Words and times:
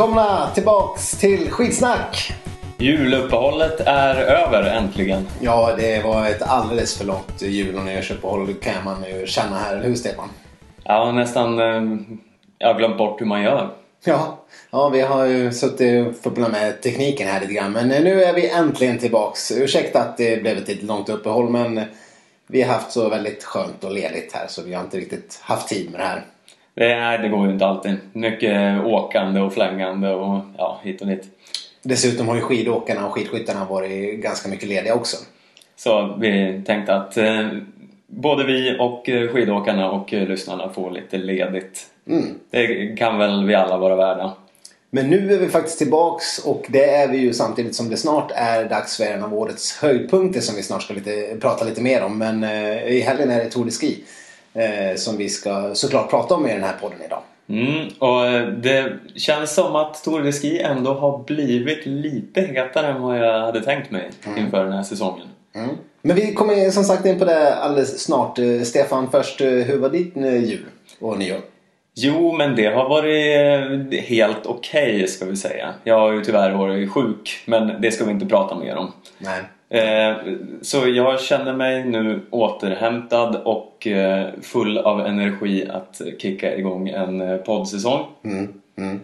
Välkomna 0.00 0.50
tillbaks 0.54 1.18
till 1.18 1.50
Skitsnack! 1.50 2.32
Juluppehållet 2.78 3.80
är 3.80 4.14
över 4.14 4.62
äntligen. 4.62 5.26
Ja, 5.40 5.74
det 5.78 6.04
var 6.04 6.26
ett 6.26 6.42
alldeles 6.42 6.98
för 6.98 7.04
långt 7.04 7.42
jul 7.42 7.78
och 7.78 7.84
nyårsuppehåll 7.84 8.54
kan 8.54 8.84
man 8.84 9.04
ju 9.04 9.26
känna 9.26 9.58
här, 9.58 9.76
eller 9.76 9.88
hur 9.88 9.94
Stefan? 9.94 10.28
Har 10.84 11.12
nästan 11.12 11.58
eh, 11.58 11.98
jag 12.58 12.68
har 12.68 12.78
glömt 12.78 12.98
bort 12.98 13.20
hur 13.20 13.26
man 13.26 13.42
gör. 13.42 13.70
Ja, 14.04 14.38
ja, 14.70 14.88
vi 14.88 15.00
har 15.00 15.24
ju 15.24 15.52
suttit 15.52 16.06
och 16.06 16.22
problem 16.22 16.50
med 16.50 16.82
tekniken 16.82 17.28
här 17.28 17.40
lite 17.40 17.52
grann. 17.52 17.72
Men 17.72 17.88
nu 17.88 18.22
är 18.22 18.32
vi 18.32 18.50
äntligen 18.50 18.98
tillbaks. 18.98 19.52
Ursäkta 19.52 20.00
att 20.00 20.16
det 20.16 20.42
blev 20.42 20.58
ett 20.58 20.68
lite 20.68 20.86
långt 20.86 21.08
uppehåll 21.08 21.50
men 21.50 21.80
vi 22.46 22.62
har 22.62 22.74
haft 22.74 22.92
så 22.92 23.08
väldigt 23.08 23.44
skönt 23.44 23.84
och 23.84 23.92
ledigt 23.92 24.32
här 24.32 24.46
så 24.48 24.62
vi 24.62 24.74
har 24.74 24.84
inte 24.84 24.96
riktigt 24.96 25.40
haft 25.42 25.68
tid 25.68 25.90
med 25.90 26.00
det 26.00 26.04
här. 26.04 26.24
Det, 26.80 26.96
nej, 26.96 27.18
det 27.18 27.28
går 27.28 27.46
ju 27.46 27.52
inte 27.52 27.66
alltid. 27.66 27.96
Mycket 28.12 28.84
åkande 28.84 29.40
och 29.40 29.54
flängande 29.54 30.14
och 30.14 30.40
ja, 30.58 30.80
hit 30.82 31.00
och 31.00 31.06
dit. 31.06 31.24
Dessutom 31.82 32.28
har 32.28 32.34
ju 32.34 32.40
skidåkarna 32.40 33.06
och 33.06 33.12
skidskyttarna 33.12 33.64
varit 33.64 34.20
ganska 34.20 34.48
mycket 34.48 34.68
lediga 34.68 34.94
också. 34.94 35.16
Så 35.76 36.16
vi 36.20 36.62
tänkte 36.66 36.94
att 36.94 37.16
eh, 37.16 37.48
både 38.06 38.44
vi 38.44 38.76
och 38.80 39.08
eh, 39.08 39.28
skidåkarna 39.28 39.90
och 39.90 40.14
eh, 40.14 40.28
lyssnarna 40.28 40.68
får 40.68 40.90
lite 40.90 41.18
ledigt. 41.18 41.86
Mm. 42.08 42.24
Det 42.50 42.96
kan 42.98 43.18
väl 43.18 43.46
vi 43.46 43.54
alla 43.54 43.76
vara 43.76 43.96
värda. 43.96 44.32
Men 44.90 45.10
nu 45.10 45.34
är 45.34 45.38
vi 45.38 45.48
faktiskt 45.48 45.78
tillbaks 45.78 46.38
och 46.38 46.66
det 46.68 46.94
är 46.94 47.08
vi 47.08 47.18
ju 47.18 47.32
samtidigt 47.32 47.74
som 47.74 47.90
det 47.90 47.96
snart 47.96 48.30
är 48.34 48.68
dags 48.68 48.96
för 48.96 49.04
en 49.04 49.24
av 49.24 49.34
årets 49.34 49.78
höjdpunkter 49.78 50.40
som 50.40 50.56
vi 50.56 50.62
snart 50.62 50.82
ska 50.82 50.94
lite, 50.94 51.36
prata 51.40 51.64
lite 51.64 51.82
mer 51.82 52.02
om. 52.02 52.18
Men 52.18 52.44
eh, 52.44 52.84
i 52.84 53.00
helgen 53.00 53.30
är 53.30 53.44
det 53.44 53.50
Tour 53.50 53.64
de 53.64 53.70
Ski 53.70 54.04
eh, 54.54 54.96
som 54.96 55.16
vi 55.16 55.28
ska 55.28 55.74
såklart 55.74 56.10
prata 56.10 56.34
om 56.34 56.46
i 56.46 56.52
den 56.52 56.64
här 56.64 56.76
podden 56.80 56.98
idag. 57.06 57.22
Mm, 57.48 57.88
och 57.98 58.26
eh, 58.26 58.48
det 58.48 58.92
känns 59.16 59.54
som 59.54 59.76
att 59.76 60.04
Tour 60.04 60.22
de 60.22 60.32
Ski 60.32 60.60
ändå 60.60 60.94
har 60.94 61.24
blivit 61.24 61.86
lite 61.86 62.40
hetare 62.40 62.86
än 62.86 63.02
vad 63.02 63.18
jag 63.18 63.40
hade 63.40 63.60
tänkt 63.60 63.90
mig 63.90 64.10
inför 64.36 64.64
den 64.64 64.72
här 64.72 64.82
säsongen. 64.82 65.26
Mm. 65.54 65.76
Men 66.02 66.16
vi 66.16 66.34
kommer 66.34 66.70
som 66.70 66.84
sagt 66.84 67.06
in 67.06 67.18
på 67.18 67.24
det 67.24 67.54
alldeles 67.54 68.00
snart. 68.00 68.38
Eh, 68.38 68.62
Stefan, 68.62 69.10
först, 69.10 69.40
eh, 69.40 69.48
hur 69.48 69.78
var 69.78 69.88
ditt 69.88 70.16
jul 70.16 70.64
och 71.00 71.18
nyår? 71.18 71.40
Jo, 71.94 72.32
men 72.32 72.56
det 72.56 72.66
har 72.66 72.88
varit 72.88 73.94
helt 74.04 74.46
okej 74.46 75.08
ska 75.08 75.24
vi 75.24 75.36
säga. 75.36 75.74
Jag 75.84 75.98
har 75.98 76.12
ju 76.12 76.24
tyvärr 76.24 76.50
varit 76.50 76.90
sjuk, 76.90 77.42
men 77.46 77.80
det 77.80 77.90
ska 77.90 78.04
vi 78.04 78.10
inte 78.10 78.26
prata 78.26 78.54
mer 78.54 78.76
om. 78.76 78.92
Nej. 79.18 79.40
Eh, 79.70 80.16
Så 80.62 80.88
jag 80.88 81.20
känner 81.20 81.52
mig 81.52 81.84
nu 81.84 82.20
återhämtad 82.30 83.36
och 83.44 83.86
eh, 83.86 84.28
full 84.42 84.78
av 84.78 85.00
energi 85.00 85.68
att 85.70 86.00
kicka 86.18 86.56
igång 86.56 86.88
en 86.88 87.20
eh, 87.20 87.36
poddsäsong. 87.36 88.06
Mm. 88.24 88.48
Mm. 88.78 89.00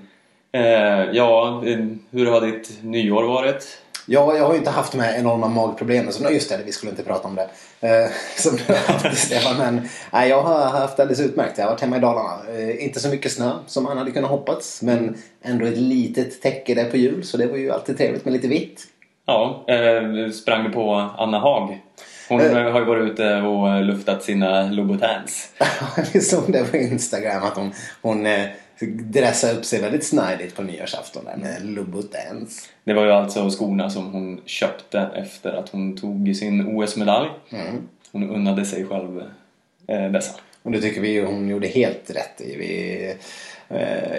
Eh, 0.52 1.10
Ja, 1.12 1.62
hur 2.10 2.26
har 2.26 2.40
ditt 2.40 2.78
nyår 2.82 3.22
varit? 3.22 3.78
Ja, 4.08 4.36
jag 4.36 4.44
har 4.44 4.52
ju 4.52 4.58
inte 4.58 4.70
haft 4.70 4.92
de 4.92 5.00
här 5.00 5.18
enorma 5.18 5.48
magproblemen. 5.48 6.12
Så, 6.12 6.30
just 6.30 6.50
det, 6.50 6.60
vi 6.66 6.72
skulle 6.72 6.90
inte 6.90 7.02
prata 7.02 7.28
om 7.28 7.34
det. 7.34 7.48
Eh, 7.80 8.10
som 8.36 8.56
du 8.56 8.72
har 8.72 8.92
haft 8.92 9.18
Stefan. 9.18 9.56
Men 9.58 9.88
nej, 10.12 10.28
jag 10.28 10.42
har 10.42 10.64
haft 10.64 11.00
alldeles 11.00 11.20
utmärkt. 11.20 11.58
Jag 11.58 11.64
har 11.64 11.70
varit 11.70 11.80
hemma 11.80 11.96
i 11.96 12.00
Dalarna. 12.00 12.38
Eh, 12.58 12.84
inte 12.84 13.00
så 13.00 13.08
mycket 13.08 13.32
snö 13.32 13.52
som 13.66 13.84
man 13.84 13.98
hade 13.98 14.10
kunnat 14.10 14.30
hoppats. 14.30 14.82
Men 14.82 15.16
ändå 15.42 15.66
ett 15.66 15.76
litet 15.78 16.42
täcke 16.42 16.74
där 16.74 16.84
på 16.90 16.96
jul. 16.96 17.24
Så 17.24 17.36
det 17.36 17.46
var 17.46 17.56
ju 17.56 17.70
alltid 17.72 17.98
trevligt 17.98 18.24
med 18.24 18.32
lite 18.32 18.48
vitt. 18.48 18.82
Ja, 19.26 19.64
eh, 19.68 20.30
sprang 20.30 20.72
på 20.72 20.94
Anna 21.18 21.38
Haag? 21.38 21.80
Hon 22.28 22.40
Eh. 22.40 22.72
har 22.72 22.80
ju 22.80 22.86
varit 22.86 23.12
ute 23.12 23.36
och 23.36 23.84
luftat 23.84 24.22
sina 24.22 24.62
Louboutins. 24.70 25.48
Vi 26.12 26.20
såg 26.20 26.52
det 26.52 26.70
på 26.70 26.76
Instagram 26.76 27.42
att 27.42 27.56
hon, 27.56 27.72
hon 28.02 28.26
eh, 28.26 28.46
dressade 28.94 29.52
upp 29.52 29.64
sig 29.64 29.80
väldigt 29.80 30.06
snajdigt 30.06 30.56
på 30.56 30.62
nyårsafton 30.62 31.24
där 31.24 31.36
med 31.36 31.66
Louboutins. 31.66 32.68
Det 32.84 32.94
var 32.94 33.04
ju 33.04 33.10
alltså 33.12 33.50
skorna 33.50 33.90
som 33.90 34.12
hon 34.12 34.40
köpte 34.46 35.10
efter 35.14 35.52
att 35.52 35.68
hon 35.68 35.96
tog 35.96 36.36
sin 36.36 36.66
OS-medalj. 36.76 37.28
Mm. 37.52 37.88
Hon 38.12 38.30
unnade 38.30 38.64
sig 38.64 38.86
själv 38.86 39.22
eh, 39.88 40.10
dessa. 40.10 40.34
Och 40.62 40.72
det 40.72 40.80
tycker 40.80 41.00
vi 41.00 41.20
hon 41.20 41.48
gjorde 41.48 41.66
helt 41.68 42.10
rätt 42.10 42.40
i. 42.40 42.56
Vi, 42.56 43.04
eh, 43.10 43.16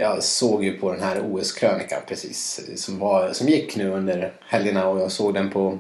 jag 0.02 0.24
såg 0.24 0.64
ju 0.64 0.78
på 0.78 0.92
den 0.92 1.02
här 1.02 1.22
OS-krönikan 1.32 2.02
precis 2.08 2.62
som, 2.76 3.00
var, 3.00 3.32
som 3.34 3.48
gick 3.48 3.76
nu 3.76 3.90
under 3.90 4.32
helgerna 4.48 4.88
och 4.88 5.00
jag 5.00 5.12
såg 5.12 5.34
den 5.34 5.50
på, 5.50 5.78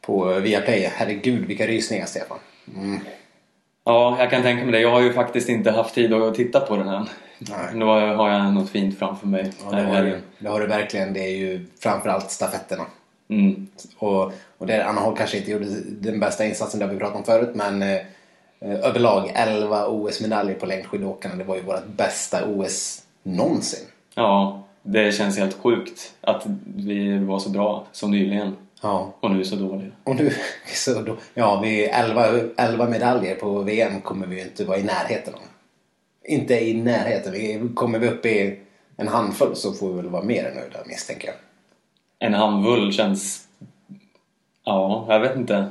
på 0.00 0.24
Viaplay. 0.24 0.90
Herregud 0.94 1.46
vilka 1.46 1.66
rysningar 1.66 2.06
Stefan. 2.06 2.38
Mm. 2.76 2.98
Ja, 3.84 4.16
jag 4.18 4.30
kan 4.30 4.42
tänka 4.42 4.64
mig 4.64 4.72
det. 4.72 4.80
Jag 4.80 4.90
har 4.90 5.00
ju 5.00 5.12
faktiskt 5.12 5.48
inte 5.48 5.70
haft 5.70 5.94
tid 5.94 6.12
att 6.12 6.34
titta 6.34 6.60
på 6.60 6.76
den 6.76 6.88
än. 6.88 7.08
Nej. 7.38 7.74
Nu 7.74 7.84
har 7.84 8.30
jag 8.30 8.52
något 8.54 8.70
fint 8.70 8.98
framför 8.98 9.26
mig. 9.26 9.52
Ja, 9.64 9.76
det, 9.76 9.82
har 9.82 10.02
du, 10.02 10.20
det 10.38 10.48
har 10.48 10.60
du 10.60 10.66
verkligen. 10.66 11.12
Det 11.12 11.20
är 11.20 11.36
ju 11.36 11.66
framförallt 11.80 12.30
stafetterna. 12.30 12.86
Mm. 13.28 13.66
Och, 13.98 14.32
och 14.58 14.66
där 14.66 14.80
Anna 14.80 15.00
Holm 15.00 15.16
kanske 15.16 15.38
inte 15.38 15.50
gjorde 15.50 15.66
den 15.88 16.20
bästa 16.20 16.46
insatsen, 16.46 16.80
det 16.80 16.86
har 16.86 16.92
vi 16.92 16.98
pratat 16.98 17.16
om 17.16 17.24
förut, 17.24 17.50
men 17.54 17.82
eh, 17.82 17.98
överlag 18.60 19.32
11 19.34 19.86
OS-medaljer 19.88 20.54
på 20.54 20.66
längdskidåkarna. 20.66 21.34
Det 21.34 21.44
var 21.44 21.56
ju 21.56 21.62
vårt 21.62 21.86
bästa 21.86 22.44
OS 22.46 23.02
någonsin. 23.22 23.86
Ja, 24.14 24.62
det 24.82 25.12
känns 25.12 25.38
helt 25.38 25.58
sjukt 25.58 26.14
att 26.20 26.42
vi 26.76 27.18
var 27.18 27.38
så 27.38 27.50
bra 27.50 27.86
så 27.92 28.08
nyligen 28.08 28.56
Ja. 28.82 29.14
och 29.20 29.30
nu 29.30 29.44
så 29.44 29.56
dåliga. 29.56 29.90
Och 30.04 30.16
nu 30.16 30.32
så 30.74 31.02
då, 31.02 31.16
ja, 31.34 31.60
vi 31.60 31.84
11, 31.84 32.26
11 32.56 32.88
medaljer 32.88 33.34
på 33.34 33.62
VM 33.62 34.00
kommer 34.00 34.26
vi 34.26 34.36
ju 34.36 34.42
inte 34.42 34.64
vara 34.64 34.78
i 34.78 34.82
närheten 34.82 35.34
av. 35.34 35.40
Inte 36.24 36.54
i 36.54 36.74
närheten. 36.74 37.32
Vi, 37.32 37.68
kommer 37.74 37.98
vi 37.98 38.08
upp 38.08 38.26
i 38.26 38.58
en 38.96 39.08
handfull 39.08 39.56
så 39.56 39.72
får 39.72 39.88
vi 39.88 39.94
väl 39.96 40.08
vara 40.08 40.22
mer 40.22 40.44
än 40.44 40.54
nöjda 40.54 40.78
misstänker 40.86 41.28
jag. 41.28 41.36
En 42.18 42.34
handfull 42.34 42.92
känns... 42.92 43.44
Ja, 44.64 45.06
jag 45.08 45.20
vet 45.20 45.36
inte. 45.36 45.68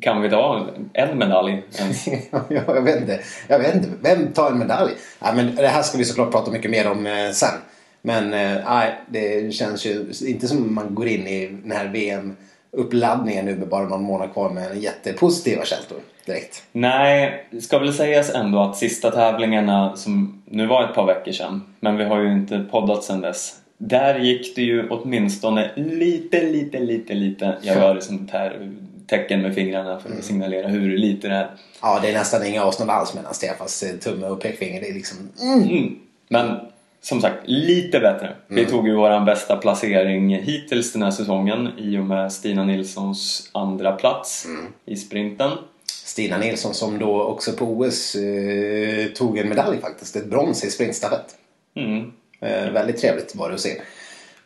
Kan 0.00 0.22
vi 0.22 0.30
ta 0.30 0.68
en 0.92 1.18
medalj 1.18 1.62
ens? 1.78 2.08
Ja, 2.30 2.44
jag 2.48 2.82
vet 2.82 3.00
inte. 3.00 3.20
Jag 3.48 3.58
vet 3.58 3.74
inte. 3.74 3.88
Vem 4.02 4.32
tar 4.32 4.50
en 4.50 4.58
medalj? 4.58 4.92
Ja, 5.18 5.32
men 5.32 5.56
det 5.56 5.68
här 5.68 5.82
ska 5.82 5.98
vi 5.98 6.04
såklart 6.04 6.30
prata 6.30 6.50
mycket 6.50 6.70
mer 6.70 6.90
om 6.90 7.06
eh, 7.06 7.30
sen. 7.32 7.58
Men 8.02 8.34
eh, 8.34 8.64
nej, 8.66 8.94
det 9.08 9.54
känns 9.54 9.86
ju 9.86 10.12
inte 10.26 10.48
som 10.48 10.74
man 10.74 10.94
går 10.94 11.06
in 11.06 11.26
i 11.26 11.46
den 11.62 11.72
här 11.72 11.88
VM-uppladdningen 11.88 13.44
nu 13.44 13.56
med 13.56 13.68
bara 13.68 13.88
någon 13.88 14.02
månad 14.02 14.32
kvar 14.32 14.50
med 14.50 14.76
jättepositiva 14.76 15.64
känslor 15.64 16.00
direkt. 16.26 16.62
Nej, 16.72 17.46
det 17.50 17.60
ska 17.60 17.78
väl 17.78 17.94
sägas 17.94 18.34
ändå 18.34 18.60
att 18.60 18.76
sista 18.76 19.10
tävlingarna 19.10 19.96
som 19.96 20.42
nu 20.44 20.66
var 20.66 20.84
ett 20.84 20.94
par 20.94 21.06
veckor 21.06 21.32
sedan, 21.32 21.74
men 21.80 21.96
vi 21.96 22.04
har 22.04 22.20
ju 22.20 22.32
inte 22.32 22.66
poddat 22.70 23.04
sedan 23.04 23.20
dess. 23.20 23.54
Där 23.78 24.18
gick 24.18 24.56
det 24.56 24.62
ju 24.62 24.88
åtminstone 24.88 25.70
lite, 25.76 26.42
lite, 26.42 26.78
lite, 26.78 27.14
lite. 27.14 27.56
Jag 27.62 27.76
gör 27.82 28.00
sånt 28.00 28.30
här 28.30 28.72
tecken 29.06 29.42
med 29.42 29.54
fingrarna 29.54 30.00
för 30.00 30.10
att 30.18 30.24
signalera 30.24 30.68
hur 30.68 30.98
lite 30.98 31.28
det 31.28 31.34
är. 31.34 31.50
Ja, 31.82 31.98
det 32.02 32.08
är 32.08 32.12
nästan 32.12 32.46
inga 32.46 32.64
avstånd 32.64 32.90
alls 32.90 33.14
mellan 33.14 33.34
Stefans 33.34 33.82
eh, 33.82 33.96
tumme 33.96 34.26
och 34.26 34.40
pekfinger. 34.40 34.80
Det 34.80 34.88
är 34.88 34.94
liksom... 34.94 35.18
Mm. 35.42 35.62
Mm. 35.62 35.98
Men 36.28 36.60
som 37.00 37.20
sagt, 37.20 37.36
lite 37.44 38.00
bättre. 38.00 38.36
Vi 38.48 38.66
tog 38.66 38.88
ju 38.88 38.94
våran 38.94 39.24
bästa 39.24 39.56
placering 39.56 40.34
hittills 40.34 40.92
den 40.92 41.02
här 41.02 41.10
säsongen 41.10 41.68
i 41.78 41.98
och 41.98 42.04
med 42.04 42.32
Stina 42.32 42.64
Nilssons 42.64 43.50
andra 43.52 43.92
plats 43.92 44.46
i 44.84 44.96
sprinten. 44.96 45.50
Stina 45.86 46.38
Nilsson 46.38 46.74
som 46.74 46.98
då 46.98 47.22
också 47.22 47.52
på 47.52 47.64
OS 47.64 48.14
eh, 48.14 49.06
tog 49.06 49.38
en 49.38 49.48
medalj 49.48 49.80
faktiskt. 49.80 50.16
Ett 50.16 50.26
brons 50.26 50.64
i 50.64 50.70
sprintstafett. 50.70 51.36
Mm. 51.76 52.12
Eh, 52.40 52.70
väldigt 52.70 53.00
trevligt 53.00 53.34
var 53.34 53.48
det 53.48 53.54
att 53.54 53.60
se. 53.60 53.80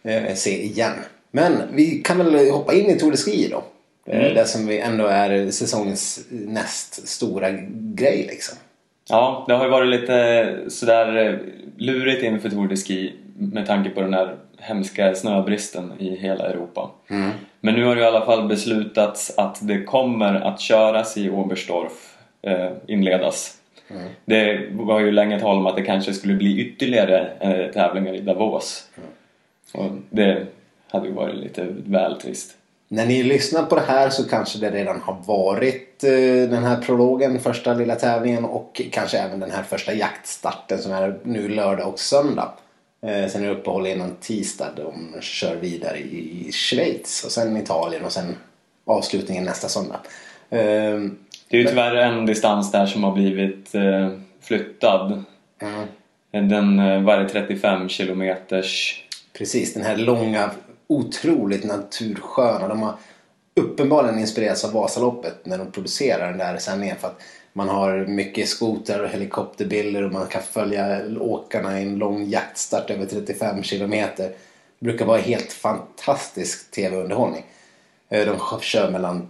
Eh, 0.03 0.35
se 0.35 0.65
igen. 0.65 0.93
Men 1.31 1.63
vi 1.73 2.03
kan 2.05 2.19
väl 2.19 2.51
hoppa 2.51 2.75
in 2.75 2.91
i 2.91 2.99
Tour 2.99 3.11
de 3.11 3.17
Ski 3.17 3.49
då. 3.51 3.65
Eh, 4.07 4.21
Mm. 4.21 4.35
Det 4.35 4.45
som 4.45 4.67
vi 4.67 4.79
ändå 4.81 5.07
är 5.07 5.51
säsongens 5.51 6.27
näst 6.31 7.09
stora 7.09 7.51
grej 7.95 8.27
liksom. 8.31 8.59
Ja, 9.09 9.45
det 9.49 9.55
har 9.55 9.65
ju 9.65 9.71
varit 9.71 10.01
lite 10.01 10.57
sådär 10.69 11.27
eh, 11.27 11.35
lurigt 11.77 12.23
inför 12.23 12.51
Tour 12.51 12.69
de 12.69 12.77
Ski 12.77 13.13
med 13.39 13.67
tanke 13.67 13.91
på 13.91 14.01
den 14.01 14.15
här 14.15 14.37
hemska 14.59 15.15
snöbristen 15.15 15.93
i 15.99 16.17
hela 16.17 16.47
Europa. 16.47 16.91
Men 17.61 17.75
nu 17.75 17.85
har 17.85 17.97
det 17.97 18.03
i 18.03 18.05
alla 18.05 18.25
fall 18.25 18.49
beslutats 18.49 19.39
att 19.39 19.59
det 19.63 19.85
kommer 19.85 20.35
att 20.35 20.61
köras 20.61 21.17
i 21.17 21.31
Oberstdorf, 21.31 22.17
eh, 22.43 22.71
inledas. 22.87 23.57
Det 24.25 24.69
var 24.73 25.01
ju 25.01 25.13
länge 25.13 25.41
tal 25.41 25.57
om 25.57 25.67
att 25.67 25.77
det 25.77 25.83
kanske 25.83 26.13
skulle 26.15 26.35
bli 26.35 26.59
ytterligare 26.61 27.31
eh, 27.41 27.73
tävlingar 27.73 28.15
i 28.15 28.21
Davos. 28.21 28.89
Och 29.73 29.91
det 30.11 30.47
hade 30.89 31.07
ju 31.09 31.13
varit 31.15 31.37
lite 31.37 31.67
väl 31.87 32.21
trist. 32.21 32.57
När 32.93 33.07
ni 33.07 33.23
lyssnar 33.23 33.63
på 33.63 33.75
det 33.75 33.85
här 33.87 34.11
så 34.11 34.29
kanske 34.29 34.59
det 34.59 34.71
redan 34.71 35.01
har 35.01 35.17
varit 35.27 36.05
eh, 36.05 36.51
den 36.51 36.65
här 36.65 36.77
prologen, 36.81 37.41
första 37.41 37.75
lilla 37.75 37.95
tävlingen 37.95 38.45
och 38.45 38.81
kanske 38.93 39.19
även 39.19 39.41
den 39.41 39.51
här 39.51 39.63
första 39.63 39.95
jaktstarten 39.95 40.79
som 40.79 40.93
är 40.93 41.19
nu 41.23 41.49
lördag 41.49 41.89
och 41.89 41.99
söndag. 41.99 42.53
Eh, 43.07 43.29
sen 43.31 43.43
är 43.43 43.47
det 43.47 43.53
uppehåll 43.53 43.87
innan 43.87 44.17
tisdag. 44.21 44.69
De 44.77 45.21
kör 45.21 45.57
vidare 45.57 45.99
i 45.99 46.51
Schweiz 46.53 47.25
och 47.25 47.33
sen 47.33 47.57
Italien 47.57 48.05
och 48.05 48.13
sen 48.13 48.37
avslutningen 48.85 49.45
nästa 49.45 49.69
söndag. 49.69 50.01
Eh, 50.51 50.59
Det 51.49 51.57
är 51.57 51.61
ju 51.61 51.65
tyvärr 51.65 51.97
en 51.97 52.27
distans 52.27 52.73
där 52.73 52.87
som 52.87 53.05
har 53.05 53.13
blivit 53.13 53.75
eh, 53.75 54.09
flyttad. 54.41 55.25
ja. 55.61 55.85
Den, 56.31 56.77
det, 57.07 57.29
35 57.29 57.89
kilometers... 57.89 59.05
Precis, 59.33 59.75
den 59.75 59.83
här 59.83 59.97
långa, 59.97 60.51
otroligt 60.91 61.65
natursköna. 61.65 62.69
De 62.69 62.83
har 62.83 62.95
uppenbarligen 63.55 64.19
inspirerats 64.19 64.65
av 64.65 64.73
Vasaloppet 64.73 65.47
när 65.47 65.59
de 65.59 65.73
producerar 65.73 66.29
den 66.29 66.39
där 66.39 66.57
sändningen. 66.59 66.97
För 66.97 67.09
att 67.09 67.21
man 67.53 67.69
har 67.69 68.07
mycket 68.07 68.49
skoter 68.49 69.03
och 69.03 69.09
helikopterbilder 69.09 70.03
och 70.05 70.13
man 70.13 70.27
kan 70.27 70.43
följa 70.43 71.01
åkarna 71.21 71.81
i 71.81 71.83
en 71.83 71.95
lång 71.99 72.29
jaktstart 72.29 72.91
över 72.91 73.07
35 73.07 73.63
kilometer. 73.63 74.33
Det 74.79 74.85
brukar 74.85 75.07
vara 75.07 75.19
helt 75.19 75.53
fantastisk 75.53 76.71
tv-underhållning. 76.71 77.45
Eh, 78.09 78.27
De 78.27 78.61
kör 78.61 78.91
mellan 78.91 79.29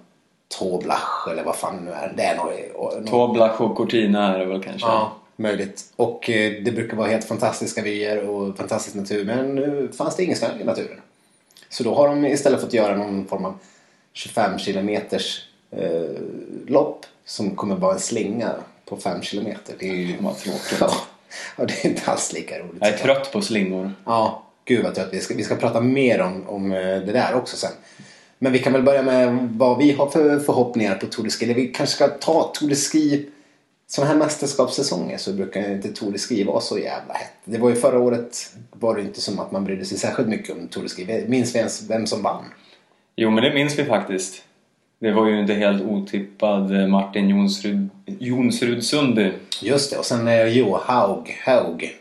Toblach 0.58 1.28
eller 1.30 1.44
vad 1.44 1.56
fan 1.56 1.76
det 1.76 1.82
nu 1.82 1.90
är. 1.90 2.12
Det 2.16 2.22
är 2.22 2.36
nog... 2.36 3.06
Toblach 3.06 3.60
och 3.60 3.76
Cortina 3.76 4.34
är 4.34 4.38
det 4.38 4.44
väl 4.44 4.62
kanske? 4.62 4.88
Ja, 4.88 5.12
möjligt. 5.36 5.84
Och 5.96 6.30
eh, 6.30 6.62
det 6.62 6.72
brukar 6.72 6.96
vara 6.96 7.08
helt 7.08 7.24
fantastiska 7.24 7.82
vyer 7.82 8.28
och 8.28 8.56
fantastisk 8.56 8.96
natur. 8.96 9.24
Men 9.24 9.54
nu 9.54 9.90
fanns 9.98 10.16
det 10.16 10.24
ingen 10.24 10.36
snö 10.36 10.48
i 10.60 10.64
naturen. 10.64 11.00
Så 11.70 11.82
då 11.82 11.94
har 11.94 12.08
de 12.08 12.26
istället 12.26 12.60
fått 12.60 12.72
göra 12.72 12.96
någon 12.96 13.26
form 13.26 13.44
av 13.44 13.58
25 14.12 14.58
kilometers 14.58 15.44
eh, 15.70 16.22
lopp 16.66 17.06
som 17.24 17.56
kommer 17.56 17.76
vara 17.76 17.94
en 17.94 18.00
slinga 18.00 18.52
på 18.84 18.96
5 18.96 19.22
kilometer. 19.22 19.74
Det 19.78 19.88
är 19.88 19.94
ju... 19.94 20.16
Vad 20.20 20.38
tråkigt. 20.38 20.76
Ja, 20.80 20.92
ja, 21.56 21.64
det 21.64 21.84
är 21.84 21.88
inte 21.88 22.10
alls 22.10 22.32
lika 22.32 22.58
roligt. 22.58 22.76
Jag 22.80 22.88
är 22.88 22.98
trött 22.98 23.32
på 23.32 23.42
slingor. 23.42 23.92
Ja, 24.04 24.42
gud 24.64 24.84
vad 24.84 24.94
trött. 24.94 25.08
Vi 25.12 25.20
ska, 25.20 25.34
vi 25.34 25.44
ska 25.44 25.56
prata 25.56 25.80
mer 25.80 26.20
om, 26.20 26.48
om 26.48 26.72
eh, 26.72 26.78
det 26.78 27.12
där 27.12 27.34
också 27.34 27.56
sen. 27.56 27.72
Men 28.38 28.52
vi 28.52 28.58
kan 28.58 28.72
väl 28.72 28.82
börja 28.82 29.02
med 29.02 29.48
vad 29.52 29.78
vi 29.78 29.92
har 29.92 30.10
för 30.10 30.38
förhoppningar 30.38 30.94
på 30.94 31.06
Tour 31.06 31.24
de 31.24 31.30
Ski. 31.30 31.44
Eller 31.44 31.54
vi 31.54 31.66
kanske 31.66 31.94
ska 31.96 32.08
ta 32.08 32.52
Tour 32.54 32.68
de 32.68 32.76
Ski 32.76 33.28
sådana 33.90 34.12
här 34.12 34.18
mästerskapssäsonger 34.18 35.18
så 35.18 35.32
brukar 35.32 35.72
inte 35.72 35.88
Tour 35.88 36.12
de 36.12 36.18
Ski 36.18 36.44
vara 36.44 36.60
så 36.60 36.78
jävla 36.78 37.14
hett. 37.14 37.32
Det 37.44 37.58
var 37.58 37.70
ju 37.70 37.76
förra 37.76 37.98
året 37.98 38.52
var 38.72 38.96
det 38.96 39.02
inte 39.02 39.20
som 39.20 39.38
att 39.38 39.52
man 39.52 39.64
brydde 39.64 39.84
sig 39.84 39.98
särskilt 39.98 40.28
mycket 40.28 40.56
om 40.56 40.68
Tour 40.68 40.82
de 40.82 40.88
Ski. 40.88 41.24
Minns 41.28 41.54
vi 41.54 41.58
ens 41.58 41.90
vem 41.90 42.06
som 42.06 42.22
vann? 42.22 42.44
Jo, 43.16 43.30
men 43.30 43.44
det 43.44 43.54
minns 43.54 43.78
vi 43.78 43.84
faktiskt. 43.84 44.42
Det 45.00 45.12
var 45.12 45.26
ju 45.26 45.40
inte 45.40 45.54
helt 45.54 45.82
otippad 45.82 46.88
Martin 46.88 47.28
Jonsrud, 47.28 47.88
Jonsrud 48.06 48.84
Sundby. 48.84 49.32
Just 49.62 49.90
det, 49.90 49.98
och 49.98 50.04
sen 50.04 50.28
eh, 50.28 50.46
Jo 50.46 50.78
Haug. 50.82 51.40
Haug. 51.44 51.96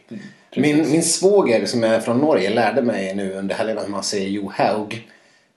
Min, 0.56 0.92
min 0.92 1.04
svåger 1.04 1.66
som 1.66 1.84
är 1.84 2.00
från 2.00 2.18
Norge 2.18 2.50
lärde 2.50 2.82
mig 2.82 3.16
nu 3.16 3.34
under 3.34 3.56
helgen 3.56 3.78
hur 3.78 3.88
man 3.88 4.04
säger 4.04 4.30
Jo 4.30 4.52
Haug. 4.56 5.08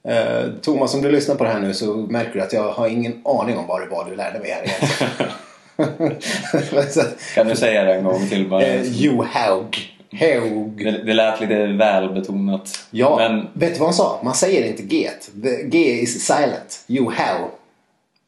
Eh, 0.09 0.53
Thomas, 0.63 0.95
om 0.95 1.03
du 1.03 1.11
lyssnar 1.11 1.35
på 1.35 1.45
det 1.45 1.51
här 1.51 1.61
nu 1.61 1.75
så 1.75 1.97
märker 1.97 2.33
du 2.33 2.41
att 2.41 2.53
jag 2.53 2.73
har 2.73 2.89
ingen 2.89 3.23
aning 3.25 3.57
om 3.57 3.67
vad 3.67 3.81
det 3.81 3.87
var 3.87 4.11
du 4.11 4.17
lärde 4.17 4.39
mig 4.39 4.51
här 4.51 4.63
egentligen. 4.63 5.33
Kan 7.35 7.49
du 7.49 7.57
säga 7.57 7.85
det 7.85 7.95
en 7.95 8.05
gång 8.05 8.29
till 8.29 8.49
bara? 8.49 8.63
eh, 8.63 8.83
Jo 8.85 9.25
Haug. 9.33 9.89
Haug. 10.21 10.85
Det, 10.85 10.91
det 10.91 11.15
lät 11.15 11.41
lite 11.41 11.67
välbetonat. 11.67 12.87
Ja, 12.91 13.17
Men 13.19 13.49
vet 13.53 13.73
du 13.75 13.79
vad 13.79 13.89
han 13.89 13.95
sa? 13.95 14.21
Man 14.25 14.35
säger 14.35 14.67
inte 14.67 14.83
G. 14.83 15.11
The 15.43 15.63
G 15.63 15.79
is 15.79 16.27
silent. 16.27 16.85
You 16.89 17.05
how. 17.11 17.49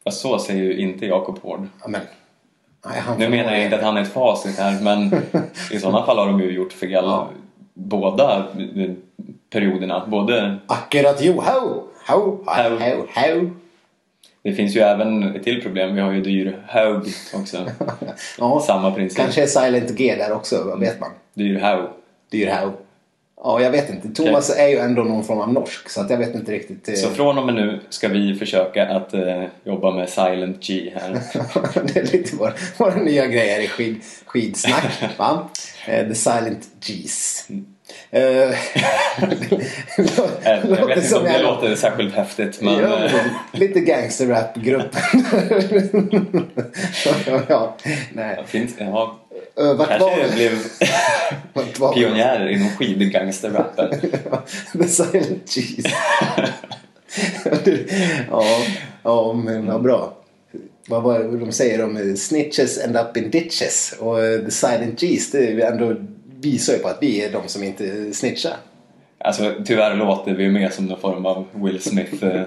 fast 0.05 0.21
så 0.21 0.39
säger 0.39 0.63
ju 0.65 0.77
inte 0.79 1.07
Jakob 1.07 1.39
Hård. 1.43 1.67
Ja, 1.83 1.89
men, 1.89 2.01
nej, 2.87 3.03
Nu 3.19 3.29
menar 3.29 3.53
jag 3.53 3.65
inte 3.65 3.77
att 3.77 3.83
han 3.83 3.97
är 3.97 4.03
ett 4.03 4.13
facit 4.13 4.59
här 4.59 4.81
men 4.81 5.23
i 5.73 5.79
sådana 5.79 6.07
fall 6.07 6.19
har 6.19 6.27
de 6.27 6.41
ju 6.41 6.51
gjort 6.51 6.73
fel 6.73 6.91
Ja. 6.93 7.29
båda 7.75 8.47
perioderna. 9.51 10.07
Både, 10.07 10.57
Akkurat 10.67 11.23
you 11.23 11.41
how. 11.41 11.83
How. 12.05 12.39
How. 12.47 12.79
How. 12.79 13.07
How. 13.13 13.51
Det 14.45 14.53
finns 14.53 14.77
ju 14.77 14.81
även 14.81 15.37
ett 15.37 15.45
till 15.45 15.63
problem. 15.63 15.95
Vi 15.95 16.01
har 16.01 16.13
ju 16.13 16.21
dyr 16.21 16.59
hög 16.67 17.03
också. 17.35 17.67
Ja, 18.39 18.65
Samma 18.67 18.91
princip. 18.91 19.19
kanske 19.19 19.43
är 19.43 19.47
silent 19.47 19.91
G 19.91 20.15
där 20.19 20.33
också. 20.33 20.63
Vad 20.67 20.81
vet 20.81 21.01
man? 21.01 21.11
Dyr 21.35 21.59
how. 21.59 21.89
Dyr 22.31 22.47
how. 22.51 22.73
Ja, 23.43 23.61
jag 23.61 23.71
vet 23.71 23.91
inte. 23.91 24.09
Thomas 24.23 24.57
är 24.57 24.69
ju 24.69 24.79
ändå 24.79 25.03
någon 25.03 25.25
form 25.25 25.39
av 25.39 25.53
norsk 25.53 25.89
så 25.89 26.01
att 26.01 26.11
jag 26.11 26.19
vet 26.19 26.35
inte 26.35 26.53
riktigt. 26.53 26.89
eh, 26.89 26.95
Så 26.95 27.09
från 27.09 27.39
och 27.39 27.47
med 27.47 27.55
nu 27.55 27.81
ska 27.89 28.09
vi 28.09 28.35
försöka 28.35 28.87
att 28.89 29.15
eh, 29.15 29.45
jobba 29.65 29.91
med 29.91 30.09
silent 30.09 30.67
G 30.67 30.93
här. 30.95 31.11
det 31.95 31.97
är 32.01 32.13
lite 32.13 32.37
vår, 32.37 32.53
våra 32.79 32.95
nya 32.97 33.27
grejer 33.27 33.61
i 33.61 33.69
skid, 33.69 33.97
skidsnack. 34.27 35.03
Va? 35.19 35.49
Eh, 35.87 36.09
The 36.09 36.15
Silent 36.15 36.69
G's. 36.81 37.43
Eh, 38.11 38.23
Eh, 40.45 40.61
Jag 40.63 40.69
låter 40.69 40.87
vet 40.87 41.05
inte 41.05 41.17
om 41.17 41.25
det 41.25 41.33
jag- 41.33 41.43
låter 41.43 41.75
särskilt 41.77 42.15
häftigt 42.15 42.61
men... 42.61 42.75
Ja, 42.79 43.05
eh, 43.05 43.13
lite 43.53 43.81
gangsterrap-grupp. 43.81 44.97
ja, 47.49 47.77
nej. 48.13 48.39
Finns, 48.47 48.75
ja, 48.79 49.21
Uh, 49.61 49.75
vart 49.77 50.01
var 50.01 50.17
kanske 50.17 50.37
blev 50.37 50.53
var 51.79 51.95
vi? 51.95 52.01
pionjärer 52.01 52.49
inom 52.49 52.69
skidgangsterrappen. 52.69 53.91
The 54.79 54.89
Silent 54.89 55.47
G's. 55.47 55.87
ja, 58.31 58.45
ja, 59.03 59.33
men 59.33 59.67
vad 59.67 59.83
bra. 59.83 60.17
Vad 60.89 61.03
var 61.03 61.19
det 61.19 61.39
de 61.39 61.53
säger 61.53 61.85
om 61.85 62.17
snitches 62.17 62.79
end 62.79 62.97
up 62.97 63.17
in 63.17 63.31
ditches? 63.31 63.95
Och 63.99 64.17
The 64.45 64.51
Silent 64.51 65.01
G's, 65.03 65.29
det 65.33 65.39
är 65.63 65.73
ändå 65.73 65.95
visar 66.45 66.73
ju 66.73 66.79
på 66.79 66.89
att 66.89 66.99
vi 67.01 67.25
är 67.25 67.33
de 67.33 67.49
som 67.49 67.63
inte 67.63 68.13
snitchar. 68.13 68.57
Alltså 69.19 69.53
tyvärr 69.65 69.97
låter 69.97 70.35
vi 70.35 70.49
mer 70.49 70.69
som 70.69 70.87
någon 70.87 71.01
form 71.01 71.27
av 71.27 71.47
Will 71.53 71.83
Smith 71.83 72.25
eh, 72.25 72.43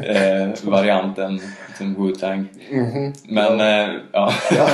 eh, 0.46 0.48
varianten 0.62 1.40
som 1.78 1.96
Wu-Tang. 1.96 2.44
Men 3.28 3.60
eh, 3.60 3.94
ja. 4.12 4.32
Ja, 4.56 4.68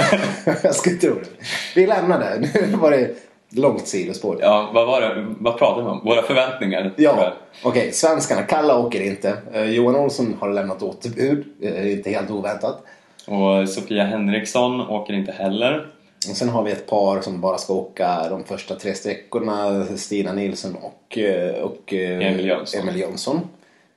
jag 0.62 0.75
skulle 0.75 0.96
tro 0.96 1.14
det. 1.14 1.44
Vi 1.75 1.87
lämnar 1.87 2.19
det. 2.19 2.67
Nu 2.70 2.76
var 2.76 2.90
det 2.90 3.11
långt 3.50 3.88
sidospår. 3.88 4.38
ja, 4.41 4.70
vad 4.75 4.87
var 4.87 5.00
det? 5.00 5.27
Vad 5.41 5.58
pratade 5.58 5.84
vi 5.84 5.91
om? 5.91 6.01
Våra 6.05 6.22
förväntningar? 6.22 6.93
Ja, 6.96 7.32
okej. 7.62 7.93
Svenskarna. 7.93 8.43
Kalla 8.43 8.79
åker 8.79 9.01
inte. 9.03 9.36
Eh, 9.53 9.65
Johan 9.65 9.96
Olsson 9.96 10.36
har 10.41 10.53
lämnat 10.53 10.82
återbud. 10.82 11.44
Eh, 11.62 11.93
inte 11.93 12.10
helt 12.10 12.31
oväntat. 12.31 12.82
Och 13.27 13.69
Sofia 13.69 14.05
Henriksson 14.05 14.81
åker 14.81 15.15
inte 15.15 15.32
heller. 15.32 15.86
Och 16.31 16.37
sen 16.37 16.48
har 16.48 16.63
vi 16.63 16.72
ett 16.72 16.87
par 16.87 17.20
som 17.20 17.41
bara 17.41 17.58
ska 17.58 17.72
åka 17.75 18.29
de 18.31 18.44
första 18.44 18.75
tre 18.75 18.94
sträckorna. 18.94 19.84
Stina 19.96 20.32
Nilsson 20.32 20.77
och, 20.77 21.19
eh, 21.19 21.55
och 21.63 21.94
eh, 21.94 22.27
Emil 22.27 22.46
Jönsson. 22.46 22.81
Emil 22.81 22.96
Jönsson. 23.01 23.37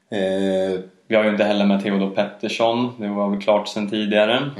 Eh, 0.09 0.79
Vi 1.07 1.15
har 1.15 1.23
ju 1.23 1.29
inte 1.29 1.43
heller 1.43 1.65
med 1.65 1.83
Theodor 1.83 2.09
Pettersson. 2.09 2.91
Det 2.99 3.07
var 3.07 3.29
väl 3.29 3.41
klart 3.41 3.67
sedan 3.67 3.89
tidigare. 3.89 4.51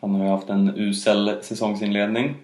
Han 0.00 0.14
har 0.14 0.24
ju 0.24 0.30
haft 0.30 0.48
en 0.48 0.72
usel 0.76 1.32
säsongsinledning. 1.42 2.34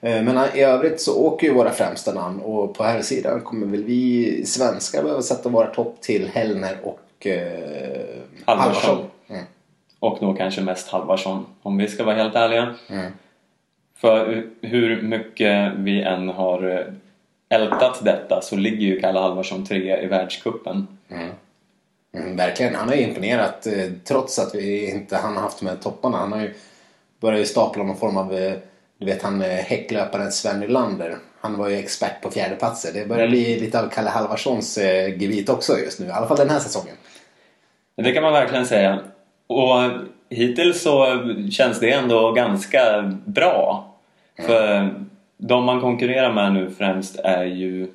eh, 0.00 0.22
Men 0.22 0.38
i 0.54 0.60
övrigt 0.60 1.00
så 1.00 1.18
åker 1.26 1.46
ju 1.46 1.52
våra 1.54 1.70
främsta 1.70 2.12
namn 2.14 2.40
och 2.40 2.74
på 2.74 2.84
här 2.84 3.02
sidan 3.02 3.40
kommer 3.40 3.66
väl 3.66 3.84
vi 3.84 4.42
svenskar 4.46 5.02
behöva 5.02 5.22
sätta 5.22 5.48
våra 5.48 5.66
topp 5.66 6.00
till 6.00 6.28
Hellner 6.28 6.76
och 6.82 7.26
eh, 7.26 8.18
Halvarsson. 8.46 8.98
Mm. 9.28 9.42
Och 9.98 10.18
då 10.20 10.34
kanske 10.34 10.60
mest 10.60 10.88
Halvarsson 10.88 11.46
om 11.62 11.76
vi 11.76 11.88
ska 11.88 12.04
vara 12.04 12.16
helt 12.16 12.34
ärliga. 12.34 12.74
Mm. 12.88 13.12
För 14.02 14.44
hur 14.60 15.02
mycket 15.02 15.72
vi 15.76 16.02
än 16.02 16.28
har 16.28 16.70
eh, 16.70 17.58
ältat 17.60 18.04
detta 18.04 18.40
så 18.42 18.56
ligger 18.56 18.86
ju 18.86 19.00
Kalle 19.00 19.18
Halvarsson 19.18 19.66
trea 19.66 20.02
i 20.02 20.06
världscupen. 20.06 20.86
Mm, 22.14 22.36
verkligen. 22.36 22.74
Han 22.74 22.88
har 22.88 22.94
ju 22.94 23.02
imponerat 23.02 23.66
eh, 23.66 23.90
trots 24.04 24.38
att 24.38 24.54
vi 24.54 24.90
inte 24.90 25.16
han 25.16 25.36
har 25.36 25.42
haft 25.42 25.62
med 25.62 25.82
topparna. 25.82 26.16
Han 26.16 26.32
har 26.32 26.40
ju 26.40 26.54
börjat 27.20 27.40
ju 27.40 27.44
stapla 27.44 27.82
någon 27.82 27.96
form 27.96 28.16
av, 28.16 28.34
eh, 28.34 28.52
du 28.98 29.06
vet 29.06 29.22
han 29.22 29.40
häcklöparen 29.40 30.32
Sven 30.32 30.60
Nylander. 30.60 31.16
Han 31.40 31.58
var 31.58 31.68
ju 31.68 31.76
expert 31.76 32.22
på 32.22 32.30
fjärdeplatser. 32.30 32.92
Det 32.92 33.08
börjar 33.08 33.28
bli 33.28 33.60
lite 33.60 33.80
av 33.80 33.88
Kalle 33.88 34.10
Halvarssons 34.10 34.78
gebit 35.18 35.48
också 35.48 35.78
just 35.78 36.00
nu. 36.00 36.06
I 36.06 36.10
alla 36.10 36.26
fall 36.26 36.36
den 36.36 36.50
här 36.50 36.60
säsongen. 36.60 36.96
Det 37.96 38.12
kan 38.12 38.22
man 38.22 38.32
verkligen 38.32 38.66
säga. 38.66 39.00
Och 39.46 39.90
hittills 40.30 40.82
så 40.82 41.06
känns 41.50 41.80
det 41.80 41.90
ändå 41.90 42.32
ganska 42.32 43.02
bra. 43.24 43.91
För 44.38 44.94
de 45.36 45.64
man 45.64 45.80
konkurrerar 45.80 46.32
med 46.32 46.52
nu 46.52 46.70
främst 46.70 47.16
är 47.18 47.44
ju 47.44 47.88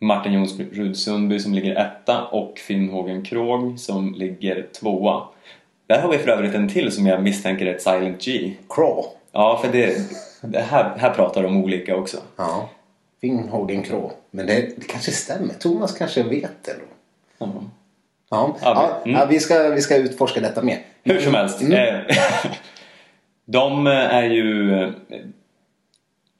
Martin 0.00 0.32
Jonsrud 0.32 0.96
Sundby 0.96 1.38
som 1.38 1.54
ligger 1.54 1.76
etta 1.76 2.24
och 2.24 2.58
Finn 2.58 2.88
Hågen 2.88 3.22
Krog 3.22 3.80
som 3.80 4.14
ligger 4.14 4.66
tvåa. 4.80 5.22
Där 5.86 6.00
har 6.00 6.08
vi 6.08 6.18
för 6.18 6.28
övrigt 6.28 6.54
en 6.54 6.68
till 6.68 6.92
som 6.92 7.06
jag 7.06 7.22
misstänker 7.22 7.66
är 7.66 7.74
ett 7.74 7.82
Silent 7.82 8.24
G. 8.24 8.52
Craw. 8.68 9.08
Ja, 9.32 9.60
för 9.62 9.72
det, 9.72 9.96
det 10.40 10.60
här, 10.60 10.96
här 10.98 11.10
pratar 11.10 11.42
de 11.42 11.64
olika 11.64 11.96
också. 11.96 12.16
Ja. 12.36 12.68
Finnhågen 13.20 13.82
Craw. 13.82 14.14
Men 14.30 14.46
det 14.46 14.86
kanske 14.88 15.10
stämmer. 15.10 15.54
Thomas 15.54 15.98
kanske 15.98 16.22
vet 16.22 16.68
ändå. 16.68 16.84
Ja. 17.38 17.46
Ja, 18.30 18.56
Ja, 18.62 19.00
ja, 19.02 19.02
mm. 19.04 19.20
ja, 19.20 19.26
vi, 19.26 19.40
ska, 19.40 19.68
vi 19.68 19.80
ska 19.80 19.96
utforska 19.96 20.40
detta 20.40 20.62
mer. 20.62 20.78
Hur 21.02 21.20
som 21.20 21.34
helst. 21.34 21.60
Mm. 21.60 21.72
eh, 21.72 22.14
De 23.44 23.86
är 23.86 24.22
ju 24.22 24.92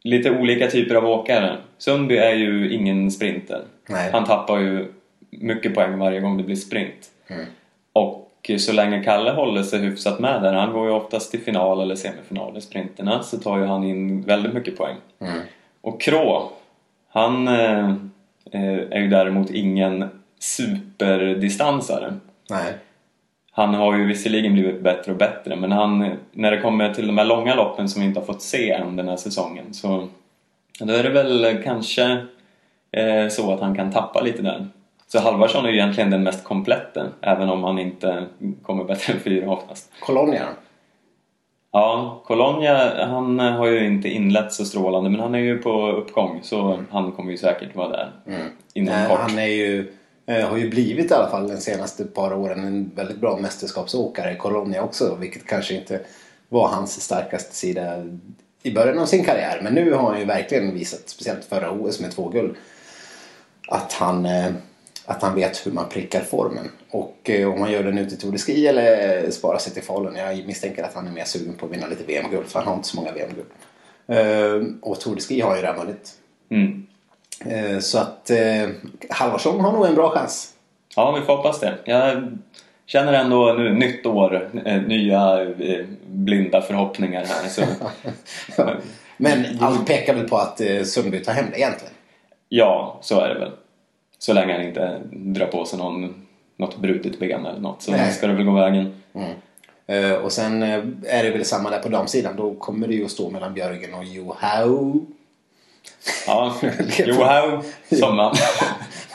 lite 0.05 0.31
olika 0.31 0.71
typer 0.71 0.95
av 0.95 1.07
åkare. 1.07 1.57
Sundby 1.79 2.17
är 2.17 2.35
ju 2.35 2.73
ingen 2.73 3.11
sprinter. 3.11 3.63
Nej. 3.89 4.11
Han 4.13 4.25
tappar 4.25 4.59
ju 4.59 4.93
mycket 5.31 5.75
poäng 5.75 5.99
varje 5.99 6.21
gång 6.21 6.37
det 6.37 6.43
blir 6.43 6.57
sprint. 6.57 7.11
Mm. 7.27 7.45
Och 7.93 8.51
så 8.59 8.73
länge 8.73 9.05
Kalle 9.05 9.31
håller 9.31 9.63
sig 9.63 9.81
hyfsat 9.81 10.19
med 10.19 10.43
där, 10.43 10.53
han 10.53 10.73
går 10.73 10.87
ju 10.87 10.93
oftast 10.95 11.31
till 11.31 11.41
final 11.41 11.81
eller 11.81 11.95
semifinal 11.95 12.57
i 12.57 12.61
sprinterna, 12.61 13.23
så 13.23 13.39
tar 13.39 13.59
ju 13.59 13.65
han 13.65 13.85
in 13.85 14.23
väldigt 14.23 14.55
mycket 14.55 14.77
poäng. 14.77 14.97
Mm. 15.21 15.41
Och 15.81 16.01
Krå, 16.01 16.53
han 17.09 17.49
eh, 17.49 17.89
eh, 18.51 18.79
är 18.91 19.01
ju 19.01 19.09
däremot 19.09 19.51
ingen 19.51 20.09
superdistansare. 20.39 22.15
Nej. 22.51 22.75
Han 23.57 23.75
har 23.75 23.97
ju 23.97 24.07
visserligen 24.07 24.53
blivit 24.53 24.83
bättre 24.83 25.13
och 25.13 25.19
bättre 25.19 25.57
men 25.57 25.73
han, 25.73 26.17
när 26.33 26.51
det 26.51 26.61
kommer 26.61 26.95
till 26.95 27.07
de 27.07 27.19
här 27.19 27.25
långa 27.25 27.55
loppen 27.55 27.89
som 27.89 28.03
vi 28.03 28.09
inte 28.09 28.21
har 28.21 28.27
fått 28.27 28.43
se 28.43 28.71
än 28.71 28.97
den 28.97 29.09
här 29.09 29.17
säsongen 29.17 29.75
så 29.75 30.09
då 30.81 30.93
är 30.93 31.03
det 31.03 31.11
väl 31.11 31.63
kanske 31.65 32.27
eh, 32.93 33.29
så 33.31 33.53
att 33.53 33.61
han 33.61 33.75
kan 33.75 33.93
tappa 33.93 34.21
lite 34.21 34.43
där. 34.43 34.67
Så 35.07 35.21
Halvarsson 35.21 35.65
är 35.65 35.69
ju 35.69 35.75
egentligen 35.75 36.11
den 36.11 36.23
mest 36.23 36.45
komplette 36.45 37.07
även 37.21 37.49
om 37.49 37.65
han 37.65 37.79
inte 37.79 38.27
kommer 38.63 38.85
bättre 38.85 39.13
än 39.13 39.21
fyra 39.21 39.51
oftast. 39.51 39.93
Colonia? 40.01 40.43
Ja, 41.73 42.23
Colonia 42.25 43.07
han 43.07 43.39
har 43.39 43.67
ju 43.67 43.87
inte 43.87 44.09
inlett 44.09 44.53
så 44.53 44.65
strålande 44.65 45.11
men 45.11 45.21
han 45.21 45.35
är 45.35 45.39
ju 45.39 45.59
på 45.59 45.89
uppgång 45.91 46.41
så 46.43 46.79
han 46.91 47.13
kommer 47.13 47.31
ju 47.31 47.37
säkert 47.37 47.77
vara 47.77 47.89
där 47.89 48.11
inom 48.75 48.95
Eh, 48.95 49.09
kort. 49.09 49.19
Han 49.19 49.39
är 49.39 49.47
ju, 49.47 49.93
eh, 50.27 50.49
har 50.49 50.57
ju 50.57 50.71
blivit 50.71 51.11
i 51.11 51.15
alla 51.15 51.31
fall 51.31 51.49
de 51.49 51.57
senaste 51.57 52.05
par 52.05 52.35
åren 52.35 52.65
en 52.65 52.91
väldigt 52.95 53.21
bra 53.21 53.39
mästerskapsåkare 53.39 54.33
i 54.33 54.37
Colonia 54.37 54.83
också. 54.83 55.17
Vilket 55.21 55.47
kanske 55.47 55.75
inte 55.75 56.01
var 56.49 56.69
hans 56.69 57.01
starkaste 57.01 57.55
sida 57.55 58.05
i 58.63 58.75
början 58.75 58.99
av 58.99 59.07
sin 59.07 59.25
karriär. 59.25 59.61
Men 59.63 59.75
nu 59.75 59.93
har 59.93 60.11
han 60.11 60.21
ju 60.21 60.25
verkligen 60.27 60.75
visat, 60.75 61.09
speciellt 61.09 61.45
förra 61.45 61.71
OS 61.71 62.01
med 62.01 62.11
två 62.11 62.29
guld, 62.29 62.57
att 63.69 63.93
han, 63.93 64.27
eh, 64.27 64.53
att 65.07 65.23
han 65.23 65.35
vet 65.35 65.67
hur 65.67 65.73
man 65.73 65.89
prickar 65.89 66.21
formen. 66.21 66.71
Och 66.91 67.17
eh, 67.31 67.53
om 67.53 67.61
han 67.61 67.73
gör 67.73 67.83
det 67.85 67.93
nu 67.93 68.07
till 68.07 68.19
Tour 68.19 68.33
de 68.33 68.39
Ski 68.39 68.67
eller 68.67 69.19
eh, 69.25 69.31
sparar 69.31 69.59
sig 69.59 69.73
till 69.73 69.83
Falun. 69.83 70.17
Jag 70.17 70.47
misstänker 70.47 70.83
att 70.83 70.95
han 70.95 71.07
är 71.07 71.13
mer 71.13 71.25
sugen 71.25 71.55
på 71.55 71.67
att 71.67 71.73
vinna 71.73 71.87
lite 71.87 72.05
VM-guld 72.05 72.47
för 72.47 72.59
han 72.59 72.69
har 72.69 72.75
inte 72.75 72.89
så 72.89 72.97
många 72.97 73.13
VM-guld. 73.13 73.47
Eh, 74.07 74.75
Och 74.83 75.01
Tour 75.01 75.15
de 75.15 75.21
Ski 75.21 75.41
har 75.41 75.57
ju 75.57 75.63
redan 75.63 75.77
vunnit. 75.77 76.13
Mm. 76.51 76.87
Eh, 77.41 77.79
Så 77.79 77.99
att 77.99 78.31
eh, 78.31 78.69
Halvarsson 79.11 79.61
har 79.61 79.73
nog 79.73 79.87
en 79.87 79.95
bra 79.95 80.11
chans. 80.11 80.51
Ja, 80.97 81.13
vi 81.13 81.21
får 81.27 81.37
hoppas 81.37 81.61
det. 81.61 81.75
Jag 81.85 82.39
känner 82.87 83.13
ändå 83.13 83.53
nu, 83.59 83.75
nytt 83.75 84.07
år, 84.07 84.51
eh, 84.65 84.83
nya 84.83 85.47
blinda 86.07 86.63
förhoppningar 86.63 87.25
här. 87.25 87.49
Så, 87.49 87.63
Men 89.17 89.45
allt 89.61 89.87
pekar 89.87 90.15
väl 90.15 90.29
på 90.29 90.37
att 90.37 90.61
Sundby 90.85 91.21
tar 91.21 91.33
hem 91.33 91.47
det 91.53 91.59
egentligen. 91.59 91.95
ja, 92.49 92.99
så 93.03 93.21
är 93.21 93.29
det 93.29 93.41
väl. 93.41 93.51
Så 94.19 94.33
länge 94.33 94.53
han 94.53 94.63
inte 94.63 95.01
drar 95.13 95.47
på 95.47 95.65
sig 95.65 95.79
någon, 95.79 96.27
något 96.57 96.79
brutet 96.79 97.19
ben 97.19 97.47
eller 97.47 97.61
något 97.61 97.83
så 97.83 97.91
Nej. 97.91 98.13
ska 98.13 98.27
det 98.27 98.33
väl 98.35 98.45
gå 98.45 98.53
vägen. 98.53 99.03
Eh, 99.87 100.13
Och 100.13 100.33
sen 100.33 100.63
är 100.63 101.23
det 101.25 101.31
väl 101.31 101.45
samma 101.45 101.71
där 101.71 101.79
på 101.79 101.89
damsidan. 101.89 102.37
Då 102.37 102.55
kommer 102.55 102.89
det 102.89 102.95
ju 102.95 103.05
att 103.05 103.11
stå 103.11 103.31
mellan 103.31 103.55
Björgen 103.55 103.95
och 103.95 104.05
Johaug. 104.05 105.07
Ja, 106.27 106.55
Johaug 106.99 107.63
som 107.99 108.17
man. 108.17 108.37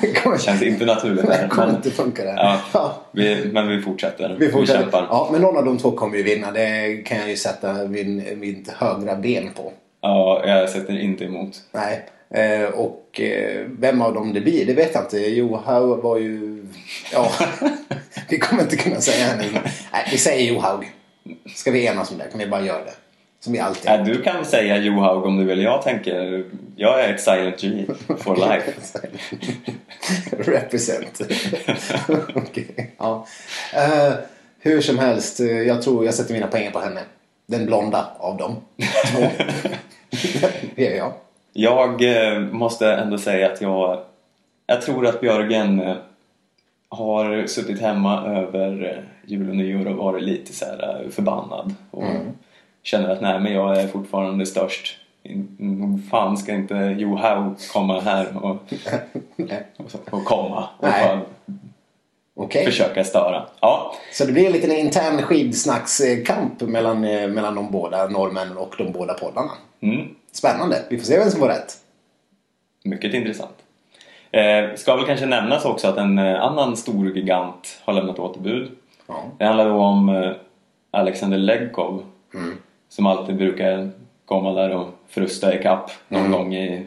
Det 0.01 0.41
Känns 0.41 0.61
inte 0.61 0.85
naturligt 0.85 1.25
det 1.27 1.47
kommer 1.49 1.67
Men, 1.67 1.75
inte 1.75 1.91
funka 1.91 2.23
där. 2.23 2.35
ja, 2.37 2.59
Ja. 2.73 3.01
vi, 3.11 3.45
men 3.51 3.67
vi 3.67 3.81
fortsätter. 3.81 4.35
Vi 4.39 4.49
fortsätter. 4.51 4.81
kämpar. 4.81 5.07
Ja, 5.09 5.29
men 5.31 5.41
någon 5.41 5.57
av 5.57 5.65
de 5.65 5.77
två 5.77 5.91
kommer 5.91 6.17
ju 6.17 6.23
vinna. 6.23 6.51
Det 6.51 6.95
kan 7.05 7.17
jag 7.17 7.29
ju 7.29 7.35
sätta 7.37 7.73
min, 7.73 8.39
mitt 8.39 8.69
högra 8.69 9.15
ben 9.15 9.49
på. 9.55 9.71
Ja, 10.01 10.41
jag 10.45 10.69
sätter 10.69 10.99
inte 10.99 11.23
emot. 11.25 11.57
Nej. 11.71 12.05
Eh, 12.31 12.69
och 12.69 13.21
eh, 13.21 13.65
vem 13.79 14.01
av 14.01 14.13
dem 14.13 14.33
det 14.33 14.41
blir, 14.41 14.65
det 14.65 14.73
vet 14.73 14.93
jag 14.93 15.03
inte. 15.03 15.17
Johaug 15.17 16.03
var 16.03 16.17
ju... 16.17 16.65
Ja, 17.13 17.31
vi 18.29 18.39
kommer 18.39 18.63
inte 18.63 18.75
kunna 18.77 19.01
säga 19.01 19.25
henne. 19.25 19.43
Nej, 19.93 20.07
vi 20.11 20.17
säger 20.17 20.53
Johaug. 20.53 20.91
Ska 21.55 21.71
vi 21.71 21.85
enas 21.85 22.11
om 22.11 22.17
det? 22.17 22.23
Kan 22.31 22.39
vi 22.39 22.47
bara 22.47 22.61
göra 22.61 22.83
det? 22.85 22.93
Som 23.39 23.53
vi 23.53 23.59
alltid 23.59 23.91
Ja, 23.91 23.97
du 23.97 24.21
kan 24.21 24.45
säga 24.45 24.77
Johaug 24.77 25.25
om 25.25 25.37
du 25.37 25.43
vill. 25.43 25.61
Jag 25.61 25.81
tänker, 25.81 26.43
jag 26.75 27.03
är 27.03 27.13
ett 27.13 27.21
silent 27.21 27.61
G 27.61 27.85
for 28.17 28.35
life. 28.49 28.99
Represent. 30.51 31.21
Okej, 32.35 32.95
ja. 32.97 33.25
Eh, 33.73 34.13
hur 34.59 34.81
som 34.81 34.99
helst, 34.99 35.39
eh, 35.39 35.47
jag 35.47 35.81
tror 35.81 36.05
jag 36.05 36.13
sätter 36.13 36.33
mina 36.33 36.47
pengar 36.47 36.71
på 36.71 36.79
henne. 36.79 37.01
Den 37.45 37.65
blonda 37.65 38.07
av 38.17 38.37
dem. 38.37 38.55
Två. 39.11 39.27
det 40.75 40.83
gör 40.83 40.97
jag. 40.97 41.13
Jag 41.53 42.01
eh, 42.01 42.39
måste 42.39 42.93
ändå 42.93 43.17
säga 43.17 43.51
att 43.51 43.61
jag, 43.61 44.03
jag 44.67 44.81
tror 44.81 45.07
att 45.07 45.21
Björgen 45.21 45.79
eh, 45.79 45.95
har 46.89 47.47
suttit 47.47 47.81
hemma 47.81 48.25
över 48.27 48.83
eh, 48.83 49.29
jul 49.31 49.49
och 49.49 49.55
nyår 49.55 49.87
och 49.87 49.95
varit 49.95 50.23
lite 50.23 50.53
så 50.53 50.65
här 50.65 51.07
förbannad 51.11 51.75
och 51.91 52.03
känner 52.83 53.09
att 53.09 53.21
nej 53.21 53.39
men 53.39 53.53
jag 53.53 53.77
är 53.77 53.87
fortfarande 53.87 54.45
störst. 54.45 54.97
Fan 56.11 56.37
ska 56.37 56.53
inte 56.53 56.75
Johaug 56.75 57.53
komma 57.73 57.99
här 57.99 58.45
och, 58.45 58.57
och 60.11 60.25
komma 60.25 60.67
och 60.79 62.43
Okej. 62.43 62.65
försöka 62.65 63.03
störa. 63.03 63.45
Ja, 63.59 63.95
Så 64.13 64.25
det 64.25 64.31
blir 64.31 64.45
en 64.45 64.51
liten 64.51 64.71
intern 64.71 65.21
skidsnackskamp 65.21 66.61
mellan, 66.61 67.03
eh, 67.03 67.27
mellan 67.27 67.55
de 67.55 67.71
båda 67.71 68.07
norrmännen 68.07 68.57
och 68.57 68.75
de 68.77 68.91
båda 68.91 69.13
poddarna. 69.13 69.51
mm, 69.81 70.07
Spännande. 70.31 70.83
Vi 70.89 70.97
får 70.97 71.05
se 71.05 71.19
vem 71.19 71.29
som 71.29 71.39
får 71.39 71.47
rätt. 71.47 71.73
mycket 72.83 73.13
intressant. 73.13 73.55
Eh, 74.31 74.75
ska 74.75 74.95
väl 74.95 75.05
kanske 75.05 75.25
nämnas 75.25 75.65
också 75.65 75.87
att 75.87 75.97
en 75.97 76.17
eh, 76.19 76.41
annan 76.41 76.77
stor 76.77 77.09
gigant 77.17 77.81
har 77.85 77.93
lämnat 77.93 78.19
återbud. 78.19 78.71
Ja. 79.07 79.23
Det 79.37 79.45
handlar 79.45 79.69
då 79.69 79.75
om 79.75 80.09
eh, 80.09 80.31
Alexander 80.91 81.37
Legkov 81.37 82.03
Mm. 82.33 82.57
Som 82.89 83.05
alltid 83.05 83.35
brukar 83.37 83.89
komma 84.25 84.53
där 84.53 84.75
och 84.75 84.87
frusta 85.07 85.59
i 85.59 85.63
kapp 85.63 85.91
någon 86.07 86.19
Mm. 86.25 86.31
gång 86.31 86.55
i 86.55 86.85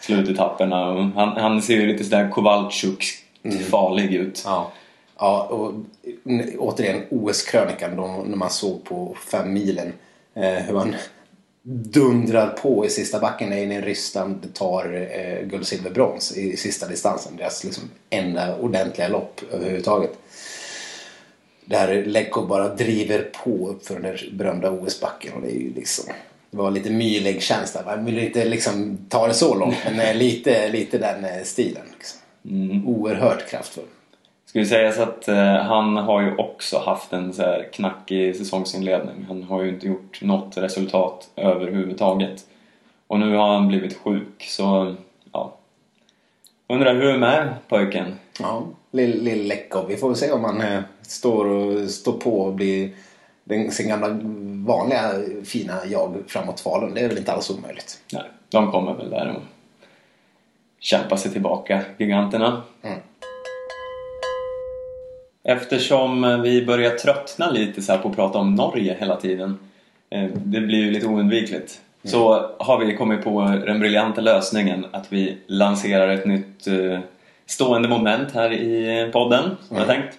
slutetapperna. 0.00 1.10
Han, 1.14 1.28
han 1.28 1.62
ser 1.62 1.74
ju 1.74 1.86
lite 1.86 2.04
sådär 2.04 2.28
Kowalczuk 2.30 3.04
farlig 3.70 4.14
ut. 4.14 4.42
Ja. 4.44 4.72
Ja, 5.18 5.42
och 5.42 5.72
återigen 6.58 7.02
OS-krönikan 7.10 7.96
då 7.96 8.24
när 8.26 8.36
man 8.36 8.50
såg 8.50 8.84
på 8.84 9.16
fem 9.30 9.52
milen 9.52 9.92
eh, 10.34 10.42
hur 10.42 10.76
han 10.78 10.94
dundrar 11.72 12.46
på 12.48 12.86
i 12.86 12.90
sista 12.90 13.18
backen 13.20 13.50
när 13.50 13.66
när 13.66 13.82
Ryssland 13.82 14.54
tar 14.54 15.08
eh, 15.14 15.46
guld, 15.48 15.66
silver, 15.66 15.90
brons 15.90 16.36
i 16.36 16.56
sista 16.56 16.88
distansen. 16.88 17.36
Deras 17.36 17.64
liksom 17.64 17.82
enda 18.10 18.56
ordentliga 18.58 19.08
lopp 19.08 19.40
överhuvudtaget. 19.52 20.18
Där 21.68 22.04
Lekko 22.04 22.46
bara 22.46 22.68
driver 22.68 23.22
på 23.44 23.68
upp 23.68 23.86
för 23.86 23.94
den 23.94 24.02
där 24.02 24.28
berömda 24.32 24.70
OS-backen 24.70 25.32
och 25.32 25.42
det 25.42 25.48
är 25.48 25.60
ju 25.60 25.74
liksom 25.74 26.12
det 26.50 26.56
var 26.56 26.70
lite 26.70 26.90
mylig 26.90 27.42
känsla. 27.42 27.82
Man 27.86 28.04
vill 28.04 28.18
inte 28.18 28.44
liksom 28.44 28.98
ta 29.08 29.26
det 29.26 29.34
så 29.34 29.54
långt 29.54 29.76
men 29.84 30.00
eh, 30.00 30.14
lite, 30.14 30.68
lite 30.68 30.98
den 30.98 31.24
eh, 31.24 31.42
stilen. 31.44 31.82
Liksom. 31.92 32.20
Mm. 32.44 32.88
Oerhört 32.88 33.50
kraftfull. 33.50 33.84
Ska 34.46 34.58
vi 34.58 34.66
säga 34.66 34.92
så 34.92 35.02
att 35.02 35.28
eh, 35.28 35.56
han 35.56 35.96
har 35.96 36.22
ju 36.22 36.36
också 36.36 36.78
haft 36.78 37.12
en 37.12 37.32
så 37.32 37.42
här 37.42 37.68
knackig 37.72 38.36
säsongsinledning. 38.36 39.24
Han 39.28 39.42
har 39.42 39.62
ju 39.62 39.68
inte 39.68 39.86
gjort 39.86 40.22
något 40.22 40.56
resultat 40.56 41.28
överhuvudtaget. 41.36 42.44
Och 43.06 43.20
nu 43.20 43.36
har 43.36 43.52
han 43.52 43.68
blivit 43.68 43.96
sjuk 43.96 44.46
så 44.48 44.94
ja. 45.32 45.56
Undrar 46.68 46.94
hur 46.94 47.04
är 47.04 47.18
med 47.18 47.54
pojken? 47.68 48.14
Ja, 48.40 48.66
lill, 48.96 49.22
lill. 49.22 49.52
Vi 49.88 49.96
får 49.96 50.08
väl 50.08 50.16
se 50.16 50.30
om 50.30 50.44
han 50.44 50.60
eh, 50.60 50.80
står, 51.02 51.44
och, 51.44 51.90
står 51.90 52.12
på 52.12 52.40
och 52.40 52.54
blir 52.54 52.90
den, 53.44 53.70
sin 53.70 53.88
gamla 53.88 54.08
vanliga 54.66 55.12
fina 55.44 55.74
jag 55.86 56.14
framåt 56.26 56.60
Falun. 56.60 56.94
Det 56.94 57.00
är 57.00 57.08
väl 57.08 57.18
inte 57.18 57.32
alls 57.32 57.50
omöjligt. 57.50 58.00
Nej, 58.12 58.22
de 58.48 58.70
kommer 58.70 58.94
väl 58.94 59.10
där 59.10 59.36
och 59.36 59.42
kämpa 60.80 61.16
sig 61.16 61.32
tillbaka, 61.32 61.82
giganterna. 61.98 62.62
Mm. 62.82 62.98
Eftersom 65.44 66.42
vi 66.42 66.66
börjar 66.66 66.90
tröttna 66.90 67.50
lite 67.50 67.82
så 67.82 67.92
här 67.92 67.98
på 67.98 68.08
att 68.08 68.16
prata 68.16 68.38
om 68.38 68.54
Norge 68.54 68.96
hela 69.00 69.16
tiden. 69.16 69.58
eh, 70.10 70.28
Det 70.34 70.60
blir 70.60 70.78
ju 70.78 70.90
lite 70.90 71.06
oundvikligt. 71.06 71.80
Så 72.04 72.50
har 72.58 72.78
vi 72.78 72.96
kommit 72.96 73.24
på 73.24 73.40
den 73.66 73.80
briljanta 73.80 74.20
lösningen 74.20 74.86
att 74.90 75.12
vi 75.12 75.36
lanserar 75.46 76.08
ett 76.08 76.26
nytt 76.26 76.66
eh, 76.66 77.00
stående 77.46 77.88
moment 77.88 78.34
här 78.34 78.52
i 78.52 79.10
podden, 79.12 79.50
som 79.68 79.76
jag 79.76 79.86
tänkt. 79.86 80.14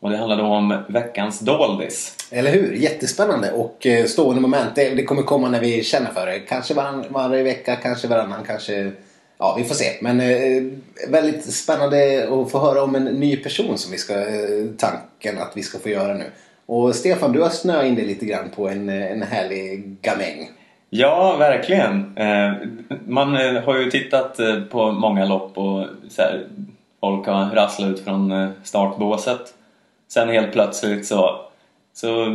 Och 0.00 0.10
det 0.10 0.16
handlar 0.16 0.36
då 0.36 0.44
om 0.44 0.82
veckans 0.88 1.40
doldis. 1.40 2.16
Eller 2.30 2.52
hur? 2.52 2.72
Jättespännande 2.72 3.52
och 3.52 3.86
eh, 3.86 4.04
stående 4.04 4.40
moment. 4.40 4.74
Det, 4.74 4.94
det 4.94 5.04
kommer 5.04 5.22
komma 5.22 5.48
när 5.48 5.60
vi 5.60 5.84
känner 5.84 6.10
för 6.10 6.26
det. 6.26 6.38
Kanske 6.38 6.74
varann, 6.74 7.04
varje 7.08 7.42
vecka, 7.42 7.76
kanske 7.76 8.08
varannan, 8.08 8.44
kanske... 8.46 8.92
Ja, 9.38 9.54
vi 9.58 9.64
får 9.64 9.74
se. 9.74 9.84
Men 10.00 10.20
eh, 10.20 10.62
väldigt 11.08 11.54
spännande 11.54 12.28
att 12.30 12.50
få 12.50 12.58
höra 12.58 12.82
om 12.82 12.94
en 12.94 13.04
ny 13.04 13.36
person 13.36 13.78
som 13.78 13.92
vi 13.92 13.98
ska... 13.98 14.14
Eh, 14.14 14.66
tanken 14.78 15.38
att 15.38 15.52
vi 15.54 15.62
ska 15.62 15.78
få 15.78 15.88
göra 15.88 16.14
nu. 16.14 16.24
Och 16.66 16.94
Stefan, 16.94 17.32
du 17.32 17.40
har 17.42 17.50
snöat 17.50 17.84
in 17.86 17.94
dig 17.94 18.04
lite 18.04 18.26
grann 18.26 18.50
på 18.56 18.68
en, 18.68 18.88
eh, 18.88 19.12
en 19.12 19.22
härlig 19.22 19.96
gamäng. 20.02 20.50
Ja, 20.96 21.36
verkligen. 21.36 22.16
Eh, 22.16 22.52
man 23.06 23.36
eh, 23.36 23.62
har 23.62 23.78
ju 23.78 23.90
tittat 23.90 24.40
eh, 24.40 24.60
på 24.60 24.92
många 24.92 25.24
lopp 25.24 25.58
och 25.58 25.86
så 26.08 26.22
här, 26.22 26.46
folk 27.00 27.26
har 27.26 27.50
rasslat 27.50 27.90
ut 27.90 28.04
från 28.04 28.52
startbåset. 28.62 29.54
sen 30.08 30.28
helt 30.28 30.52
plötsligt 30.52 31.06
så, 31.06 31.40
så 31.92 32.26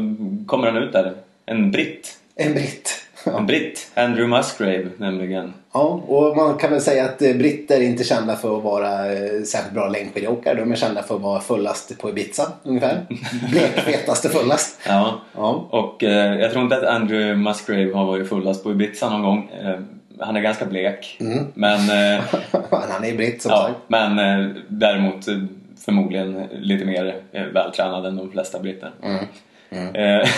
kommer 0.45 0.67
han 0.67 0.83
ut 0.83 0.93
där. 0.93 1.13
En 1.45 1.71
britt. 1.71 2.19
En 2.35 2.53
britt. 2.53 3.08
En 3.37 3.45
britt. 3.45 3.91
Andrew 3.93 4.27
Musgrave 4.37 4.89
nämligen. 4.97 5.53
Ja, 5.73 6.03
och 6.07 6.37
man 6.37 6.57
kan 6.57 6.71
väl 6.71 6.81
säga 6.81 7.05
att 7.05 7.21
eh, 7.21 7.35
britter 7.35 7.77
är 7.77 7.81
inte 7.81 8.03
kända 8.03 8.35
för 8.35 8.57
att 8.57 8.63
vara 8.63 9.13
eh, 9.13 9.43
särskilt 9.43 9.73
bra 9.73 9.87
längdskidåkare. 9.87 10.55
De 10.55 10.71
är 10.71 10.75
kända 10.75 11.03
för 11.03 11.15
att 11.15 11.21
vara 11.21 11.39
fullast 11.41 11.97
på 11.99 12.09
Ibiza 12.09 12.51
ungefär. 12.63 13.05
Blekfetaste 13.51 14.29
fullast. 14.29 14.79
Ja. 14.87 15.19
Ja. 15.35 15.67
Och 15.69 16.03
eh, 16.03 16.39
jag 16.39 16.51
tror 16.51 16.63
inte 16.63 16.77
att 16.77 16.83
Andrew 16.83 17.35
Musgrave 17.35 17.93
har 17.93 18.05
varit 18.05 18.29
fullast 18.29 18.63
på 18.63 18.71
Ibiza 18.71 19.09
någon 19.09 19.23
gång. 19.23 19.51
Eh, 19.63 19.79
han 20.19 20.35
är 20.35 20.41
ganska 20.41 20.65
blek. 20.65 21.17
Men, 21.53 21.79
eh, 21.79 22.23
Han 22.89 23.05
är 23.05 23.17
britt 23.17 23.41
som 23.41 23.51
ja, 23.51 23.61
sagt. 23.61 23.79
men 23.87 24.19
eh, 24.19 24.55
däremot 24.67 25.27
eh, 25.27 25.35
förmodligen 25.85 26.47
lite 26.51 26.85
mer 26.85 27.15
eh, 27.31 27.43
vältränad 27.43 28.05
än 28.05 28.15
de 28.15 28.31
flesta 28.31 28.59
britter. 28.59 28.91
Eh, 29.93 30.29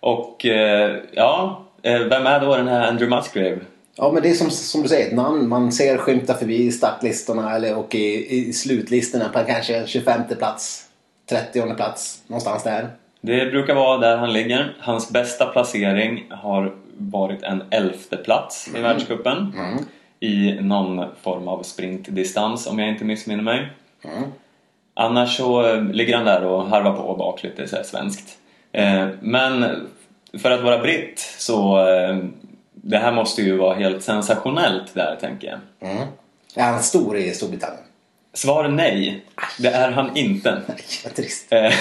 och 0.00 0.46
eh, 0.46 0.96
ja, 1.12 1.65
vem 1.92 2.26
är 2.26 2.40
då 2.40 2.56
den 2.56 2.68
här 2.68 2.88
Andrew 2.88 3.16
Musgrave? 3.16 3.60
Ja 3.96 4.12
men 4.12 4.22
det 4.22 4.30
är 4.30 4.34
som, 4.34 4.50
som 4.50 4.82
du 4.82 4.88
säger 4.88 5.06
ett 5.06 5.14
namn 5.14 5.48
man 5.48 5.72
ser 5.72 5.98
skymta 5.98 6.34
förbi 6.34 6.72
startlistorna 6.72 7.56
eller, 7.56 7.76
och 7.76 7.94
i, 7.94 8.38
i 8.38 8.52
slutlistorna 8.52 9.28
på 9.28 9.38
kanske 9.38 9.86
25 9.86 10.20
plats, 10.38 10.88
30 11.28 11.74
plats, 11.74 12.22
någonstans 12.26 12.62
där. 12.62 12.88
Det 13.20 13.50
brukar 13.50 13.74
vara 13.74 13.98
där 13.98 14.16
han 14.16 14.32
ligger. 14.32 14.76
Hans 14.80 15.10
bästa 15.10 15.46
placering 15.46 16.26
har 16.30 16.74
varit 16.98 17.42
en 17.42 17.62
elfte 17.70 18.16
plats 18.16 18.70
i 18.76 18.80
världscupen. 18.80 19.52
I 20.20 20.52
någon 20.52 21.04
form 21.22 21.48
av 21.48 21.62
sprintdistans 21.62 22.66
om 22.66 22.78
jag 22.78 22.88
inte 22.88 23.04
missminner 23.04 23.42
mig. 23.42 23.68
Annars 24.94 25.36
så 25.36 25.66
eh, 25.66 25.82
ligger 25.82 26.16
han 26.16 26.24
där 26.24 26.44
och 26.44 26.66
harvar 26.66 26.92
på 26.92 27.14
bak 27.14 27.42
lite 27.42 27.68
så 27.68 27.76
svenskt. 27.84 28.38
Eh, 28.72 29.06
Men 29.20 29.64
för 30.38 30.50
att 30.50 30.62
vara 30.62 30.78
britt 30.78 31.34
så 31.38 31.88
eh, 31.88 32.16
det 32.72 32.98
här 32.98 33.12
måste 33.12 33.42
ju 33.42 33.56
vara 33.56 33.74
helt 33.74 34.02
sensationellt 34.02 34.94
där 34.94 35.16
tänker 35.20 35.48
jag. 35.48 35.90
Mm. 35.90 36.06
Är 36.56 36.64
han 36.64 36.82
stor 36.82 37.16
i 37.16 37.30
Storbritannien? 37.30 37.82
Svar 38.34 38.68
nej. 38.68 39.24
Det 39.58 39.68
är 39.68 39.90
han 39.90 40.16
inte. 40.16 40.50
Nej, 40.68 40.76
vad 41.04 41.14
trist. 41.14 41.52
Eh, 41.52 41.58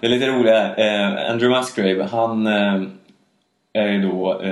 det 0.00 0.06
är 0.06 0.08
lite 0.08 0.26
roliga. 0.26 0.74
Eh, 0.76 1.30
Andrew 1.30 1.58
Musgrave, 1.58 2.04
han 2.04 2.46
eh, 2.46 2.82
är 3.72 3.88
ju 3.88 4.02
då 4.02 4.42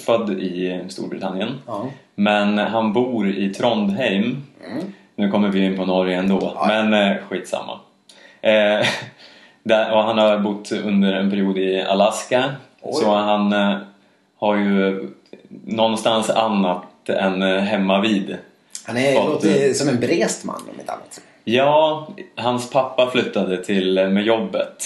född 0.00 0.30
i 0.30 0.84
Storbritannien. 0.88 1.60
Ja. 1.66 1.90
Men 2.14 2.58
han 2.58 2.92
bor 2.92 3.28
i 3.28 3.54
Trondheim. 3.54 4.42
Nu 5.16 5.30
kommer 5.30 5.48
vi 5.48 5.64
in 5.64 5.76
på 5.76 5.86
Norge 5.86 6.18
ändå, 6.18 6.52
Ja. 6.54 6.66
men 6.68 7.18
skitsamma. 7.18 7.80
Eh, 9.64 9.68
där, 9.68 9.92
och 9.92 10.02
han 10.02 10.18
har 10.18 10.38
bott 10.38 10.72
under 10.72 11.12
en 11.12 11.30
period 11.30 11.58
i 11.58 11.82
Alaska. 11.82 12.54
Oj. 12.82 12.94
Så 12.94 13.14
han 13.14 13.52
eh, 13.52 13.76
har 14.38 14.56
ju 14.56 15.08
någonstans 15.64 16.30
annat 16.30 17.08
än 17.08 17.42
eh, 17.42 17.58
hemma 17.58 18.00
vid. 18.00 18.36
Han 18.84 18.96
är, 18.96 19.14
Fått, 19.14 19.28
låter 19.28 19.72
som 19.72 19.88
en 19.88 20.00
brest 20.00 20.44
man 20.44 20.62
om 20.72 20.80
inte 20.80 20.92
annat. 20.92 21.20
Ja, 21.44 22.08
hans 22.36 22.70
pappa 22.70 23.10
flyttade 23.10 23.64
till, 23.64 23.94
med 23.94 24.24
jobbet 24.24 24.84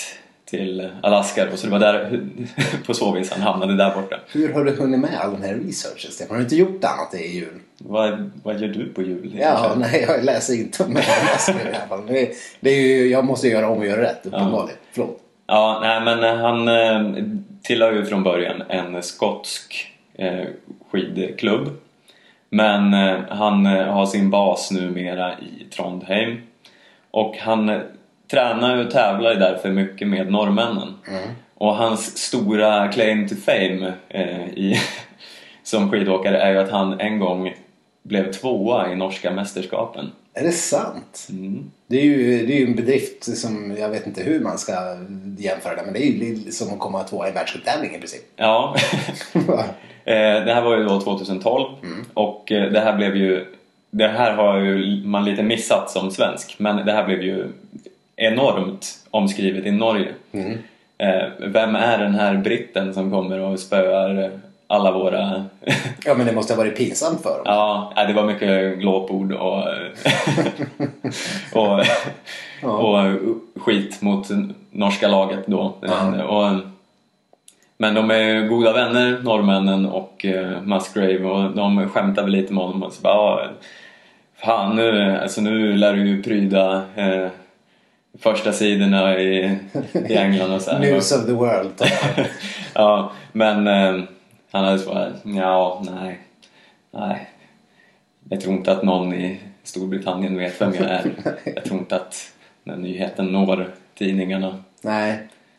till 0.50 0.88
Alaska 1.02 1.52
och 1.52 1.58
så 1.58 1.66
det 1.66 1.72
var 1.72 1.78
där, 1.78 2.20
på 2.86 2.94
så 2.94 3.12
vis 3.12 3.30
han 3.30 3.40
hamnade 3.40 3.76
där 3.76 3.94
borta. 3.94 4.16
Hur 4.28 4.52
har 4.52 4.64
du 4.64 4.72
hunnit 4.72 5.00
med 5.00 5.20
all 5.20 5.32
den 5.32 5.42
här 5.42 5.54
researchen 5.54 6.10
Stefan? 6.10 6.30
Har 6.30 6.36
du 6.36 6.42
inte 6.42 6.56
gjort 6.56 6.84
annat 6.84 7.14
i 7.14 7.34
jul? 7.34 7.60
Vad, 7.78 8.30
vad 8.42 8.60
gör 8.60 8.68
du 8.68 8.88
på 8.88 9.02
jul? 9.02 9.36
Ja, 9.40 9.74
nej 9.76 10.04
jag 10.08 10.24
läser 10.24 10.54
inte 10.54 10.84
här 10.84 11.72
i 11.72 11.74
alla 11.74 11.86
fall. 11.88 12.06
Det 12.06 12.22
är, 12.22 12.28
det 12.60 12.70
är 12.70 12.80
ju, 12.80 13.08
jag 13.08 13.24
måste 13.24 13.48
göra 13.48 13.68
om 13.68 13.78
och 13.78 13.86
göra 13.86 14.02
rätt 14.02 14.26
uppenbarligen. 14.26 14.78
Förlåt. 14.92 15.20
Ja, 15.46 15.78
nej 15.82 16.00
men 16.00 16.38
han 16.38 16.68
eh, 16.68 17.24
tillhör 17.62 17.92
ju 17.92 18.04
från 18.04 18.22
början 18.22 18.62
en 18.68 19.02
skotsk 19.02 19.94
eh, 20.14 20.44
skidklubb. 20.90 21.68
Men 22.50 22.94
eh, 22.94 23.18
han 23.28 23.66
har 23.66 24.06
sin 24.06 24.30
bas 24.30 24.70
numera 24.70 25.32
i 25.32 25.64
Trondheim. 25.64 26.40
Och 27.10 27.36
han 27.38 27.80
tränar 28.30 28.84
och 28.84 28.90
tävlar 28.90 29.32
ju 29.32 29.38
därför 29.38 29.70
mycket 29.70 30.08
med 30.08 30.32
norrmännen. 30.32 30.94
Och 31.54 31.76
hans 31.76 32.18
stora 32.18 32.88
claim 32.88 33.28
to 33.28 33.34
fame 33.34 33.92
eh, 34.08 34.48
i, 34.48 34.80
som 35.62 35.90
skidåkare 35.90 36.38
är 36.38 36.52
ju 36.52 36.58
att 36.58 36.70
han 36.70 37.00
en 37.00 37.18
gång 37.18 37.54
blev 38.02 38.32
tvåa 38.32 38.92
i 38.92 38.96
norska 38.96 39.30
mästerskapen. 39.30 40.12
Är 40.34 40.42
det 40.42 40.52
sant? 40.52 41.26
Mm. 41.30 41.70
Det 41.86 41.96
är, 41.96 42.04
ju, 42.04 42.46
det 42.46 42.52
är 42.52 42.60
ju 42.60 42.66
en 42.66 42.76
bedrift 42.76 43.38
som 43.38 43.76
jag 43.78 43.88
vet 43.88 44.06
inte 44.06 44.22
hur 44.22 44.40
man 44.40 44.58
ska 44.58 44.72
jämföra 45.38 45.74
det 45.74 45.82
men 45.84 45.92
det 45.92 46.02
är 46.02 46.12
ju 46.12 46.52
som 46.52 46.72
att 46.72 46.78
komma 46.78 47.02
tvåa 47.04 47.26
i 47.26 47.28
en 47.28 47.34
världscuptävling 47.34 47.94
i 47.94 47.98
princip. 47.98 48.22
Ja, 48.36 48.76
Eh, 50.04 50.44
Det 50.44 50.54
här 50.54 50.62
var 50.62 50.76
ju 50.76 50.84
då 50.84 51.00
2012 51.00 51.64
och 52.14 52.52
eh, 52.52 52.72
det 52.72 52.80
här 52.80 52.96
blev 52.96 53.16
ju 53.16 53.44
Det 53.90 54.08
här 54.08 54.32
har 54.32 54.58
ju 54.58 55.04
man 55.04 55.24
lite 55.24 55.42
missat 55.42 55.90
som 55.90 56.10
svensk 56.10 56.54
men 56.58 56.86
det 56.86 56.92
här 56.92 57.06
blev 57.06 57.22
ju 57.22 57.46
enormt 58.18 58.86
omskrivet 59.10 59.66
i 59.66 59.70
Norge. 59.70 60.08
Eh, 60.98 61.28
Vem 61.38 61.76
är 61.76 61.98
den 61.98 62.14
här 62.14 62.36
britten 62.36 62.94
som 62.94 63.10
kommer 63.10 63.40
och 63.40 63.58
spöar 63.60 64.22
eh, 64.24 64.30
alla 64.66 64.92
våra... 64.92 65.44
ja 66.04 66.14
men 66.14 66.26
det 66.26 66.32
måste 66.32 66.52
ha 66.54 66.58
varit 66.58 66.76
pinsamt 66.76 67.22
för 67.22 67.30
dem. 67.30 67.42
ja, 67.44 67.92
det 68.06 68.12
var 68.12 68.24
mycket 68.24 68.78
glåpord 68.78 69.32
och, 69.32 69.64
och, 71.52 71.80
och 72.62 73.18
skit 73.56 74.02
mot 74.02 74.26
norska 74.70 75.08
laget 75.08 75.46
då. 75.46 75.74
Ja. 75.80 76.24
Och, 76.24 76.60
men 77.78 77.94
de 77.94 78.10
är 78.10 78.46
goda 78.46 78.72
vänner, 78.72 79.20
norrmännen 79.22 79.86
och 79.86 80.24
uh, 80.24 80.62
Musgrave 80.62 81.24
och 81.24 81.56
de 81.56 81.88
skämtar 81.88 82.22
väl 82.22 82.32
lite 82.32 82.52
med 82.52 82.64
honom 82.64 82.82
och 82.82 82.92
så 82.92 83.02
bara 83.02 83.14
"Ja, 83.14 83.44
Fan 84.36 84.76
nu, 84.76 85.16
alltså 85.22 85.40
nu 85.40 85.72
lär 85.76 85.92
du 85.92 86.08
ju 86.08 86.22
pryda 86.22 86.82
eh, 86.96 87.28
första 88.18 88.52
sidorna 88.52 89.18
i, 89.20 89.58
i 90.08 90.16
England 90.16 90.54
och 90.54 90.62
så 90.62 90.70
här. 90.70 90.78
News 90.78 91.12
of 91.12 91.26
the 91.26 91.32
world. 91.32 91.72
ja, 92.74 93.12
men 93.32 93.66
eh, 93.66 94.04
han 94.50 94.64
hade 94.64 94.78
svarat 94.78 95.12
ja, 95.22 95.84
nej, 95.90 96.18
nej. 96.90 97.28
Jag 98.28 98.40
tror 98.40 98.54
inte 98.54 98.72
att 98.72 98.82
någon 98.82 99.14
i 99.14 99.40
Storbritannien 99.62 100.36
vet 100.36 100.60
vem 100.60 100.74
jag 100.74 100.84
är. 100.84 101.12
Jag 101.54 101.64
tror 101.64 101.78
inte 101.78 101.96
att 101.96 102.32
den 102.64 102.82
nyheten 102.82 103.26
når 103.26 103.74
tidningarna. 103.94 104.64
Nej. 104.82 105.18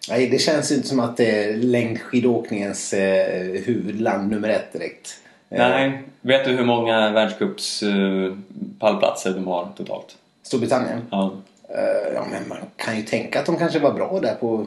Nej, 0.09 0.29
det 0.29 0.39
känns 0.39 0.71
inte 0.71 0.87
som 0.87 0.99
att 0.99 1.17
det 1.17 1.43
är 1.43 1.57
längdskidåkningens 1.57 2.93
eh, 2.93 3.61
huvudland 3.65 4.29
nummer 4.29 4.49
ett 4.49 4.73
direkt. 4.73 5.21
Eh, 5.49 5.69
Nej, 5.69 6.03
vet 6.21 6.45
du 6.45 6.51
hur 6.51 6.65
många 6.65 7.11
världscups 7.11 7.83
eh, 7.83 8.33
pallplatser 8.79 9.33
de 9.33 9.47
har 9.47 9.67
totalt? 9.77 10.17
Storbritannien? 10.43 11.01
Ja. 11.09 11.31
Eh, 11.75 12.13
ja, 12.15 12.25
men 12.31 12.47
man 12.47 12.57
kan 12.75 12.97
ju 12.97 13.03
tänka 13.03 13.39
att 13.39 13.45
de 13.45 13.57
kanske 13.57 13.79
var 13.79 13.91
bra 13.93 14.19
där 14.19 14.35
på... 14.35 14.65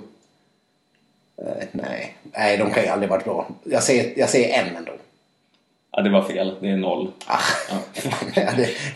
Eh, 1.39 1.65
nej. 1.73 2.17
nej, 2.23 2.57
de 2.59 2.71
kan 2.71 2.83
ju 2.83 2.89
aldrig 2.89 3.11
varit 3.11 3.25
bra. 3.25 3.49
Jag 3.65 3.83
säger, 3.83 4.13
jag 4.17 4.29
säger 4.29 4.63
en 4.63 4.77
ändå. 4.77 4.93
ja, 5.93 6.03
det 6.03 6.11
var 6.11 6.23
fel. 6.23 6.55
Det 6.61 6.69
är 6.69 6.77
noll. 6.77 7.11
Ah, 7.27 7.39
Ja. 7.71 7.77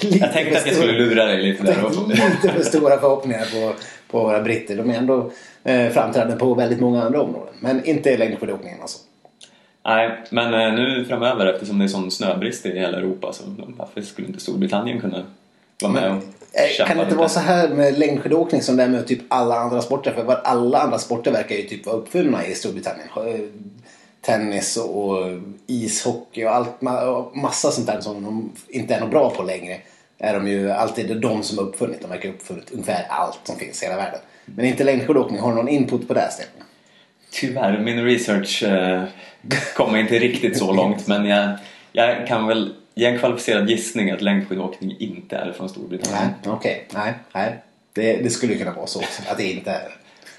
jag, 0.01 0.33
tänkte 0.33 0.59
att 0.59 0.67
jag 0.67 0.77
skulle 0.77 0.93
lura 0.93 1.25
dig 1.25 1.43
lite 1.43 1.63
där. 1.65 1.85
och- 1.85 2.09
lite 2.09 2.53
för 2.55 2.63
stora 2.63 2.99
förhoppningar 3.01 3.45
på, 3.53 3.73
på 4.11 4.23
våra 4.23 4.43
britter. 4.43 4.77
De 4.77 4.91
är 4.91 4.95
ändå 4.99 5.31
eh, 5.65 5.89
framträdande 5.91 6.37
på 6.37 6.55
väldigt 6.55 6.81
många 6.81 7.03
andra 7.03 7.23
områden. 7.23 7.55
Men 7.61 7.85
inte 7.85 8.17
längdskidåkningen 8.17 8.81
alltså. 8.81 8.99
Nej, 9.85 10.11
men 10.31 10.55
eh, 10.55 10.73
nu 10.75 11.05
framöver 11.05 11.47
eftersom 11.47 11.79
det 11.79 11.85
är 11.85 11.89
sån 11.89 12.11
snöbrist 12.11 12.67
i 12.67 12.79
hela 12.79 12.99
Europa 12.99 13.33
så 13.33 13.43
varför 13.79 14.03
skulle 14.03 14.29
inte 14.29 14.41
Storbritannien 14.41 15.01
kunna 15.01 15.25
vara 15.83 15.93
med 15.93 16.11
och 16.13 16.17
Eh, 16.17 16.23
kämpa 16.23 16.36
Kan 16.87 16.97
det 16.97 17.03
inte 17.03 17.17
vara 17.17 17.29
så 17.29 17.41
här 17.41 17.69
med 17.69 17.99
längdskidåkning 17.99 18.63
som 18.63 18.77
det 18.77 18.83
är 18.83 18.89
med 18.89 19.07
typ 19.07 19.21
alla 19.29 19.57
andra 19.59 19.83
sporter? 19.83 20.13
För 20.13 20.41
alla 20.45 20.79
andra 20.79 20.99
sporter 20.99 21.33
verkar 21.33 21.57
ju 21.57 21.63
typ 21.63 21.87
vara 21.87 21.97
uppfunna 21.97 22.47
i 22.47 22.55
Storbritannien. 22.55 23.09
Eh, 23.17 23.41
Tennis 24.21 24.77
och 24.77 25.17
ishockey 25.67 26.45
och 26.45 26.55
allt, 26.55 26.83
massa 27.35 27.71
sånt 27.71 27.87
där 27.87 28.01
som 28.01 28.25
de 28.25 28.53
inte 28.69 28.95
är 28.95 29.01
något 29.01 29.11
bra 29.11 29.31
på 29.31 29.43
längre. 29.43 29.77
Är 30.19 30.35
de 30.35 30.49
ju 30.49 30.71
alltid 30.71 31.21
de 31.21 31.43
som 31.43 31.59
har 31.59 31.65
uppfunnit. 31.65 32.01
De 32.01 32.11
verkar 32.11 32.29
ha 32.29 32.35
uppfunnit 32.35 32.71
ungefär 32.71 33.07
allt 33.09 33.41
som 33.45 33.57
finns 33.57 33.83
i 33.83 33.87
hela 33.87 33.97
världen. 33.97 34.21
Men 34.45 34.65
inte 34.65 34.85
längdskidåkning. 34.85 35.41
Har 35.41 35.49
du 35.49 35.57
någon 35.57 35.69
input 35.69 36.09
på 36.09 36.15
det 36.15 36.31
Stefan? 36.31 36.67
Tyvärr, 37.31 37.79
min 37.79 38.05
research 38.05 38.63
eh, 38.63 39.03
kommer 39.77 39.99
inte 39.99 40.19
riktigt 40.19 40.59
så 40.59 40.73
långt 40.73 41.07
men 41.07 41.27
jag, 41.27 41.59
jag 41.93 42.27
kan 42.27 42.47
väl 42.47 42.75
ge 42.97 43.07
en 43.07 43.19
kvalificerad 43.19 43.71
gissning 43.71 44.11
att 44.11 44.23
längdskidåkning 44.23 44.97
inte 44.99 45.37
är 45.37 45.53
från 45.53 45.69
Storbritannien. 45.69 46.35
Nej, 46.45 46.55
okej. 46.55 46.87
Nej, 46.95 47.15
nej. 47.35 47.63
Det, 47.93 48.17
det 48.17 48.31
skulle 48.31 48.55
kunna 48.55 48.73
vara 48.73 48.87
så 48.87 48.99
också. 48.99 49.23
Att 49.29 49.39
det 49.39 49.53
inte 49.53 49.71
är 49.71 49.97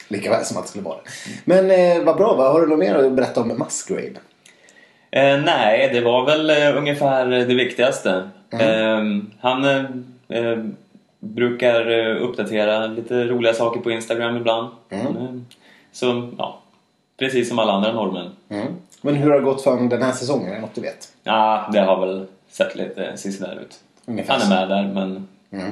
lika 0.07 0.29
väl 0.29 0.45
som 0.45 0.57
att 0.57 0.63
det 0.63 0.69
skulle 0.69 0.83
vara 0.83 0.97
det. 0.97 1.09
Men 1.45 1.71
eh, 1.71 2.03
vad 2.03 2.17
bra. 2.17 2.35
Vad 2.35 2.51
har 2.51 2.61
du 2.61 2.67
något 2.67 2.79
mer 2.79 2.95
att 2.95 3.11
berätta 3.11 3.41
om 3.41 3.47
Musgrave? 3.47 4.13
Eh, 5.11 5.41
nej, 5.41 5.89
det 5.93 6.01
var 6.01 6.25
väl 6.25 6.49
eh, 6.49 6.77
ungefär 6.77 7.25
det 7.25 7.55
viktigaste. 7.55 8.29
Eh, 8.49 8.99
han 9.39 9.65
eh, 9.65 9.85
eh, 10.37 10.57
brukar 11.19 11.91
eh, 11.91 12.23
uppdatera 12.23 12.87
lite 12.87 13.23
roliga 13.23 13.53
saker 13.53 13.79
på 13.79 13.91
Instagram 13.91 14.37
ibland. 14.37 14.69
Mm. 14.89 15.45
Så 15.91 16.31
ja, 16.37 16.61
precis 17.19 17.49
som 17.49 17.59
alla 17.59 17.73
andra 17.73 17.93
norrmän. 17.93 18.31
Mm. 18.49 18.67
Men 19.01 19.15
hur 19.15 19.29
har 19.29 19.37
det 19.37 19.45
gått 19.45 19.63
för 19.63 19.89
den 19.89 20.01
här 20.01 20.11
säsongen? 20.11 20.49
Är 20.49 20.55
det 20.55 20.61
något 20.61 20.75
du 20.75 20.81
vet? 20.81 21.13
Ja, 21.23 21.69
det 21.73 21.79
har 21.79 22.05
väl 22.05 22.27
sett 22.49 22.75
lite 22.75 23.17
sisådär 23.17 23.59
ut. 23.61 23.79
Ungefär 24.05 24.33
Han 24.33 24.51
är 24.51 24.67
med 24.67 24.69
där 24.69 24.93
men 24.93 25.27
Mm. 25.51 25.71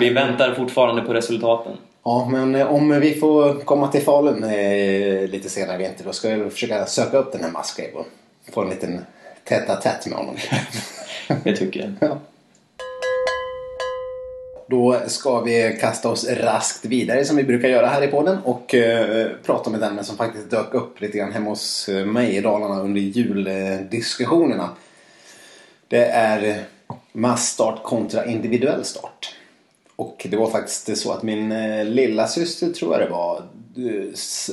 Vi 0.00 0.10
väntar 0.10 0.54
fortfarande 0.54 1.02
på 1.02 1.14
resultaten. 1.14 1.72
Ja, 2.04 2.28
men 2.32 2.54
eh, 2.54 2.74
om 2.74 3.00
vi 3.00 3.14
får 3.14 3.54
komma 3.54 3.88
till 3.88 4.02
Falun 4.02 4.44
eh, 4.44 5.28
lite 5.28 5.48
senare 5.48 5.76
i 5.76 5.86
vinter 5.86 6.04
då 6.04 6.12
ska 6.12 6.28
jag 6.28 6.52
försöka 6.52 6.86
söka 6.86 7.18
upp 7.18 7.32
den 7.32 7.44
här 7.44 7.50
Musgrave 7.50 7.92
och 7.92 8.06
få 8.52 8.62
en 8.62 8.70
liten 8.70 9.04
tätt 9.44 9.70
a 9.70 9.76
tätt 9.76 10.06
med 10.06 10.18
honom. 10.18 10.36
Det 11.44 11.56
tycker 11.56 11.80
jag. 11.80 12.10
Ja. 12.10 12.18
Då 14.66 14.96
ska 15.06 15.40
vi 15.40 15.78
kasta 15.80 16.08
oss 16.08 16.28
raskt 16.28 16.84
vidare 16.84 17.24
som 17.24 17.36
vi 17.36 17.44
brukar 17.44 17.68
göra 17.68 17.86
här 17.86 18.02
i 18.02 18.06
podden 18.06 18.38
och 18.44 18.74
eh, 18.74 19.28
prata 19.46 19.70
om 19.70 19.74
ett 19.74 19.82
ämne 19.82 20.04
som 20.04 20.16
faktiskt 20.16 20.50
dök 20.50 20.74
upp 20.74 21.00
lite 21.00 21.18
grann 21.18 21.32
hemma 21.32 21.50
hos 21.50 21.88
eh, 21.88 22.04
mig 22.06 22.36
i 22.36 22.40
Dalarna 22.40 22.80
under 22.80 23.00
juldiskussionerna. 23.00 24.70
Det 25.88 26.04
är 26.04 26.64
massstart 27.12 27.82
kontra 27.82 28.24
individuell 28.24 28.84
start. 28.84 29.34
Och 29.98 30.26
det 30.30 30.36
var 30.36 30.50
faktiskt 30.50 30.96
så 30.96 31.12
att 31.12 31.22
min 31.22 31.52
eh, 31.52 31.84
lilla 31.84 32.26
syster 32.26 32.72
tror 32.72 32.92
jag 32.92 33.08
det 33.08 33.12
var 33.12 33.42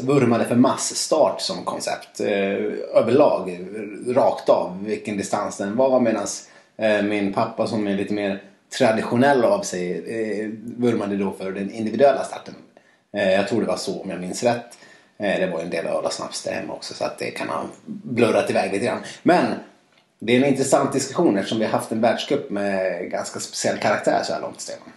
vurmade 0.02 0.45
för 0.45 0.56
massstart 0.56 1.41
som 1.41 1.63
koncept 1.63 2.19
eh, 2.19 2.54
överlag, 2.93 3.60
rakt 4.08 4.50
av 4.50 4.84
vilken 4.86 5.17
distans 5.17 5.58
den 5.58 5.76
var 5.76 6.00
medan 6.00 6.28
eh, 6.78 7.02
min 7.02 7.34
pappa 7.34 7.67
som 7.67 7.88
är 7.88 7.95
lite 7.95 8.13
mer 8.13 8.43
traditionell 8.78 9.43
av 9.43 9.62
sig 9.62 10.02
vurmade 10.78 11.17
då 11.17 11.32
för 11.32 11.52
den 11.52 11.71
individuella 11.71 12.24
starten. 12.24 12.54
Jag 13.12 13.48
tror 13.48 13.62
det 13.62 13.67
var 13.67 13.78
så 13.78 14.02
om 14.02 14.10
jag 14.10 14.19
minns 14.19 14.43
rätt. 14.43 14.78
Det 15.17 15.50
var 15.52 15.60
ju 15.60 15.65
en 15.65 15.69
del 15.69 15.86
öl 15.86 16.06
och 16.06 16.13
snaps 16.13 16.43
där 16.43 16.52
hemma 16.52 16.74
också 16.74 16.93
så 16.93 17.06
att 17.06 17.17
det 17.17 17.32
kan 17.32 17.50
ha 17.50 17.63
blurrat 17.86 18.50
iväg 18.50 18.74
lite 18.74 18.86
grann. 18.86 19.00
Men 19.24 19.45
det 20.25 20.35
är 20.35 20.38
en 20.41 20.45
intressant 20.45 20.93
diskussion 20.93 21.38
eftersom 21.38 21.59
vi 21.59 21.65
har 21.65 21.71
haft 21.71 21.91
en 21.91 22.01
världscup 22.01 22.49
med 22.49 23.09
ganska 23.11 23.39
speciell 23.39 23.77
karaktär 23.77 24.21
så 24.23 24.33
här 24.33 24.41
långt 24.41 24.61
Stefan. 24.61 24.88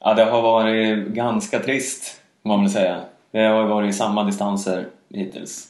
Ja, 0.00 0.14
det 0.14 0.24
har 0.24 0.42
varit 0.42 1.06
ganska 1.06 1.58
trist, 1.58 2.20
får 2.42 2.48
man 2.48 2.60
väl 2.62 2.70
säga. 2.70 3.00
Det 3.30 3.38
har 3.42 3.64
varit 3.64 3.96
samma 3.96 4.24
distanser 4.24 4.86
hittills. 5.14 5.66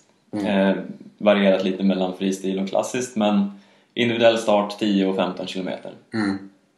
Eh, 0.46 0.72
varierat 1.18 1.64
lite 1.64 1.82
mellan 1.82 2.16
fristil 2.16 2.58
och 2.60 2.68
klassiskt, 2.68 3.16
men 3.16 3.60
individuell 3.94 4.38
start 4.38 4.78
10 4.78 5.06
och 5.06 5.16
15 5.16 5.46
kilometer. 5.46 5.92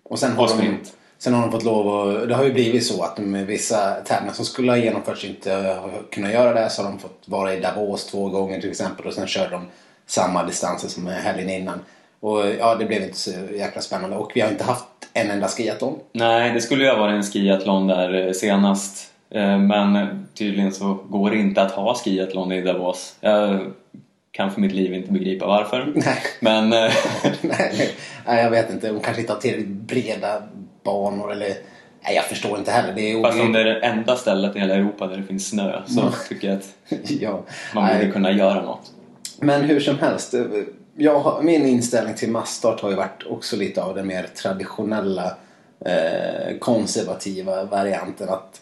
Och 0.03 0.19
sen 0.19 0.33
har, 0.33 0.43
Och 0.43 0.49
de, 0.49 0.55
sprint. 0.57 0.93
sen 1.19 1.35
har 1.35 1.43
de 1.43 1.51
fått 1.53 1.65
lov 1.65 2.09
att, 2.09 2.29
det 2.29 2.35
har 2.35 2.45
ju 2.45 2.53
blivit 2.53 2.87
så 2.87 3.03
att 3.03 3.17
de 3.17 3.45
vissa 3.47 3.95
tävlingar 3.95 4.35
som 4.35 4.45
skulle 4.45 4.73
ha 4.73 4.79
genomförts 4.79 5.25
inte 5.25 5.53
har 5.53 5.91
kunnat 6.11 6.33
göra 6.33 6.55
det. 6.55 6.71
Så 6.71 6.83
har 6.83 6.91
de 6.91 6.99
fått 6.99 7.23
vara 7.27 7.55
i 7.55 7.61
Davos 7.61 8.07
två 8.07 8.29
gånger 8.29 8.61
till 8.61 8.71
exempel 8.71 9.07
och 9.07 9.13
sen 9.13 9.27
kör 9.27 9.51
de 9.51 9.67
samma 10.07 10.45
distanser 10.45 10.89
som 10.89 11.07
helgen 11.07 11.51
innan. 11.51 11.81
Och 12.21 12.45
ja, 12.59 12.75
det 12.75 12.85
blev 12.85 13.03
inte 13.03 13.17
så 13.17 13.31
jäkla 13.55 13.83
spännande. 13.83 14.17
Och 14.17 14.33
vi 14.35 14.41
har 14.41 14.51
inte 14.51 14.65
haft 14.65 14.85
en 15.13 15.31
enda 15.31 15.49
skiathlon. 15.49 15.99
Nej, 16.13 16.53
det 16.53 16.61
skulle 16.61 16.85
ju 16.85 16.91
ha 16.91 16.99
varit 16.99 17.15
en 17.15 17.23
skiathlon 17.23 17.87
där 17.87 18.27
eh, 18.27 18.33
senast. 18.33 19.13
Eh, 19.31 19.59
men 19.59 20.09
tydligen 20.35 20.73
så 20.73 20.95
går 20.95 21.31
det 21.31 21.37
inte 21.37 21.63
att 21.63 21.73
ha 21.73 21.95
skiathlon 21.95 22.53
i 22.53 22.63
Davos. 22.63 23.17
Jag 23.21 23.73
kan 24.31 24.51
för 24.51 24.61
mitt 24.61 24.73
liv 24.73 24.95
inte 24.95 25.13
begripa 25.13 25.47
varför. 25.47 25.93
Nej. 25.95 26.23
Men 26.41 26.73
eh, 26.73 26.93
nej, 27.41 27.95
jag 28.27 28.51
vet 28.51 28.71
inte. 28.71 28.89
De 28.89 29.01
kanske 29.01 29.21
inte 29.21 29.33
har 29.33 29.41
tillräckligt 29.41 29.69
breda 29.69 30.43
banor 30.85 31.33
eller... 31.33 31.55
Nej, 32.05 32.15
jag 32.15 32.25
förstår 32.25 32.59
inte 32.59 32.71
heller. 32.71 32.93
Det 32.95 33.13
är 33.13 33.23
fast 33.23 33.41
om 33.41 33.53
det 33.53 33.61
är 33.61 33.65
det 33.65 33.81
enda 33.81 34.17
stället 34.17 34.57
i 34.57 34.59
hela 34.59 34.75
Europa 34.75 35.07
där 35.07 35.17
det 35.17 35.23
finns 35.23 35.49
snö 35.49 35.83
så 35.87 36.13
tycker 36.29 36.49
jag 36.49 36.57
att 36.57 36.75
ja. 37.11 37.45
man 37.75 37.89
borde 37.95 38.11
kunna 38.11 38.33
göra 38.33 38.63
något. 38.63 38.93
Men 39.41 39.63
hur 39.63 39.81
som 39.81 39.99
helst. 39.99 40.35
Jag, 41.01 41.45
min 41.45 41.67
inställning 41.67 42.15
till 42.15 42.31
massstart 42.31 42.81
har 42.81 42.91
ju 42.91 42.97
varit 42.97 43.27
också 43.27 43.57
lite 43.57 43.83
av 43.83 43.95
den 43.95 44.07
mer 44.07 44.27
traditionella 44.43 45.37
eh, 45.85 46.59
konservativa 46.59 47.65
varianten. 47.65 48.29
Att, 48.29 48.61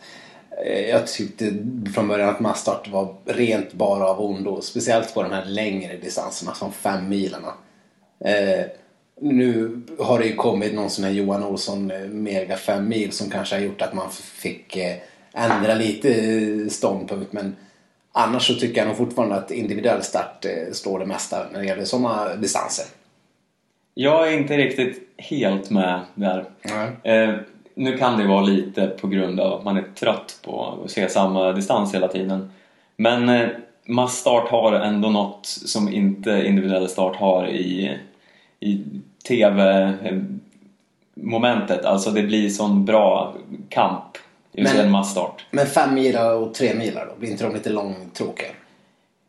eh, 0.67 0.89
jag 0.89 1.07
tyckte 1.07 1.53
från 1.95 2.09
början 2.09 2.29
att 2.29 2.41
massstart 2.41 2.89
var 2.89 3.15
rent 3.25 3.73
bara 3.73 4.07
av 4.07 4.21
ondo. 4.21 4.61
Speciellt 4.61 5.15
på 5.15 5.23
de 5.23 5.33
här 5.33 5.45
längre 5.45 5.97
distanserna 5.97 6.55
som 6.55 6.73
fem 6.73 7.09
milarna. 7.09 7.53
Eh, 8.21 8.67
nu 9.21 9.81
har 9.99 10.19
det 10.19 10.27
ju 10.27 10.35
kommit 10.35 10.75
någon 10.75 10.91
sån 10.91 11.05
här 11.05 11.13
Johan 11.13 11.45
Olsson 11.45 11.91
eh, 11.91 12.01
mega 12.01 12.57
fem 12.57 12.89
mil 12.89 13.13
som 13.13 13.31
kanske 13.31 13.55
har 13.55 13.63
gjort 13.63 13.83
att 13.83 13.95
man 13.95 14.11
fick 14.11 14.77
eh, 14.77 14.97
ändra 15.33 15.75
lite 15.75 16.09
eh, 16.09 16.69
ståndpunkt. 16.69 17.33
Men 17.33 17.57
annars 18.17 18.47
så 18.47 18.55
tycker 18.55 18.81
jag 18.81 18.89
nog 18.89 18.97
fortfarande 18.97 19.35
att 19.35 19.51
individuell 19.51 20.03
start 20.03 20.45
eh, 20.45 20.73
slår 20.73 20.99
det 20.99 21.07
mesta 21.07 21.47
när 21.53 21.61
det 21.61 21.67
gäller 21.67 21.85
sådana 21.85 22.37
distanser. 22.37 22.87
Jag 23.95 24.29
är 24.29 24.33
inte 24.39 24.57
riktigt 24.57 25.09
helt 25.17 25.71
med 25.71 26.01
där. 26.15 26.45
Eh, 27.03 27.35
nu 27.75 27.99
kan 27.99 28.19
det 28.19 28.27
vara 28.27 28.43
lite 28.43 28.87
på 28.87 29.09
grund 29.09 29.41
av 29.41 29.53
att 29.53 29.65
man 29.65 29.77
är 29.77 29.85
trött 29.95 30.41
på 30.45 30.83
att 30.85 30.91
se 30.91 31.09
samma 31.09 31.53
distans 31.53 31.95
hela 31.95 32.09
tiden. 32.09 32.51
Men 32.97 33.29
eh, 33.29 33.49
massstart 33.85 34.49
har 34.49 34.73
ändå 34.73 35.11
något 35.11 35.47
som 35.47 35.93
inte 35.93 36.43
individuell 36.47 36.89
start 36.89 37.17
har 37.17 37.49
i, 37.49 37.99
i 38.61 38.85
TV-momentet. 39.29 41.85
Alltså 41.85 42.11
det 42.11 42.23
blir 42.23 42.49
sån 42.49 42.85
bra 42.85 43.35
kamp 43.69 44.19
just 44.57 44.75
Men- 44.75 44.85
en 44.87 44.91
massstart. 44.93 45.47
Men 45.51 45.67
fem 45.67 45.95
milar 45.95 46.35
och 46.35 46.55
tre 46.55 46.75
milar 46.75 47.07
då? 47.07 47.13
Blir 47.21 47.31
inte 47.31 47.45
de 47.45 47.55
lite 47.55 47.71
långtråkiga? 47.71 48.49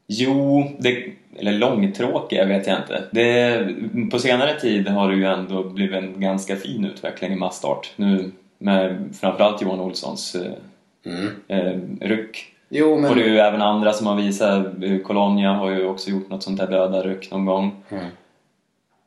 Jo, 0.07 0.71
det, 0.79 1.05
eller 1.39 1.51
långtråkiga 1.51 2.45
vet 2.45 2.67
jag 2.67 2.77
inte. 2.79 3.03
Det, 3.11 3.67
på 4.11 4.19
senare 4.19 4.59
tid 4.59 4.87
har 4.87 5.09
det 5.09 5.15
ju 5.15 5.25
ändå 5.25 5.63
blivit 5.63 5.95
en 6.03 6.21
ganska 6.21 6.55
fin 6.55 6.85
utveckling 6.85 7.33
i 7.33 7.35
massstart. 7.35 7.93
Nu 7.95 8.31
med 8.57 9.09
framförallt 9.21 9.61
Johan 9.61 9.79
Olssons 9.79 10.35
eh, 10.35 11.57
eh, 11.57 11.79
ryck. 12.01 12.53
Jo, 12.69 12.95
men... 12.99 13.09
Och 13.09 13.15
det 13.15 13.23
är 13.23 13.27
ju 13.29 13.37
även 13.39 13.61
andra 13.61 13.93
som 13.93 14.07
har 14.07 14.15
visat. 14.15 14.65
eh, 14.83 14.97
Colonia 14.97 15.51
har 15.51 15.69
ju 15.71 15.85
också 15.87 16.09
gjort 16.09 16.29
något 16.29 16.43
sånt 16.43 16.59
här 16.59 16.67
döda 16.67 17.01
ryck 17.03 17.31
någon 17.31 17.45
gång. 17.45 17.75
Mm. 17.89 18.05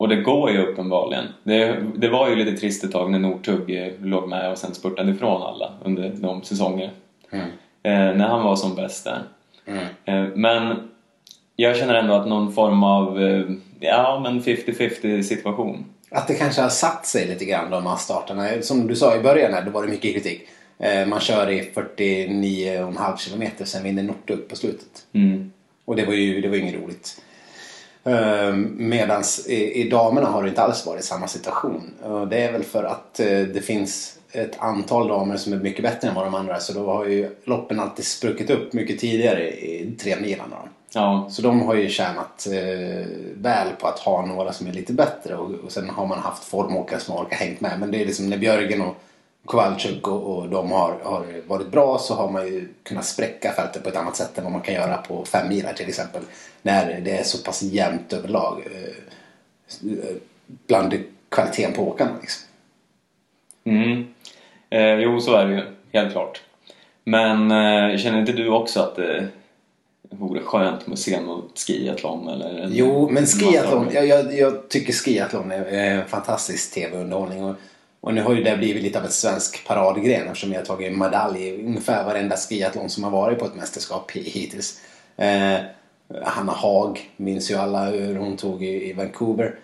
Och 0.01 0.09
det 0.09 0.17
går 0.17 0.51
ju 0.51 0.67
uppenbarligen. 0.67 1.25
Det, 1.43 1.77
det 1.97 2.09
var 2.09 2.29
ju 2.29 2.37
lite 2.37 2.57
trist 2.57 2.85
ett 2.85 2.93
tag 2.93 3.11
när 3.11 3.19
Northug 3.19 3.71
eh, 3.71 3.93
låg 4.03 4.29
med 4.29 4.51
och 4.51 4.59
sen 4.59 4.75
spurtade 4.75 5.13
ifrån 5.13 5.43
alla 5.43 5.73
under 5.85 6.13
de 6.17 6.43
säsonger. 6.43 6.91
Mm. 7.31 7.47
Eh, 7.83 8.17
när 8.17 8.29
han 8.29 8.43
var 8.43 8.57
som 8.57 8.75
bäst 8.75 9.05
där. 9.05 9.23
Mm. 9.67 9.85
Eh, 10.05 10.37
Men 10.37 10.89
jag 11.57 11.77
känner 11.77 11.95
ändå 11.95 12.15
att 12.15 12.29
någon 12.29 12.53
form 12.53 12.85
av 12.85 13.23
eh, 13.23 13.45
ja, 13.81 14.21
men 14.23 14.43
50-50 14.43 15.23
situation. 15.23 15.85
Att 16.11 16.29
det 16.29 16.35
kanske 16.35 16.63
har 16.63 16.69
satt 16.69 17.07
sig 17.07 17.27
lite 17.27 17.45
grann 17.45 17.71
de 17.71 17.85
massstarterna. 17.85 18.49
Som 18.63 18.87
du 18.87 18.97
sa 18.97 19.17
i 19.17 19.21
början 19.21 19.53
här, 19.55 19.63
då 19.63 19.71
var 19.71 19.83
det 19.83 19.89
mycket 19.89 20.15
kritik. 20.15 20.43
Eh, 20.79 21.07
Man 21.07 21.21
kör 21.21 21.51
i 21.51 21.61
49,5 21.75 23.17
kilometer 23.17 23.65
sen 23.65 23.83
vinner 23.85 24.03
Northug 24.03 24.49
på 24.49 24.57
slutet. 24.57 25.07
Mm. 25.13 25.53
Och 25.85 25.97
det 25.97 26.05
var 26.05 26.15
ju 26.15 26.41
det 26.41 26.49
var 26.49 26.57
inget 26.57 26.83
roligt. 26.83 27.23
Medan 28.77 29.23
i, 29.47 29.83
i 29.83 29.89
damerna 29.91 30.27
har 30.27 30.43
det 30.43 30.49
inte 30.49 30.63
alls 30.63 30.87
varit 30.87 31.05
samma 31.05 31.29
situation. 31.29 31.91
Det 32.31 32.39
är 32.39 32.53
väl 32.53 32.65
för 32.65 32.85
att 32.85 33.21
eh, 33.21 33.27
det 33.27 33.65
finns 33.65 34.19
ett 34.33 34.57
antal 34.59 35.09
damer 35.09 35.37
som 35.37 35.53
är 35.53 35.57
mycket 35.57 35.83
bättre 35.83 36.09
än 36.09 36.15
vad 36.15 36.25
de 36.25 36.35
andra 36.35 36.57
är. 36.57 36.61
Så 36.61 36.73
då 36.73 36.87
har 36.87 37.07
ju 37.07 37.37
loppen 37.45 37.81
alltid 37.81 38.05
spruckit 38.05 38.51
upp 38.51 38.73
mycket 38.73 38.99
tidigare 38.99 39.51
i 39.51 39.97
tre 40.01 40.17
milarna. 40.21 40.57
Ja, 40.95 41.29
Så 41.31 41.43
de 41.43 41.63
har 41.63 41.75
ju 41.75 41.89
tjänat 41.89 42.47
eh, 42.47 43.07
väl 43.35 43.69
på 43.81 43.87
att 43.87 43.99
ha 43.99 44.27
några 44.27 44.53
som 44.53 44.67
är 44.67 44.73
lite 44.73 44.93
bättre. 44.93 45.37
Och, 45.37 45.51
och 45.51 45.73
sen 45.73 45.91
har 45.91 46.07
man 46.07 46.19
haft 46.19 46.45
formåkare 46.45 47.01
som 47.01 47.15
har 47.15 47.27
hängt 47.31 47.61
med. 47.61 47.81
Men 47.81 47.91
det 47.91 48.03
är 48.03 48.07
liksom 48.07 48.31
när 48.31 48.39
Björgen 48.39 48.83
och 48.83 48.97
Kowalczyk 49.45 50.09
och, 50.09 50.37
och 50.37 50.49
de 50.49 50.71
har, 50.71 50.99
har 51.03 51.27
varit 51.47 51.71
bra 51.71 51.99
så 51.99 52.15
har 52.15 52.31
man 52.31 52.47
ju 52.47 52.69
kunnat 52.83 53.05
spräcka 53.05 53.53
fältet 53.53 53.83
på 53.83 53.89
ett 53.89 53.97
annat 53.97 54.17
sätt 54.17 54.39
än 54.39 54.45
vad 54.45 54.53
man 54.53 54.63
kan 54.63 54.75
göra 54.75 54.97
på 54.97 55.25
fem 55.25 55.49
milar 55.49 55.73
till 55.73 55.89
exempel. 55.89 56.23
När 56.63 57.01
det 57.01 57.19
är 57.19 57.23
så 57.23 57.39
pass 57.39 57.63
jämnt 57.63 58.13
överlag. 58.13 58.63
Eh, 58.67 60.17
bland 60.67 60.95
kvaliteten 61.29 61.73
på 61.73 61.89
åkarna 61.89 62.11
liksom. 62.21 62.49
mm. 63.65 64.07
eh, 64.71 64.95
jo 64.95 65.21
så 65.21 65.35
är 65.35 65.47
det 65.47 65.55
ju, 65.55 65.63
helt 65.93 66.13
klart. 66.13 66.43
Men 67.05 67.51
eh, 67.51 67.99
känner 67.99 68.21
inte 68.21 68.33
du 68.33 68.49
också 68.49 68.81
att 68.81 68.97
det 68.97 69.29
vore 70.11 70.41
skönt 70.41 70.87
med 70.87 70.93
att 70.93 70.99
se 70.99 71.21
något 71.21 71.59
skiathlon 71.59 72.29
eller? 72.29 72.69
Jo, 72.71 73.09
men 73.11 73.27
skiathlon. 73.27 73.89
Jag, 73.93 74.07
jag, 74.07 74.39
jag 74.39 74.69
tycker 74.69 74.93
skiathlon 74.93 75.51
är, 75.51 75.65
är 75.65 75.91
en 75.91 76.09
fantastisk 76.09 76.75
tv-underhållning. 76.75 77.45
Och, 77.45 77.57
och 78.01 78.15
nu 78.15 78.23
har 78.23 78.35
ju 78.35 78.43
det 78.43 78.57
blivit 78.57 78.83
lite 78.83 78.99
av 78.99 79.05
ett 79.05 79.13
svensk 79.13 79.67
paradgren 79.67 80.27
eftersom 80.27 80.53
jag 80.53 80.61
har 80.61 80.65
tagit 80.67 80.99
medalj 80.99 81.43
i 81.49 81.63
ungefär 81.67 82.05
varenda 82.05 82.37
skiathlon 82.37 82.89
som 82.89 83.05
har 83.05 83.11
varit 83.11 83.39
på 83.39 83.45
ett 83.45 83.55
mästerskap 83.55 84.11
hi- 84.11 84.31
hittills. 84.31 84.81
Eh, 85.17 85.59
Hanna 86.25 86.53
Haag 86.53 87.11
minns 87.17 87.51
ju 87.51 87.55
alla 87.55 87.85
hur 87.91 88.17
hon 88.17 88.37
tog 88.37 88.65
i, 88.65 88.91
i 88.91 88.93
Vancouver. 88.93 89.55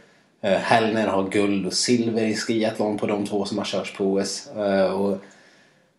Eh, 0.43 0.51
Hellner 0.53 1.07
har 1.07 1.29
guld 1.31 1.67
och 1.67 1.73
silver 1.73 2.23
i 2.25 2.35
skiathlon 2.35 2.99
på 2.99 3.07
de 3.07 3.27
två 3.27 3.45
som 3.45 3.59
har 3.59 3.65
körts 3.65 3.97
på 3.97 4.05
OS. 4.05 4.49
Eh, 4.57 5.01
och 5.01 5.19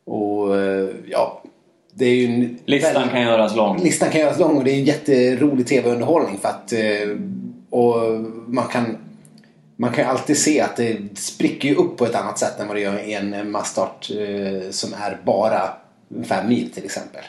Och 0.06 0.58
eh, 0.58 0.90
ja, 1.08 1.44
det 1.94 2.06
är 2.06 2.16
ju 2.16 2.26
en 2.26 2.60
Listan 2.66 2.94
väldigt- 2.94 3.12
kan 3.12 3.22
göras 3.22 3.56
lång. 3.56 3.84
Listan 3.84 4.10
kan 4.10 4.22
göras 4.22 4.40
lång 4.40 4.58
och 4.58 4.64
det 4.64 4.72
är 4.72 4.76
en 4.76 4.86
jätterolig 4.86 5.68
tv-underhållning 5.68 6.38
för 6.38 6.50
att 6.50 6.74
eh, 6.74 7.18
och 7.70 7.96
man 8.48 8.68
kan 8.68 8.98
man 9.78 9.92
kan 9.92 10.04
ju 10.04 10.10
alltid 10.10 10.38
se 10.38 10.62
att 10.62 10.76
det 10.76 11.20
spricker 11.20 11.70
ju 11.70 11.76
upp 11.76 11.98
på 11.98 12.06
ett 12.06 12.16
annat 12.16 12.40
sätt 12.40 12.60
än 12.60 12.68
vad 12.68 12.76
det 12.76 12.82
gör 12.82 13.00
i 13.00 13.14
en 13.14 13.34
eh, 13.34 13.44
massstart 13.44 14.10
eh, 14.10 14.70
som 14.72 14.94
är 14.94 15.22
bara 15.26 15.74
fem 16.24 16.50
mil 16.50 16.72
till 16.72 16.86
exempel. 16.86 17.24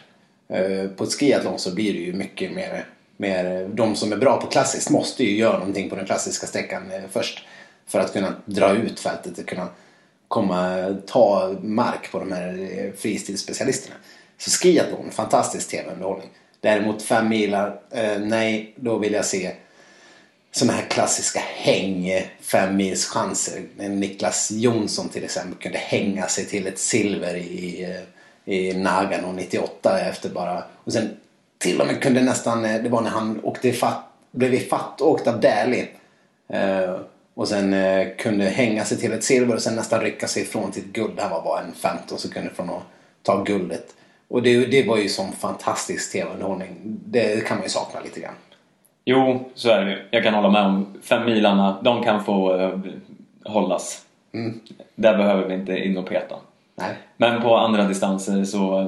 Eh, 0.49 0.91
på 0.91 1.05
ett 1.05 1.13
skiathlon 1.13 1.59
så 1.59 1.75
blir 1.75 1.93
det 1.93 1.99
ju 1.99 2.13
mycket 2.13 2.53
mer, 2.53 2.87
mer 3.17 3.69
de 3.75 3.97
som 3.97 4.13
är 4.13 4.17
bra 4.17 4.41
på 4.41 4.47
klassiskt 4.47 4.91
måste 4.91 5.25
ju 5.25 5.37
göra 5.37 5.59
någonting 5.59 5.91
på 5.91 5.97
den 5.97 6.07
klassiska 6.07 6.47
sträckan 6.47 6.91
eh, 6.91 7.03
först 7.11 7.47
för 7.87 8.01
att 8.01 8.13
kunna 8.13 8.35
dra 8.45 8.75
ut 8.75 9.01
fältet 9.01 9.39
och 9.39 9.47
kunna 9.47 9.69
komma, 10.29 10.97
ta 11.07 11.55
mark 11.63 12.13
på 12.13 12.19
de 12.19 12.33
här 12.33 12.69
eh, 12.79 12.93
fristilsspecialisterna. 12.93 13.97
Så 14.39 14.51
skiathlon, 14.51 15.11
fantastisk 15.11 15.71
tv-underhållning. 15.71 16.29
Däremot 16.61 17.03
fem 17.03 17.29
milar, 17.29 17.81
eh, 17.91 18.19
nej, 18.19 18.75
då 18.77 18.99
vill 18.99 19.13
jag 19.13 19.25
se 19.25 19.53
sådana 20.53 20.79
här 20.79 20.87
klassiska 20.89 21.41
häng, 21.41 22.27
fem 22.41 22.77
mils 22.77 23.07
chanser. 23.07 23.63
Niklas 23.77 24.51
Jonsson 24.51 25.09
till 25.09 25.25
exempel 25.25 25.59
kunde 25.59 25.79
hänga 25.79 26.27
sig 26.27 26.45
till 26.45 26.67
ett 26.67 26.79
silver 26.79 27.35
i, 27.35 27.85
eh, 27.85 28.55
i 28.55 28.73
Nagano 28.73 29.33
98 29.33 30.01
efter 30.01 30.29
bara... 30.29 30.65
Och 30.85 30.93
sen 30.93 31.17
till 31.59 31.81
och 31.81 31.87
med 31.87 32.03
kunde 32.03 32.23
nästan, 32.23 32.65
eh, 32.65 32.83
det 32.83 32.89
var 32.89 33.01
när 33.01 33.11
han 33.11 33.41
åkte 33.43 33.69
ifatt, 33.69 34.05
blev 34.31 34.55
ifatt 34.55 35.01
och 35.01 35.11
åkte 35.11 35.31
av 35.31 35.41
Dali. 35.41 35.89
Eh, 36.49 37.01
och 37.35 37.49
sen 37.49 37.75
eh, 37.75 38.09
kunde 38.19 38.45
hänga 38.45 38.85
sig 38.85 38.99
till 38.99 39.13
ett 39.13 39.25
silver 39.25 39.55
och 39.55 39.63
sen 39.63 39.75
nästan 39.75 40.01
rycka 40.01 40.29
sig 40.29 40.43
ifrån 40.43 40.73
till 40.73 40.83
ett 40.83 40.93
guld. 40.93 41.21
Han 41.21 41.31
var 41.31 41.43
bara 41.43 41.61
en 41.61 41.73
15 41.73 42.19
sekunder 42.19 42.53
från 42.57 42.71
att 42.71 42.83
ta 43.23 43.43
guldet. 43.43 43.95
Och 44.29 44.43
det, 44.43 44.67
det 44.67 44.83
var 44.83 44.97
ju 44.97 45.09
som 45.09 45.33
fantastisk 45.33 46.13
tv-underhållning. 46.13 46.77
Det 46.83 47.47
kan 47.47 47.57
man 47.57 47.67
ju 47.67 47.71
sakna 47.71 48.01
lite 48.01 48.21
grann. 48.21 48.35
Jo, 49.11 49.51
så 49.55 49.71
är 49.71 49.85
det 49.85 49.91
ju. 49.91 49.99
Jag 50.11 50.23
kan 50.25 50.35
hålla 50.35 50.51
med 50.51 50.63
om 50.63 50.87
fem 51.03 51.25
milarna, 51.25 51.79
de 51.83 52.03
kan 52.03 52.25
få 52.25 52.57
eh, 52.61 52.79
hållas. 53.45 54.05
Där 54.95 55.17
behöver 55.17 55.45
vi 55.49 55.55
inte 55.55 55.77
in 55.77 55.99
och 55.99 56.07
peta. 56.09 56.37
Nej. 56.75 56.95
Men 57.17 57.43
på 57.43 57.57
andra 57.57 57.85
distanser 57.85 58.45
så 58.45 58.81
eh, 58.81 58.87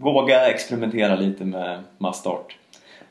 våga 0.00 0.50
experimentera 0.50 1.16
lite 1.16 1.44
med 1.44 1.78
massstart. 1.98 2.56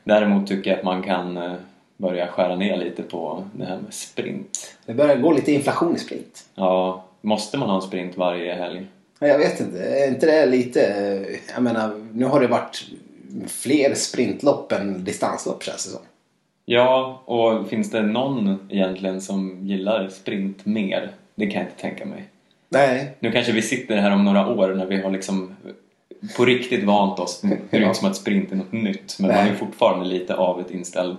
Däremot 0.04 0.46
tycker 0.48 0.70
jag 0.70 0.78
att 0.78 0.84
man 0.84 1.02
kan 1.02 1.36
eh, 1.36 1.52
börja 1.96 2.26
skära 2.26 2.56
ner 2.56 2.76
lite 2.76 3.02
på 3.02 3.44
det 3.52 3.64
här 3.64 3.76
med 3.76 3.94
sprint. 3.94 4.76
Det 4.86 4.94
börjar 4.94 5.16
gå 5.16 5.32
lite 5.32 5.52
inflation 5.52 5.94
i 5.96 5.98
sprint. 5.98 6.44
Ja, 6.54 7.04
måste 7.20 7.58
man 7.58 7.68
ha 7.68 7.76
en 7.76 7.82
sprint 7.82 8.16
varje 8.16 8.54
helg? 8.54 8.86
Ja, 9.18 9.26
Jag 9.26 9.38
vet 9.38 9.60
inte, 9.60 9.78
är 9.82 10.08
inte 10.08 10.26
det 10.26 10.46
lite... 10.46 10.80
eh, 10.86 11.36
Jag 11.54 11.62
menar, 11.62 11.90
nu 12.12 12.24
har 12.24 12.40
det 12.40 12.46
varit 12.46 12.86
fler 13.48 13.94
sprintlopp 13.94 14.72
än 14.72 15.04
distanslopp 15.04 15.62
känns 15.62 15.84
det 15.84 15.90
som. 15.90 16.00
Ja, 16.72 17.22
och 17.24 17.68
finns 17.68 17.90
det 17.90 18.02
någon 18.02 18.58
egentligen 18.68 19.20
som 19.20 19.66
gillar 19.66 20.08
sprint 20.08 20.66
mer? 20.66 21.10
Det 21.34 21.46
kan 21.46 21.60
jag 21.60 21.70
inte 21.70 21.80
tänka 21.80 22.06
mig. 22.06 22.24
Nej. 22.68 23.16
Nu 23.20 23.32
kanske 23.32 23.52
vi 23.52 23.62
sitter 23.62 23.96
här 23.96 24.10
om 24.10 24.24
några 24.24 24.48
år 24.48 24.74
när 24.74 24.86
vi 24.86 25.02
har 25.02 25.10
liksom 25.10 25.56
på 26.36 26.44
riktigt 26.44 26.84
vant 26.84 27.18
oss. 27.18 27.40
Det 27.70 27.76
är 27.76 27.80
inte 27.80 27.98
som 27.98 28.08
att 28.08 28.16
sprint 28.16 28.52
är 28.52 28.56
något 28.56 28.72
nytt 28.72 29.16
men 29.18 29.30
man 29.30 29.38
är 29.38 29.44
Nej. 29.44 29.54
fortfarande 29.54 30.04
lite 30.04 30.36
avet 30.36 30.70
inställd. 30.70 31.16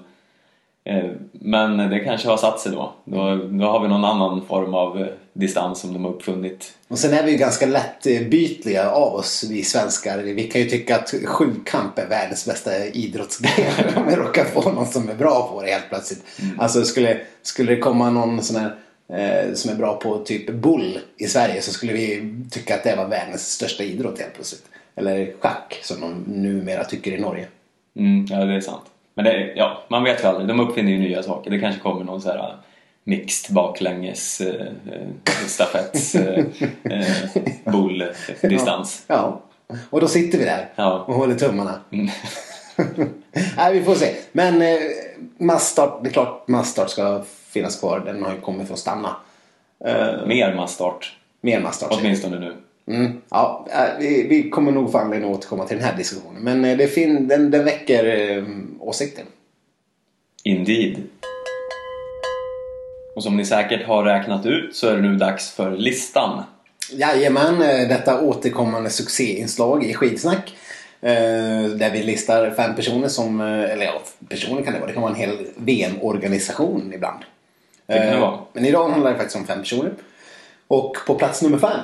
Eh, 0.83 1.11
Men 1.31 1.77
det 1.89 1.99
kanske 1.99 2.27
har 2.27 2.37
satt 2.37 2.59
sig 2.59 2.71
då. 2.71 2.93
Då, 3.05 3.35
då 3.35 3.65
har 3.65 3.79
vi 3.79 3.87
någon 3.87 4.05
annan 4.05 4.45
form 4.45 4.73
av 4.73 5.01
eh, 5.01 5.07
distans 5.33 5.79
som 5.79 5.93
de 5.93 6.05
har 6.05 6.11
uppfunnit. 6.11 6.73
Och 6.87 6.99
sen 6.99 7.13
är 7.13 7.23
vi 7.23 7.31
ju 7.31 7.37
ganska 7.37 7.65
lättbytliga 7.65 8.91
av 8.91 9.15
oss, 9.15 9.45
vi 9.49 9.63
svenskar. 9.63 10.17
Vi 10.17 10.43
kan 10.43 10.61
ju 10.61 10.69
tycka 10.69 10.95
att 10.95 11.13
sjukamp 11.25 11.99
är 11.99 12.07
världens 12.07 12.45
bästa 12.45 12.85
idrottsgren. 12.85 13.95
Om 13.95 14.07
vi 14.07 14.15
råkar 14.15 14.45
få 14.45 14.71
någon 14.71 14.87
som 14.87 15.09
är 15.09 15.15
bra 15.15 15.49
på 15.53 15.61
det 15.61 15.71
helt 15.71 15.89
plötsligt. 15.89 16.23
Alltså 16.57 16.83
skulle, 16.83 17.17
skulle 17.41 17.75
det 17.75 17.81
komma 17.81 18.09
någon 18.09 18.43
sån 18.43 18.61
här 18.61 18.75
eh, 19.13 19.53
som 19.53 19.71
är 19.71 19.75
bra 19.75 19.95
på 19.95 20.17
typ 20.17 20.49
bull 20.49 20.99
i 21.17 21.27
Sverige 21.27 21.61
så 21.61 21.71
skulle 21.71 21.93
vi 21.93 22.33
tycka 22.51 22.75
att 22.75 22.83
det 22.83 22.95
var 22.95 23.07
världens 23.07 23.51
största 23.51 23.83
idrott 23.83 24.19
helt 24.19 24.33
plötsligt. 24.33 24.65
Eller 24.95 25.33
schack 25.39 25.79
som 25.83 26.01
de 26.01 26.23
numera 26.27 26.83
tycker 26.83 27.11
i 27.11 27.19
Norge. 27.19 27.47
Mm, 27.95 28.25
ja, 28.29 28.45
det 28.45 28.55
är 28.55 28.61
sant. 28.61 28.90
Men 29.13 29.26
det, 29.26 29.54
ja, 29.56 29.84
man 29.88 30.04
vet 30.04 30.24
ju 30.24 30.28
aldrig. 30.28 30.47
De 30.47 30.60
uppfinner 30.60 30.91
ju 30.91 30.97
nya 31.00 31.24
saker. 31.24 31.52
Det 31.52 31.60
kanske 31.60 31.82
kommer 31.82 32.04
någon 32.04 32.21
så 32.21 32.30
här 32.30 32.38
eh, 32.38 32.56
mixed 33.04 33.56
baklänges 33.56 34.41
eh, 34.41 34.65
stafetts 35.47 36.15
eh, 36.15 36.45
bull-distans. 37.65 39.04
Ja. 39.08 39.41
Och 39.89 40.02
då 40.02 40.08
sitter 40.08 40.38
vi 40.38 40.43
där 40.45 40.69
Ja. 40.76 41.04
och 41.08 41.13
håller 41.13 41.36
tummarna. 41.36 41.80
Mm. 41.91 42.10
Nej, 43.58 43.74
vi 43.74 43.82
får 43.84 43.95
se. 43.95 44.15
Men 44.32 44.62
eh, 44.62 44.78
massstart, 45.38 46.00
det 46.04 46.10
är 46.10 46.13
klart 46.13 46.47
massstart 46.47 46.89
ska 46.89 47.24
finnas 47.50 47.80
kvar. 47.80 48.00
Den 48.06 48.24
har 48.24 48.34
ju 48.34 48.39
kommit 48.41 48.67
för 48.67 48.74
att 48.74 48.80
stanna. 48.80 49.15
Eh, 49.86 50.26
Mer 50.28 50.56
massstart. 50.56 51.15
mer 51.41 51.60
massstart. 51.62 51.91
Åtminstone 52.00 52.39
nu. 52.39 52.56
Mm. 52.95 53.21
Ja, 53.30 53.67
eh, 53.71 53.99
vi, 53.99 54.27
vi 54.27 54.49
kommer 54.49 54.71
nog 54.71 54.91
få 54.91 54.97
anledning 54.97 55.32
att 55.32 55.38
återkomma 55.38 55.65
till 55.65 55.77
den 55.77 55.86
här 55.86 55.97
diskussionen. 55.97 56.43
Men 56.43 56.65
eh, 56.65 56.77
det 56.77 56.88
fin- 56.88 57.27
den, 57.27 57.51
den 57.51 57.65
väcker 57.65 58.06
eh, 58.38 58.43
åsikter. 58.80 59.23
Indeed. 60.43 61.04
Och 63.15 63.23
som 63.23 63.38
ni 63.38 63.45
säkert 63.45 63.88
har 63.88 64.04
räknat 64.04 64.45
ut 64.45 64.75
så 64.75 64.88
är 64.88 64.95
det 64.95 65.01
nu 65.01 65.15
dags 65.15 65.51
för 65.51 65.71
listan. 65.71 66.43
Jajamän, 66.91 67.62
eh, 67.62 67.88
detta 67.88 68.21
återkommande 68.21 68.89
succéinslag 68.89 69.84
i 69.84 69.93
Skidsnack. 69.93 70.56
Där 71.75 71.91
vi 71.91 72.04
listar 72.04 72.51
fem 72.51 72.75
personer 72.75 73.08
som, 73.08 73.41
eller 73.41 73.86
ja, 73.86 74.01
personer 74.30 74.62
kan 74.62 74.73
det 74.73 74.80
vara, 74.80 74.88
det 74.88 74.93
kan 74.93 75.01
vara 75.01 75.13
en 75.13 75.19
hel 75.19 75.38
VM-organisation 75.56 76.91
ibland. 76.95 77.19
Det 77.86 77.97
kan 77.97 78.08
det 78.08 78.19
vara. 78.19 78.39
Men 78.54 78.65
idag 78.65 78.89
handlar 78.89 79.12
det 79.12 79.17
faktiskt 79.17 79.38
om 79.38 79.45
fem 79.47 79.60
personer. 79.60 79.91
Och 80.67 80.97
på 81.08 81.15
plats 81.15 81.41
nummer 81.41 81.58
fem 81.58 81.80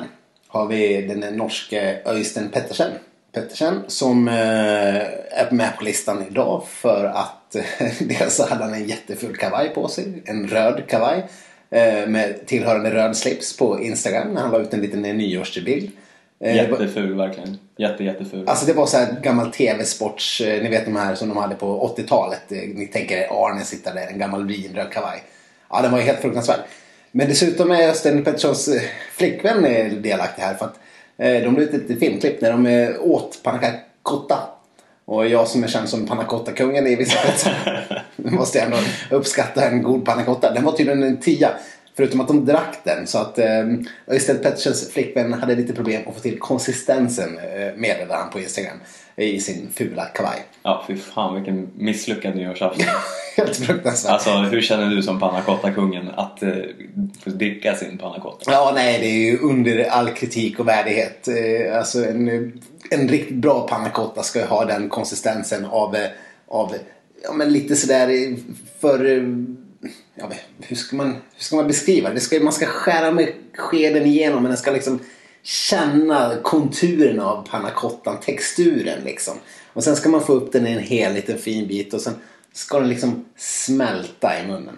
har 0.58 0.68
vi 0.68 1.02
den 1.02 1.20
norske 1.38 2.00
Öystein 2.06 2.50
Pettersen. 2.50 2.92
Pettersen 3.32 3.84
som 3.88 4.28
eh, 4.28 4.36
är 4.36 5.52
med 5.52 5.78
på 5.78 5.84
listan 5.84 6.26
idag 6.32 6.64
för 6.68 7.06
att 7.06 7.56
eh, 7.56 7.64
dels 8.00 8.36
så 8.36 8.46
hade 8.48 8.64
han 8.64 8.74
en 8.74 8.88
jätteful 8.88 9.36
kavaj 9.38 9.70
på 9.70 9.88
sig. 9.88 10.24
En 10.26 10.48
röd 10.48 10.84
kavaj. 10.88 11.26
eh, 11.70 12.08
Med 12.08 12.46
tillhörande 12.46 12.94
röd 12.94 13.18
slips 13.18 13.58
på 13.58 13.82
Instagram 13.84 14.34
när 14.34 14.42
han 14.42 14.52
la 14.52 14.60
ut 14.60 14.74
en 14.74 14.82
liten 14.82 15.02
nyårsbild. 15.02 15.92
Jätteful 16.40 17.14
verkligen. 17.16 17.58
Jätte, 17.78 18.04
jätteful. 18.04 18.48
Alltså 18.50 18.66
det 18.66 18.74
var 18.74 18.86
så 18.86 18.98
här 18.98 19.16
gammal 19.24 19.52
tv-sports, 19.52 20.42
ni 20.46 20.70
vet 20.70 20.86
de 20.86 20.96
här 20.96 21.16
som 21.16 21.30
de 21.30 21.38
hade 21.38 21.56
på 21.56 21.96
80-talet. 21.98 22.52
Eh, 22.52 22.58
Ni 22.58 22.88
tänker 22.88 23.18
er 23.18 23.28
Arne 23.32 23.64
sitta 23.64 23.94
där, 23.94 24.08
en 24.08 24.20
gammal 24.20 24.48
vinröd 24.48 24.92
kavaj. 24.92 25.24
Ja, 25.70 25.82
den 25.82 25.92
var 25.92 26.00
ju 26.00 26.06
helt 26.06 26.20
fruktansvärd. 26.22 26.60
Men 27.12 27.28
dessutom 27.28 27.72
är 27.72 27.90
Östen 27.90 28.24
Petterssons 28.24 28.68
eh, 28.68 28.82
flickvän 29.12 29.62
delaktig 30.02 30.42
här 30.42 30.54
för 30.54 30.66
att 30.66 30.80
eh, 31.18 31.44
de 31.44 31.56
la 31.56 31.62
ut 31.62 31.74
ett 31.74 32.00
filmklipp 32.00 32.42
när 32.42 32.52
de 32.52 32.66
eh, 32.66 32.90
åt 33.02 33.40
panna 33.44 33.60
cotta. 34.02 34.40
Och 35.06 35.28
jag 35.28 35.48
som 35.48 35.64
är 35.64 35.68
känd 35.68 35.90
som 35.90 36.06
panna 36.06 36.24
cotta-kungen 36.24 36.88
i 36.88 36.96
vissa 36.96 37.18
kretsar 37.20 38.04
måste 38.16 38.60
ändå 38.60 38.78
uppskatta 39.12 39.66
en 39.70 39.84
god 39.84 40.06
panna 40.06 40.24
cotta. 40.24 40.54
Den 40.54 40.64
var 40.64 40.72
tydligen 40.72 41.04
en 41.04 41.18
tia. 41.18 41.50
Förutom 41.98 42.22
att 42.22 42.28
de 42.28 42.46
drack 42.46 42.78
den. 42.84 43.08
Så 43.08 43.18
att 43.18 43.40
eh, 43.40 43.66
Öystein 44.08 44.40
Petterssons 44.40 44.92
flickvän 44.92 45.34
hade 45.34 45.56
lite 45.56 45.74
problem 45.74 46.02
att 46.08 46.14
få 46.14 46.20
till 46.20 46.40
konsistensen 46.40 47.38
eh, 47.38 47.76
meddelade 47.76 48.14
han 48.14 48.30
på 48.30 48.40
Instagram. 48.40 48.78
I 49.16 49.40
sin 49.40 49.70
fula 49.74 50.06
kavaj. 50.06 50.46
Ja, 50.64 50.84
fy 50.88 50.96
fan 50.98 51.36
vilken 51.36 51.70
misslyckad 51.76 52.36
nyårsafton. 52.36 52.86
Helt 53.38 53.56
fruktansvärt. 53.56 54.12
Alltså, 54.12 54.32
hur 54.32 54.62
känner 54.62 54.96
du 54.96 55.04
som 55.04 55.20
panna 55.20 55.42
cotta-kungen 55.42 56.10
att 56.16 56.44
eh, 56.44 56.50
få 57.24 57.30
dricka 57.30 57.76
sin 57.76 57.98
panna 57.98 58.20
cotta? 58.20 58.52
Ja, 58.52 58.72
nej, 58.76 59.00
det 59.00 59.08
är 59.08 59.32
ju 59.32 59.38
under 59.38 59.90
all 59.90 60.10
kritik 60.10 60.60
och 60.60 60.68
värdighet. 60.68 61.28
Eh, 61.28 61.78
Alltså 61.78 62.06
en, 62.06 62.30
en 62.90 63.08
riktigt 63.08 63.38
bra 63.38 63.68
panna 63.68 63.90
cotta 63.90 64.24
ska 64.24 64.40
ju 64.40 64.46
ha 64.46 64.66
den 64.66 64.90
konsistensen 64.90 65.66
av, 65.66 65.96
eh, 65.96 66.08
av 66.48 66.76
ja, 67.24 67.34
men 67.34 67.54
lite 67.54 67.76
sådär 67.76 68.10
eh, 68.10 68.38
för... 68.82 69.28
Ja, 70.20 70.30
hur, 70.62 70.76
ska 70.76 70.96
man, 70.96 71.08
hur 71.08 71.44
ska 71.44 71.56
man 71.56 71.68
beskriva 71.68 72.10
det? 72.10 72.20
ska, 72.20 72.40
man 72.40 72.54
ska 72.54 72.66
skära 72.66 73.12
med 73.12 73.34
skeden 73.54 74.06
igenom 74.06 74.44
men 74.44 74.50
den 74.52 74.58
ska 74.58 74.72
liksom 74.72 75.00
känna 75.44 76.36
konturen 76.44 77.20
av 77.20 77.48
pannacottan, 77.48 78.20
texturen 78.20 79.04
liksom. 79.04 79.34
Och 79.74 79.84
sen 79.84 79.96
ska 79.96 80.10
man 80.10 80.22
få 80.22 80.34
upp 80.34 80.52
den 80.52 80.68
i 80.68 80.72
en 80.72 80.84
hel 80.84 81.14
liten 81.14 81.38
fin 81.38 81.68
bit 81.68 81.94
och 81.94 82.02
sen 82.02 82.14
ska 82.54 82.80
den 82.80 82.90
liksom 82.90 83.26
smälta 83.36 84.40
i 84.44 84.48
munnen. 84.48 84.78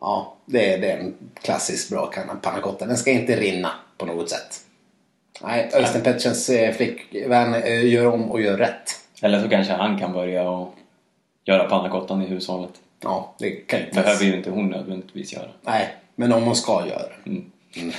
Ja, 0.00 0.36
det 0.46 0.72
är, 0.72 0.78
det 0.78 0.90
är 0.90 0.98
en 0.98 1.14
klassisk 1.42 1.90
bra 1.90 2.12
pannacotta. 2.42 2.86
Den 2.86 2.96
ska 2.96 3.10
inte 3.10 3.36
rinna 3.36 3.70
på 3.98 4.06
något 4.06 4.30
sätt. 4.30 4.60
Nej, 5.42 5.70
Östen 5.74 6.02
Petterssons 6.02 6.48
eh, 6.48 6.74
flickvän 6.74 7.54
eh, 7.54 7.86
gör 7.86 8.06
om 8.06 8.30
och 8.30 8.40
gör 8.40 8.56
rätt. 8.56 9.00
Eller 9.22 9.42
så 9.42 9.48
kanske 9.48 9.72
han 9.72 9.98
kan 9.98 10.12
börja 10.12 10.50
och 10.50 10.74
göra 11.44 11.68
pannacottan 11.68 12.22
i 12.22 12.26
hushållet. 12.26 12.70
Ja, 13.00 13.34
det 13.38 13.50
kan 13.50 13.78
ju 13.78 13.84
inte... 13.84 14.00
behöver 14.00 14.24
ju 14.24 14.36
inte 14.36 14.50
hon 14.50 14.70
nödvändigtvis 14.70 15.32
göra. 15.32 15.48
Nej, 15.62 15.94
men 16.14 16.32
om 16.32 16.42
hon 16.42 16.56
ska 16.56 16.86
göra 16.86 17.02
det. 17.24 17.30
Mm. 17.30 17.44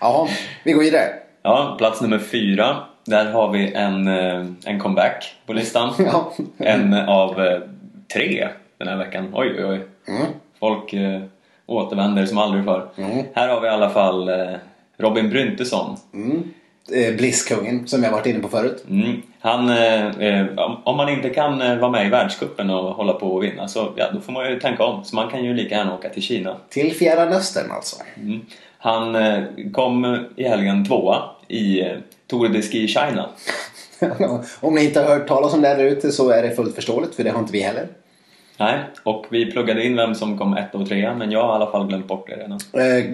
Jaha, 0.00 0.28
vi 0.64 0.72
går 0.72 0.80
vidare. 0.80 1.08
Ja, 1.42 1.74
plats 1.78 2.00
nummer 2.00 2.18
fyra. 2.18 2.76
Där 3.04 3.32
har 3.32 3.50
vi 3.50 3.72
en, 3.72 4.08
eh, 4.08 4.46
en 4.64 4.80
comeback 4.80 5.34
på 5.46 5.52
listan. 5.52 5.94
Ja. 5.98 6.32
En 6.58 6.94
av 6.94 7.40
eh, 7.40 7.60
tre 8.14 8.48
den 8.78 8.88
här 8.88 8.96
veckan. 8.96 9.32
Oj, 9.34 9.54
oj, 9.58 9.64
oj. 9.64 9.80
Mm. 10.08 10.26
Folk 10.60 10.92
eh, 10.92 11.22
återvänder 11.66 12.26
som 12.26 12.38
aldrig 12.38 12.64
förr. 12.64 12.88
Mm. 12.96 13.24
Här 13.34 13.48
har 13.48 13.60
vi 13.60 13.66
i 13.66 13.70
alla 13.70 13.90
fall 13.90 14.30
Robin 14.96 15.30
Bryntesson. 15.30 15.96
Mm. 16.14 16.52
Eh, 16.92 17.14
Blisskungen 17.16 17.88
som 17.88 18.02
jag 18.02 18.10
varit 18.10 18.26
inne 18.26 18.38
på 18.40 18.48
förut. 18.48 18.84
Mm. 18.90 19.22
Han, 19.40 19.68
eh, 19.68 20.06
eh, 20.06 20.46
om- 20.84 20.96
man 20.96 21.08
inte 21.08 21.30
kan 21.30 21.62
eh, 21.62 21.76
vara 21.78 21.90
med 21.90 22.06
i 22.06 22.10
världscupen 22.10 22.70
och 22.70 22.94
hålla 22.94 23.12
på 23.12 23.26
och 23.34 23.42
vinna 23.44 23.68
så 23.68 23.92
ja, 23.96 24.06
då 24.12 24.20
får 24.20 24.32
man 24.32 24.50
ju 24.50 24.60
tänka 24.60 24.84
om. 24.84 25.04
Så 25.04 25.16
man 25.16 25.30
kan 25.30 25.44
ju 25.44 25.54
lika 25.54 25.74
gärna 25.74 25.94
åka 25.94 26.08
till 26.08 26.22
Kina. 26.22 26.56
Till 26.68 26.94
Fjärran 26.94 27.32
Östern 27.32 27.70
alltså. 27.70 27.96
Mm. 28.16 28.40
Han 28.78 29.14
eh, 29.16 29.42
kom 29.72 30.24
i 30.36 30.48
helgen 30.48 30.86
tvåa 30.86 31.22
i 31.48 31.80
eh, 31.80 31.86
Tour 32.26 32.48
de 32.48 32.62
Ski 32.62 32.88
China. 32.88 33.28
Om 34.60 34.74
ni 34.74 34.84
inte 34.84 35.00
har 35.00 35.08
hört 35.08 35.28
talas 35.28 35.54
om 35.54 35.62
det 35.62 35.68
där 35.74 35.84
ute 35.84 36.12
så 36.12 36.30
är 36.30 36.42
det 36.42 36.50
fullt 36.56 36.74
förståeligt 36.74 37.14
för 37.14 37.24
det 37.24 37.30
har 37.30 37.38
inte 37.40 37.52
vi 37.52 37.60
heller. 37.60 37.86
Nej, 38.58 38.78
och 39.02 39.26
vi 39.30 39.52
pluggade 39.52 39.84
in 39.86 39.96
vem 39.96 40.14
som 40.14 40.38
kom 40.38 40.56
ett 40.56 40.74
och 40.74 40.88
trea 40.88 41.14
men 41.14 41.30
jag 41.30 41.42
har 41.42 41.52
i 41.52 41.62
alla 41.62 41.70
fall 41.70 41.86
glömt 41.86 42.06
bort 42.08 42.26
det 42.28 42.36
redan. 42.36 42.58
Eh, 42.72 43.04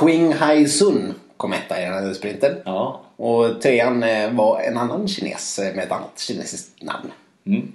Qing 0.00 0.32
Hai 0.32 0.66
Sun 0.66 1.14
kom 1.36 1.52
etta 1.52 1.80
i 1.82 1.84
den 1.84 1.92
här 2.06 2.14
sprinten. 2.14 2.56
Ja. 2.64 3.00
Och 3.16 3.60
trean 3.62 4.02
eh, 4.02 4.30
var 4.32 4.60
en 4.60 4.76
annan 4.78 5.08
kines 5.08 5.58
eh, 5.58 5.74
med 5.74 5.84
ett 5.84 5.92
annat 5.92 6.18
kinesiskt 6.18 6.82
namn. 6.82 7.10
Mm. 7.46 7.72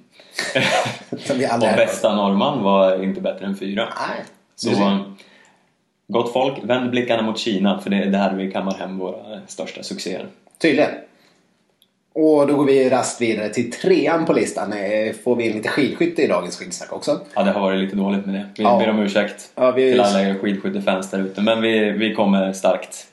Och 1.54 1.60
bästa 1.78 2.16
norrman 2.16 2.64
var 2.64 3.04
inte 3.04 3.22
bättre 3.22 3.46
än 3.46 3.58
fyra. 3.58 3.84
Nej. 4.10 4.26
Så 4.56 5.00
gott 6.08 6.34
folk, 6.34 6.64
vänd 6.64 6.92
blickarna 6.92 7.22
mot 7.24 7.38
Kina 7.40 7.80
för 7.82 7.90
det 7.90 7.96
är 7.98 8.06
där 8.06 8.34
vi 8.34 8.52
kammar 8.52 8.74
hem 8.78 8.98
våra 8.98 9.42
största 9.48 9.84
succéer. 9.84 10.28
Tydligen. 10.62 10.92
Och 12.14 12.48
då 12.48 12.56
går 12.56 12.66
vi 12.66 12.90
raskt 12.90 13.22
vidare 13.22 13.50
till 13.50 13.72
trean 13.72 14.26
på 14.26 14.34
listan. 14.34 14.74
Eh, 14.74 15.14
Får 15.24 15.36
vi 15.36 15.46
in 15.50 15.54
lite 15.54 15.70
skidskytte 15.70 16.22
i 16.22 16.28
dagens 16.28 16.58
skidsnack 16.58 16.94
också. 16.94 17.20
Ja, 17.36 17.44
det 17.44 17.52
har 17.52 17.62
varit 17.62 17.80
lite 17.80 17.96
dåligt 17.96 18.26
med 18.26 18.36
det. 18.36 18.46
Vi 18.58 18.64
Ja. 18.64 18.78
ber 18.80 18.90
om 18.90 19.00
ursäkt 19.00 19.52
Ja, 19.56 19.72
vi- 19.72 19.92
till 19.92 20.02
alla 20.02 20.22
er 20.22 20.36
skidskyttefans 20.36 21.12
där 21.12 21.20
ute. 21.20 21.42
Men 21.42 21.62
vi, 21.62 21.92
vi 21.92 22.16
kommer 22.16 22.54
starkt. 22.54 23.08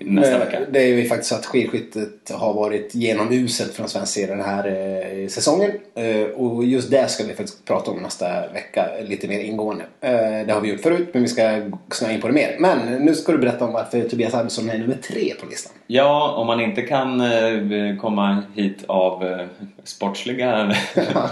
Nästa 0.00 0.38
Men 0.38 0.40
vecka. 0.40 0.60
Det 0.70 0.82
är 0.82 0.86
ju 0.86 1.08
faktiskt 1.08 1.28
så 1.28 1.34
att 1.34 1.46
skidskyttet 1.46 2.30
har 2.30 2.54
varit 2.54 2.94
genomuselt 2.94 3.74
från 3.74 3.88
svensk 3.88 4.12
sida 4.12 4.34
den 4.34 4.44
här 4.44 4.66
eh, 4.66 5.28
säsongen. 5.28 5.70
Eh, 5.94 6.22
och 6.22 6.64
just 6.64 6.90
det 6.90 7.10
ska 7.10 7.24
vi 7.24 7.34
faktiskt 7.34 7.64
prata 7.64 7.90
om 7.90 8.02
nästa 8.02 8.48
vecka 8.52 8.86
lite 9.08 9.28
mer 9.28 9.40
ingående. 9.40 9.84
Eh, 10.00 10.10
det 10.46 10.52
har 10.52 10.60
vi 10.60 10.68
gjort 10.68 10.80
förut 10.80 11.08
men 11.12 11.22
vi 11.22 11.28
ska 11.28 11.62
snöa 11.90 12.12
in 12.12 12.20
på 12.20 12.26
det 12.26 12.32
mer. 12.32 12.56
Men 12.58 13.04
nu 13.04 13.14
ska 13.14 13.32
du 13.32 13.38
berätta 13.38 13.64
om 13.64 13.72
varför 13.72 14.08
Tobias 14.08 14.34
Arvidsson 14.34 14.70
är 14.70 14.78
nummer 14.78 14.96
tre 15.02 15.34
på 15.40 15.46
listan. 15.46 15.72
Ja, 15.86 16.34
om 16.36 16.46
man 16.46 16.60
inte 16.60 16.82
kan 16.82 17.20
eh, 17.20 17.96
komma 18.00 18.42
hit 18.54 18.84
av 18.86 19.26
eh, 19.26 19.46
sportsliga 19.84 20.52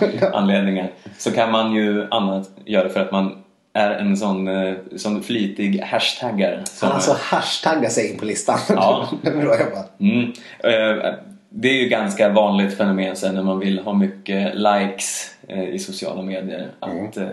anledningar 0.32 0.90
så 1.18 1.30
kan 1.30 1.50
man 1.52 1.72
ju 1.72 2.06
annat 2.10 2.50
göra 2.64 2.88
för 2.88 3.00
att 3.00 3.12
man 3.12 3.42
är 3.76 3.90
en 3.90 4.16
sån, 4.16 4.48
eh, 4.48 4.74
sån 4.96 5.22
flitig 5.22 5.80
hashtagger. 5.80 6.62
som- 6.64 6.90
alltså 6.90 7.16
hashtaggar 7.20 7.88
sig 7.90 8.12
in 8.12 8.18
på 8.18 8.24
listan. 8.24 8.58
Ja. 8.68 9.08
det 9.22 9.28
är 9.30 9.36
bra 9.36 9.60
jobbat. 9.60 10.00
Mm. 10.00 10.22
Eh, 10.58 11.14
Det 11.50 11.68
är 11.68 11.82
ju 11.82 11.88
ganska 11.88 12.28
vanligt 12.28 12.76
fenomen 12.76 13.16
sen 13.16 13.34
när 13.34 13.42
man 13.42 13.58
vill 13.58 13.78
ha 13.78 13.92
mycket 13.92 14.54
likes 14.54 15.34
eh, 15.48 15.68
i 15.68 15.78
sociala 15.78 16.22
medier 16.22 16.68
att 16.80 17.16
eh, 17.16 17.28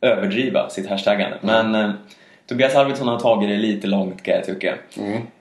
överdriva 0.00 0.68
sitt 0.70 0.88
hashtaggande. 0.88 1.36
Men 1.40 1.74
eh, 1.74 1.90
Tobias 2.48 2.74
Arvidsson 2.76 3.08
har 3.08 3.18
tagit 3.18 3.48
det 3.48 3.56
lite 3.56 3.86
långt 3.86 4.22
kan 4.22 4.34
jag 4.34 4.44
tycka. 4.44 4.74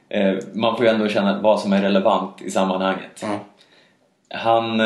Eh, 0.10 0.34
Man 0.54 0.76
får 0.78 0.86
ju 0.86 0.92
ändå 0.92 1.08
känna 1.08 1.42
vad 1.42 1.60
som 1.60 1.74
är 1.74 1.82
relevant 1.82 2.42
i 2.42 2.52
sammanhanget. 2.52 3.24
Mm. 3.24 3.38
Han 4.30 4.80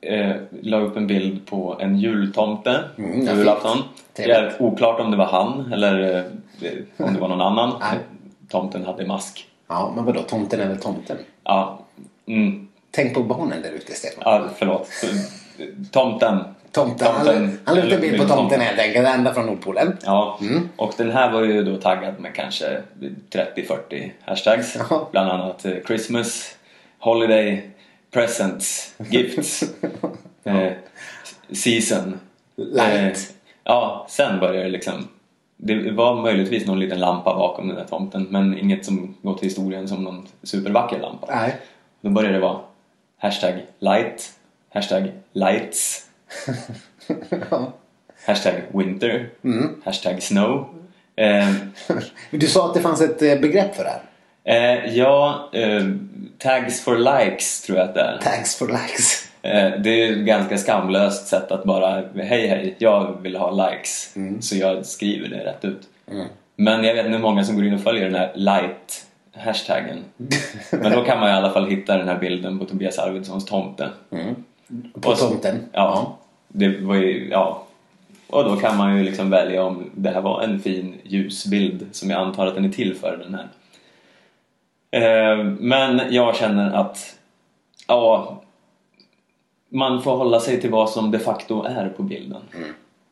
eh, 0.00 0.36
la 0.62 0.80
upp 0.80 0.96
en 0.96 1.06
bild 1.06 1.46
på 1.46 1.76
en 1.80 1.96
jultomte 1.98 2.84
Mm, 2.98 3.26
på 3.26 3.32
julafton. 3.32 3.78
Det 4.16 4.30
är 4.30 4.62
oklart 4.62 5.00
om 5.00 5.10
det 5.10 5.16
var 5.16 5.26
han 5.26 5.72
eller 5.72 6.16
eh, 6.60 6.72
om 7.06 7.14
det 7.14 7.20
var 7.20 7.28
någon 7.28 7.40
annan. 7.40 7.72
Nej. 7.80 7.98
Tomten 8.48 8.84
hade 8.84 9.06
mask. 9.06 9.46
Ja, 9.68 9.92
men 9.96 10.04
vadå? 10.04 10.22
Tomten 10.22 10.60
är 10.60 10.68
väl 10.68 10.80
tomten? 10.80 11.16
Ja, 11.44 11.80
mm, 12.26 12.66
Tänk 12.90 13.14
på 13.14 13.22
barnen 13.22 13.62
där 13.62 13.70
ute 13.70 13.92
Stefan. 13.92 14.22
ja 14.26 14.44
förlåt. 14.58 14.88
Tomten. 15.90 16.38
Tomten. 16.72 17.06
Han, 17.06 17.26
Tomten. 17.26 17.58
han 17.64 17.76
la 17.76 17.82
ut 17.82 17.92
en 17.92 18.00
bild 18.00 18.12
på 18.16 18.18
Tomten. 18.22 18.36
tomten 18.38 18.60
helt 18.60 18.80
enkelt, 18.80 19.08
ända 19.08 19.34
från 19.34 19.46
Nordpolen. 19.46 19.96
Ja, 20.04 20.38
Mm. 20.40 20.68
och 20.76 20.92
den 20.96 21.10
här 21.10 21.32
var 21.32 21.42
ju 21.42 21.62
då 21.64 21.76
taggad 21.76 22.20
med 22.20 22.34
kanske 22.34 22.82
30-40 23.32 24.10
hashtags. 24.24 24.76
Ja. 24.90 25.08
Bland 25.12 25.30
annat 25.30 25.64
eh, 25.64 25.72
Christmas, 25.86 26.56
Holiday, 26.98 27.70
Presents, 28.10 28.94
Gifts, 29.10 29.62
eh, 30.44 30.72
Season. 31.52 32.20
Light. 32.56 33.16
Eh, 33.16 33.18
ja, 33.64 34.06
sen 34.10 34.40
började 34.40 34.62
det 34.62 34.68
liksom 34.70 35.08
det 35.56 35.90
var 35.90 36.22
möjligtvis 36.22 36.66
någon 36.66 36.78
liten 36.80 37.00
lampa 37.00 37.34
bakom 37.34 37.68
den 37.68 37.76
där 37.76 37.84
tomten 37.84 38.26
men 38.30 38.58
inget 38.58 38.84
som 38.86 39.14
går 39.22 39.34
till 39.34 39.48
historien 39.48 39.88
som 39.88 40.04
någon 40.04 40.28
supervacker 40.42 40.98
lampa. 41.00 41.26
Nej. 41.34 41.56
Då 42.00 42.10
började 42.10 42.34
det 42.34 42.40
vara 42.40 42.60
hashtag 43.18 43.54
light, 43.78 44.32
hashtag 44.74 45.12
lights, 45.32 46.06
Ja. 47.50 47.72
hashtag 48.26 48.54
winter, 48.74 49.30
Mm. 49.44 49.82
hashtag 49.84 50.22
snow. 50.22 50.68
Eh, 51.16 51.52
Du 52.30 52.46
sa 52.46 52.66
att 52.68 52.74
det 52.74 52.80
fanns 52.80 53.00
ett 53.00 53.22
eh, 53.22 53.40
begrepp 53.40 53.74
för 53.76 53.84
det 53.84 53.90
här. 53.90 54.02
Eh, 54.50 54.96
ja, 54.96 55.48
eh, 55.52 55.84
tags 56.38 56.84
for 56.84 56.98
likes 56.98 57.62
tror 57.62 57.78
jag 57.78 57.88
att 57.88 57.94
det 57.94 58.00
är. 58.00 58.18
Tags 58.22 58.56
for 58.58 58.66
likes. 58.68 59.26
Eh, 59.42 59.80
det 59.80 59.90
är 59.90 60.12
ett 60.12 60.18
ganska 60.18 60.58
skamlöst 60.58 61.26
sätt 61.26 61.50
att 61.52 61.64
bara 61.64 62.02
hej 62.14 62.46
hej, 62.46 62.74
jag 62.78 63.16
vill 63.22 63.36
ha 63.36 63.50
likes. 63.70 64.14
Så 64.40 64.56
jag 64.56 64.86
skriver 64.86 65.28
det 65.28 65.44
rätt 65.44 65.64
ut. 65.64 65.82
Men 66.56 66.84
jag 66.84 66.94
vet 66.94 67.04
inte 67.06 67.16
hur 67.16 67.22
många 67.22 67.44
som 67.44 67.56
går 67.56 67.66
in 67.66 67.74
och 67.74 67.80
följer 67.80 68.04
den 68.04 68.14
här 68.14 68.32
light 68.34 69.06
hashtaggen. 69.36 69.98
Men 70.70 70.92
då 70.92 71.04
kan 71.04 71.20
man 71.20 71.28
i 71.28 71.32
alla 71.36 71.50
fall 71.50 71.66
hitta 71.70 71.96
den 71.96 72.08
här 72.08 72.18
bilden 72.18 72.58
på 72.58 72.64
Tobias 72.64 72.98
Arvidssons 72.98 73.44
tomte. 73.46 73.88
På 75.00 75.10
Och 75.10 75.18
så- 75.18 75.28
tomten. 75.28 75.58
Ja, 75.72 76.18
det 76.48 76.68
var 76.80 76.94
ju, 76.94 77.28
ja. 77.30 77.66
Och 78.26 78.44
då 78.44 78.56
kan 78.56 78.76
man 78.76 78.96
ju 78.98 79.04
liksom 79.04 79.30
välja 79.30 79.64
om 79.64 79.90
det 79.94 80.10
här 80.10 80.20
var 80.20 80.42
en 80.42 80.60
fin 80.60 80.94
ljusbild 81.04 81.86
som 81.92 82.10
jag 82.10 82.20
antar 82.20 82.46
att 82.46 82.54
den 82.54 82.64
är 82.64 82.68
till 82.68 82.94
för 82.94 83.16
den 83.24 83.34
här. 83.34 83.46
Eh, 84.90 85.44
Men 85.44 86.14
jag 86.14 86.36
känner 86.36 86.72
att 86.72 87.16
ja, 87.86 88.42
man 89.68 90.02
får 90.02 90.16
hålla 90.16 90.40
sig 90.40 90.60
till 90.60 90.70
vad 90.70 90.90
som 90.90 91.10
de 91.10 91.18
facto 91.18 91.64
är 91.64 91.88
på 91.88 92.02
bilden. 92.02 92.42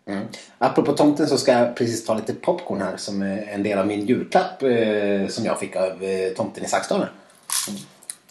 Mm. 0.07 0.25
Apropå 0.59 0.93
tomten 0.93 1.27
så 1.27 1.39
ska 1.39 1.53
jag 1.53 1.77
precis 1.77 2.05
ta 2.05 2.15
lite 2.15 2.35
popcorn 2.35 2.81
här 2.81 2.97
som 2.97 3.23
är 3.23 3.43
en 3.43 3.63
del 3.63 3.79
av 3.79 3.87
min 3.87 4.07
julklapp 4.07 4.63
eh, 4.63 5.27
som 5.29 5.45
jag 5.45 5.59
fick 5.61 5.77
av 5.77 6.05
eh, 6.05 6.33
tomten 6.37 6.65
i 6.65 6.69
Saxdalen. 6.69 7.09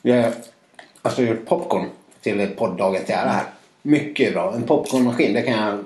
Jag 0.02 0.24
har 0.24 0.34
alltså 1.02 1.22
gjort 1.22 1.46
popcorn 1.46 1.90
till 2.22 2.48
podddagen 2.58 3.06
till 3.06 3.16
ära 3.16 3.30
här. 3.30 3.46
Mycket 3.82 4.34
bra. 4.34 4.54
En 4.54 4.64
popcornmaskin. 4.64 5.34
Det 5.34 5.42
kan 5.42 5.54
jag, 5.54 5.84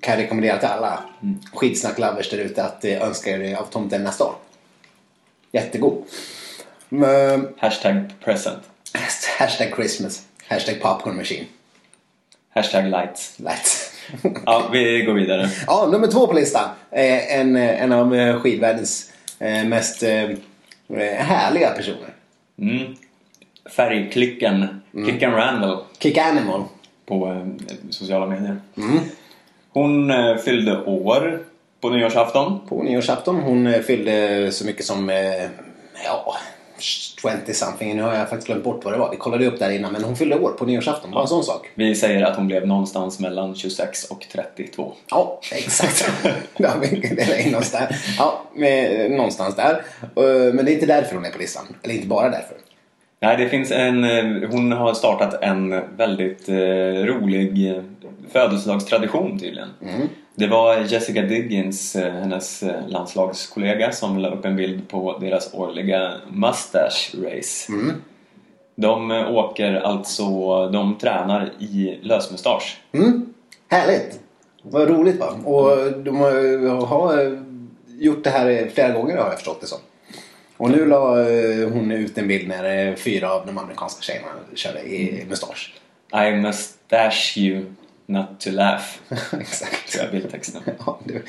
kan 0.00 0.14
jag 0.14 0.22
rekommendera 0.24 0.58
till 0.58 0.68
alla 0.68 1.04
skitsnack-lovers 1.52 2.30
där 2.30 2.38
ute 2.38 2.64
att 2.64 2.84
eh, 2.84 3.02
önska 3.02 3.30
er 3.30 3.56
av 3.56 3.64
tomten 3.64 4.04
nästa 4.04 4.24
år. 4.24 4.34
Jättegod. 5.52 6.02
Men, 6.88 7.48
Hashtag 7.58 8.12
present. 8.24 8.62
hashtag 9.38 9.74
Christmas. 9.74 10.22
Hashtag 10.48 10.80
popcorn 10.82 11.16
machine. 11.16 11.46
Hashtag 12.54 12.90
lights. 12.90 13.38
Lätt. 13.38 13.90
Ja, 14.46 14.68
vi 14.72 15.02
går 15.02 15.14
vidare. 15.14 15.50
Ja, 15.66 15.88
nummer 15.92 16.06
två 16.06 16.26
på 16.26 16.32
listan. 16.32 16.68
En, 16.90 17.56
en 17.56 17.92
av 17.92 18.14
eh, 18.14 18.40
skidvärldens 18.40 19.12
eh, 19.38 19.64
mest 19.64 20.02
eh, 20.02 20.28
härliga 21.18 21.70
personer. 21.70 22.14
Mm. 22.58 22.94
Färgklicken, 23.76 24.80
Kickan 25.06 25.32
Randall 25.32 25.84
Kick 25.98 26.18
Animal. 26.18 26.64
på 27.06 27.46
sociala 27.90 28.26
medier. 28.26 28.56
Hon 29.72 30.10
eh, 30.10 30.36
fyllde 30.36 30.84
år 30.84 31.42
på 31.80 31.90
nyårsafton. 31.90 32.60
På 32.68 32.82
nyårsafton. 32.82 33.40
Hon 33.40 33.82
fyllde 33.86 34.52
så 34.52 34.66
mycket 34.66 34.84
som 34.84 35.08
ja, 36.04 36.36
20 36.84 37.54
something. 37.54 37.96
Nu 37.96 38.02
har 38.02 38.14
jag 38.14 38.28
faktiskt 38.28 38.46
glömt 38.46 38.64
bort 38.64 38.84
vad 38.84 38.94
det 38.94 38.98
var. 38.98 39.10
Vi 39.10 39.16
kollade 39.16 39.46
upp 39.46 39.58
där 39.58 39.70
innan. 39.70 39.92
Men 39.92 40.04
hon 40.04 40.16
fyllde 40.16 40.38
år 40.38 40.50
på 40.50 40.64
nyårsafton. 40.64 41.10
Bara 41.10 41.22
en 41.22 41.28
sån 41.28 41.44
sak. 41.44 41.70
Vi 41.74 41.94
säger 41.94 42.22
att 42.22 42.36
hon 42.36 42.46
blev 42.46 42.66
någonstans 42.66 43.20
mellan 43.20 43.54
26 43.54 44.04
och 44.04 44.26
32. 44.32 44.92
Ja, 45.10 45.40
exakt. 45.52 46.10
Då 46.56 46.68
har 46.68 46.78
vi 46.78 46.86
delat 47.00 47.46
in 47.46 47.54
oss 47.54 47.70
där. 47.70 47.96
Ja, 48.18 48.42
med, 48.54 49.10
någonstans 49.10 49.56
där. 49.56 49.82
Eh, 50.02 50.54
Men 50.54 50.64
det 50.64 50.72
är 50.72 50.74
inte 50.74 50.86
därför 50.86 51.14
hon 51.14 51.24
är 51.24 51.30
på 51.30 51.38
listan. 51.38 51.64
Eller 51.82 51.94
inte 51.94 52.06
bara 52.06 52.30
därför. 52.30 52.56
Nej, 53.20 53.36
det 53.36 53.48
finns 53.48 53.70
en, 53.70 54.04
eh, 54.04 54.50
hon 54.50 54.72
har 54.72 54.94
startat 54.94 55.42
en 55.42 55.96
väldigt 55.96 56.48
eh, 56.48 56.54
rolig 57.04 57.74
födelsedagstradition 58.32 59.38
tydligen. 59.38 59.68
Det 60.36 60.46
var 60.46 60.76
Jessica 60.76 61.22
Diggins, 61.22 61.96
eh, 61.96 62.12
hennes 62.12 62.62
eh, 62.62 62.88
landslagskollega, 62.88 63.92
som 63.92 64.18
la 64.18 64.30
upp 64.30 64.44
en 64.44 64.56
bild 64.56 64.88
på 64.88 65.18
deras 65.18 65.54
årliga 65.54 66.12
Mustache 66.28 67.16
Race. 67.22 67.72
Mm. 67.72 67.92
De 68.76 69.10
eh, 69.10 69.34
åker 69.34 69.74
alltså, 69.74 70.24
de 70.68 70.98
tränar 70.98 71.52
i 71.58 71.98
lösmustasch. 72.02 72.80
Mm. 72.92 73.34
Härligt! 73.68 74.20
Vad 74.62 74.88
roligt 74.88 75.20
va? 75.20 75.26
Och 75.44 75.92
de 75.92 76.16
har, 76.86 77.38
gjort 77.98 78.24
det 78.24 78.30
här 78.30 78.70
flera 78.74 78.92
gånger 78.92 79.16
har 79.16 79.24
jag 79.24 79.34
förstått 79.34 79.60
det 79.60 79.66
som. 79.66 79.78
Och 80.56 80.70
nu 80.70 80.86
la 80.86 81.16
hon 81.72 81.92
ut 81.92 82.18
en 82.18 82.28
bild 82.28 82.48
när 82.48 82.96
fyra 82.96 83.32
av 83.32 83.46
de 83.46 83.58
amerikanska 83.58 84.02
tjejerna 84.02 84.28
körde 84.54 84.80
i 84.80 85.24
mustasch. 85.28 85.74
I 86.14 86.32
mustache 86.32 87.40
you 87.40 87.64
not 88.06 88.40
to 88.40 88.50
laugh. 88.50 88.84
Exakt. 89.40 89.92
Tror 89.92 90.04
jag 90.04 90.12
bildtexten. 90.12 90.62
Ja, 90.86 90.98
det, 91.04 91.22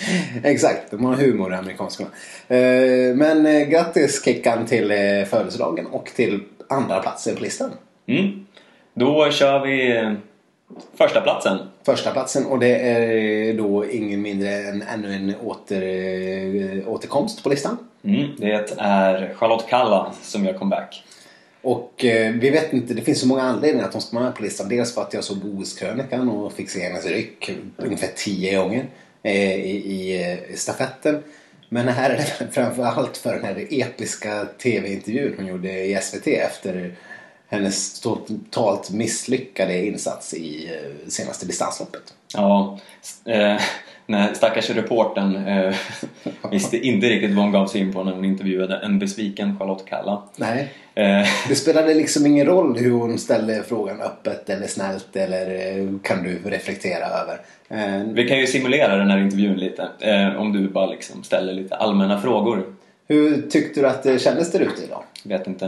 exakt, 0.44 0.92
de 0.92 1.06
har 1.06 1.16
humor 1.16 1.54
i 1.54 1.56
amerikanskorna. 1.56 2.10
Eh, 2.48 3.16
men 3.16 3.46
eh, 3.46 3.68
grattis 3.68 4.24
Kickan 4.26 4.66
till 4.66 4.92
eh, 4.92 5.26
födelsedagen 5.26 5.86
och 5.86 6.06
till 6.16 6.44
andra 6.70 7.00
platsen 7.00 7.36
på 7.36 7.42
listan. 7.42 7.72
Mm. 8.08 8.46
Då 8.94 9.32
kör 9.32 9.66
vi 9.66 9.98
eh, 9.98 10.14
första 10.98 11.22
platsen. 11.22 11.58
Första 11.86 12.12
platsen 12.12 12.46
och 12.46 12.60
det 12.60 12.90
är 12.90 13.54
då 13.54 13.92
ingen 13.92 14.22
mindre 14.22 14.50
än 14.50 14.82
ännu 14.82 15.14
en 15.14 15.36
åter, 15.36 15.82
eh, 15.82 16.90
återkomst 16.90 17.44
på 17.44 17.50
listan. 17.50 17.78
Mm. 18.04 18.28
Det 18.38 18.76
är 18.78 19.34
Charlotte 19.34 19.66
Kalla 19.70 20.14
som 20.22 20.46
gör 20.46 20.54
comeback. 20.54 21.04
Och 21.66 22.06
eh, 22.06 22.34
vi 22.34 22.50
vet 22.50 22.74
inte, 22.74 22.94
det 22.94 23.02
finns 23.02 23.20
så 23.20 23.28
många 23.28 23.42
anledningar 23.42 23.88
att 23.88 23.94
hon 23.94 24.02
ska 24.02 24.16
vara 24.16 24.26
med 24.26 24.36
på 24.36 24.44
listan. 24.44 24.70
Dels 24.70 24.94
för 24.94 25.02
att 25.02 25.14
jag 25.14 25.24
såg 25.24 25.38
Bohuskrönikan 25.38 26.30
och 26.30 26.54
fick 26.54 26.70
se 26.70 26.80
hennes 26.80 27.06
ryck 27.06 27.52
ungefär 27.78 28.10
tio 28.16 28.58
gånger 28.58 28.86
eh, 29.24 29.56
i, 29.56 29.76
i 29.76 30.32
eh, 30.32 30.56
stafetten. 30.56 31.24
Men 31.70 31.88
här 31.88 32.10
är 32.10 32.18
det 32.18 32.48
framförallt 32.52 33.18
för 33.18 33.34
den 33.34 33.44
här 33.44 33.68
episka 33.70 34.46
tv-intervjun 34.46 35.34
hon 35.38 35.48
gjorde 35.48 35.86
i 35.86 36.00
SVT 36.02 36.28
efter 36.28 36.96
hennes 37.48 38.00
totalt 38.00 38.92
misslyckade 38.92 39.86
insats 39.86 40.34
i 40.34 40.68
eh, 40.68 41.10
senaste 41.10 41.46
distansloppet. 41.46 42.14
Ja, 42.34 42.80
eh, 43.26 43.62
när 44.06 44.34
stackars 44.34 44.70
reportern 44.70 45.48
eh, 45.48 45.76
visste 46.52 46.78
inte 46.78 47.08
riktigt 47.10 47.36
vad 47.36 47.44
hon 47.44 47.52
gav 47.52 47.68
sig 47.68 47.82
in 47.82 47.94
på 47.94 48.04
när 48.04 48.12
hon 48.12 48.26
intervjuade 48.26 48.78
en 48.78 49.00
besviken 49.00 49.60
Charlotte 49.60 49.86
Kalla. 49.86 50.22
Nej, 50.36 50.74
Eh, 50.98 51.28
det 51.48 51.56
spelade 51.56 51.94
liksom 51.94 52.26
ingen 52.26 52.46
roll 52.46 52.78
hur 52.78 52.92
hon 52.92 53.18
ställde 53.18 53.64
frågan 53.64 54.02
öppet 54.02 54.50
eller 54.50 54.68
snällt 54.68 55.16
eller 55.16 55.78
eh, 55.80 55.88
kan 56.04 56.24
du 56.24 56.40
reflektera 56.46 57.06
över. 57.06 57.40
Eh, 57.70 58.04
vi 58.14 58.28
kan 58.28 58.40
ju 58.40 58.48
simulera 58.48 58.98
den 58.98 59.10
här 59.10 59.18
intervjun 59.18 59.58
lite. 59.58 59.88
Eh, 60.00 60.42
om 60.42 60.54
du 60.54 60.68
bara 60.68 60.86
liksom 60.86 61.24
ställer 61.24 61.54
lite 61.54 61.76
allmänna 61.76 62.22
frågor. 62.22 62.64
Hur 63.08 63.42
tyckte 63.42 63.82
du 63.82 63.88
att 63.88 64.04
det 64.04 64.20
kändes 64.20 64.52
där 64.52 64.60
ute 64.60 64.84
idag? 64.84 65.04
Vet 65.24 65.48
inte. 65.48 65.66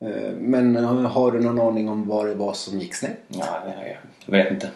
Eh, 0.00 0.32
Men 0.38 0.76
har 1.04 1.32
du 1.32 1.40
någon 1.40 1.60
aning 1.60 1.88
om 1.88 2.08
vad 2.08 2.26
det 2.26 2.34
var 2.34 2.52
som 2.52 2.78
gick 2.80 2.94
snett? 2.94 3.18
Ja, 3.28 3.62
jag 4.26 4.32
vet 4.32 4.50
inte. 4.50 4.68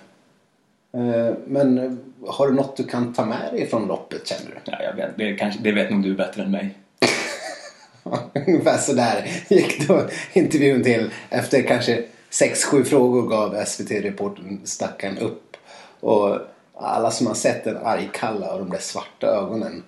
Eh, 0.97 1.34
Men 1.47 1.99
har 2.26 2.47
du 2.47 2.55
något 2.55 2.76
du 2.76 2.84
kan 2.84 3.12
ta 3.14 3.24
med 3.24 3.53
dig 3.53 3.66
från 3.66 3.86
loppet 3.86 4.26
känner 4.26 4.51
du? 4.51 4.70
Ja, 4.72 4.82
jag 4.82 4.97
vet, 4.97 5.16
det, 5.16 5.34
kanske, 5.34 5.61
det 5.62 5.72
vet 5.72 5.90
nog 5.90 6.03
du 6.03 6.14
bättre 6.14 6.42
än 6.42 6.51
mig. 6.51 6.74
Ungefär 8.47 8.78
sådär 8.78 9.28
gick 9.49 9.88
då 9.88 10.03
intervjun 10.32 10.82
till. 10.82 11.11
Efter 11.30 11.62
kanske 11.62 12.03
6-7 12.30 12.84
frågor 12.84 13.28
gav 13.28 13.64
SVT-reportern 13.64 14.61
stackaren 14.64 15.18
upp. 15.18 15.57
Och 16.01 16.38
alla 16.74 17.11
som 17.11 17.26
har 17.26 17.34
sett 17.34 17.66
en 17.66 17.76
arg 17.76 18.11
Kalla 18.12 18.53
och 18.53 18.59
de 18.59 18.70
där 18.70 18.78
svarta 18.78 19.26
ögonen 19.26 19.82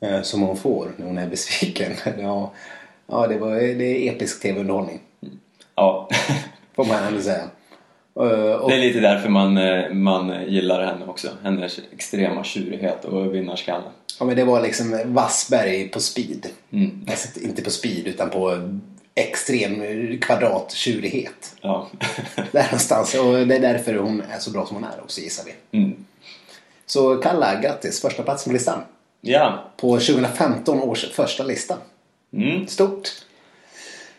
eh, 0.00 0.22
som 0.22 0.42
hon 0.42 0.56
får 0.56 0.92
när 0.96 1.06
hon 1.06 1.18
är 1.18 1.28
besviken. 1.28 1.92
Ja, 2.18 2.52
ja 3.06 3.26
det, 3.26 3.38
var, 3.38 3.54
det 3.54 4.08
är 4.08 4.12
episk 4.12 4.42
tv-underhållning. 4.42 5.00
Ja, 5.74 6.08
Får 6.76 6.84
man 6.84 7.02
ändå 7.02 7.20
säga. 7.20 7.44
Eh, 8.16 8.54
och, 8.54 8.70
det 8.70 8.76
är 8.76 8.80
lite 8.80 9.00
därför 9.00 9.28
man, 9.28 9.56
eh, 9.56 9.90
man 9.90 10.44
gillar 10.48 10.84
henne 10.86 11.06
också. 11.06 11.28
Hennes 11.42 11.80
extrema 11.92 12.44
tjurighet 12.44 13.04
och 13.04 13.34
vinnarskalle. 13.34 13.84
ja, 14.18 14.24
men 14.24 14.36
det 14.36 14.44
var 14.44 14.62
liksom 14.62 15.00
Wassberg 15.04 15.88
på 15.88 16.00
speed. 16.00 16.46
Mm. 16.70 17.06
Alltså, 17.10 17.40
inte 17.40 17.62
på 17.62 17.70
speed 17.70 18.06
utan 18.06 18.30
på 18.30 18.70
extrem 19.14 19.82
kvadrattjurighet. 20.20 21.56
Ja. 21.60 21.88
Där 22.52 22.64
någonstans. 22.64 23.14
Och 23.14 23.46
det 23.46 23.56
är 23.56 23.60
därför 23.60 23.94
hon 23.94 24.22
är 24.30 24.38
så 24.38 24.50
bra 24.50 24.66
som 24.66 24.76
hon 24.76 24.84
är 24.84 25.00
också 25.02 25.20
gissar 25.20 25.44
vi. 25.44 25.78
Mm. 25.78 26.04
Så 26.86 27.16
Kalla, 27.16 27.60
grattis! 27.60 28.00
Första 28.00 28.22
plats 28.22 28.44
på 28.44 28.52
listan. 28.52 28.78
ja. 29.20 29.64
På 29.76 29.98
2015 29.98 30.80
års 30.82 31.10
första 31.12 31.44
lista. 31.44 31.76
Mm. 32.32 32.66
Stort! 32.66 33.08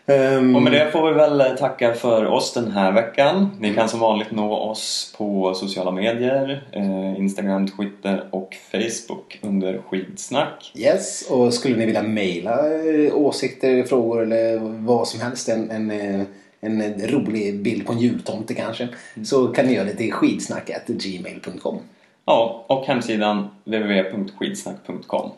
Ehm, 0.05 0.55
Och 0.55 0.61
med 0.61 0.71
det 0.71 0.91
får 0.91 1.07
vi 1.09 1.13
väl 1.13 1.57
tacka 1.57 1.93
för 1.93 2.25
oss 2.25 2.53
den 2.53 2.71
här 2.71 2.91
veckan. 2.91 3.49
Ni 3.59 3.73
kan 3.73 3.89
som 3.89 3.99
vanligt 3.99 4.31
nå 4.31 4.53
oss 4.55 5.15
på 5.17 5.53
sociala 5.53 5.91
medier. 5.91 6.63
Eh, 6.71 7.19
Instagram, 7.19 7.67
Twitter 7.67 8.23
och 8.31 8.55
Facebook 8.71 9.39
under 9.41 9.81
skidsnack. 9.89 10.71
Yes, 10.75 11.29
och 11.29 11.53
skulle 11.53 11.77
ni 11.77 11.85
vilja 11.85 12.03
mejla 12.03 12.51
eh, 12.67 13.15
åsikter, 13.15 13.83
frågor 13.83 14.21
eller 14.21 14.59
vad 14.85 15.07
som 15.07 15.21
helst. 15.21 15.49
En, 15.49 15.71
en, 15.71 15.91
eh, 15.91 16.21
en 16.61 17.07
rolig 17.07 17.61
bild 17.61 17.85
på 17.85 17.93
en 17.93 17.99
jultomte 17.99 18.53
kanske. 18.53 18.87
Så 19.25 19.47
kan 19.47 19.65
ni 19.65 19.73
göra 19.73 19.85
det 19.85 19.95
till 19.95 20.13
skidsnack.gmail.com. 20.13 21.79
Ja, 22.25 22.65
och 22.67 22.85
hemsidan 22.85 23.47
www.skidsnack.com. 23.65 25.31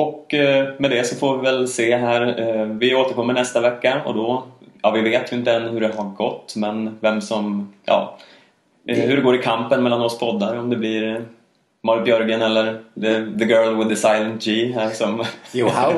Och 0.00 0.34
eh, 0.34 0.68
med 0.78 0.90
det 0.90 1.04
så 1.04 1.16
får 1.16 1.36
vi 1.36 1.42
väl 1.42 1.68
se 1.68 1.96
här. 1.96 2.40
Eh, 2.40 2.64
vi 2.64 2.94
återkommer 2.94 3.34
nästa 3.34 3.60
vecka 3.60 4.02
och 4.06 4.14
då, 4.14 4.44
ja 4.82 4.90
vi 4.90 5.00
vet 5.00 5.32
ju 5.32 5.36
inte 5.36 5.52
än 5.52 5.68
hur 5.68 5.80
det 5.80 5.94
har 5.96 6.04
gått 6.04 6.56
men 6.56 6.98
vem 7.00 7.20
som, 7.20 7.72
ja, 7.84 8.18
eh, 8.88 8.98
hur 8.98 9.16
det 9.16 9.22
går 9.22 9.34
i 9.34 9.42
kampen 9.42 9.82
mellan 9.82 10.00
oss 10.00 10.18
poddar. 10.18 10.58
Om 10.58 10.70
det 10.70 10.76
blir 10.76 11.24
Marit 11.82 12.04
Björgen 12.04 12.42
eller 12.42 12.72
the, 12.94 13.38
the 13.38 13.44
girl 13.44 13.76
with 13.76 13.88
the 13.88 13.96
silent 13.96 14.44
G 14.44 14.72
här 14.74 14.90
som... 14.90 15.24
Johaug, 15.52 15.94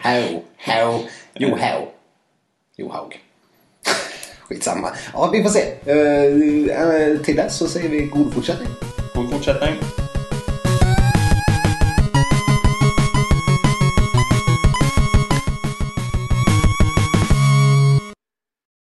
how, 0.00 0.22
how, 0.56 0.98
Johaug. 1.34 1.88
Johaug. 2.76 3.20
Skitsamma. 4.40 4.88
Ja, 5.12 5.30
vi 5.32 5.42
får 5.42 5.50
se. 5.50 5.60
Eh, 5.90 7.20
till 7.24 7.36
dess 7.36 7.58
så 7.58 7.66
säger 7.66 7.88
vi 7.88 8.00
god 8.00 8.34
fortsättning. 8.34 8.68
God 9.14 9.30
fortsättning! 9.30 9.74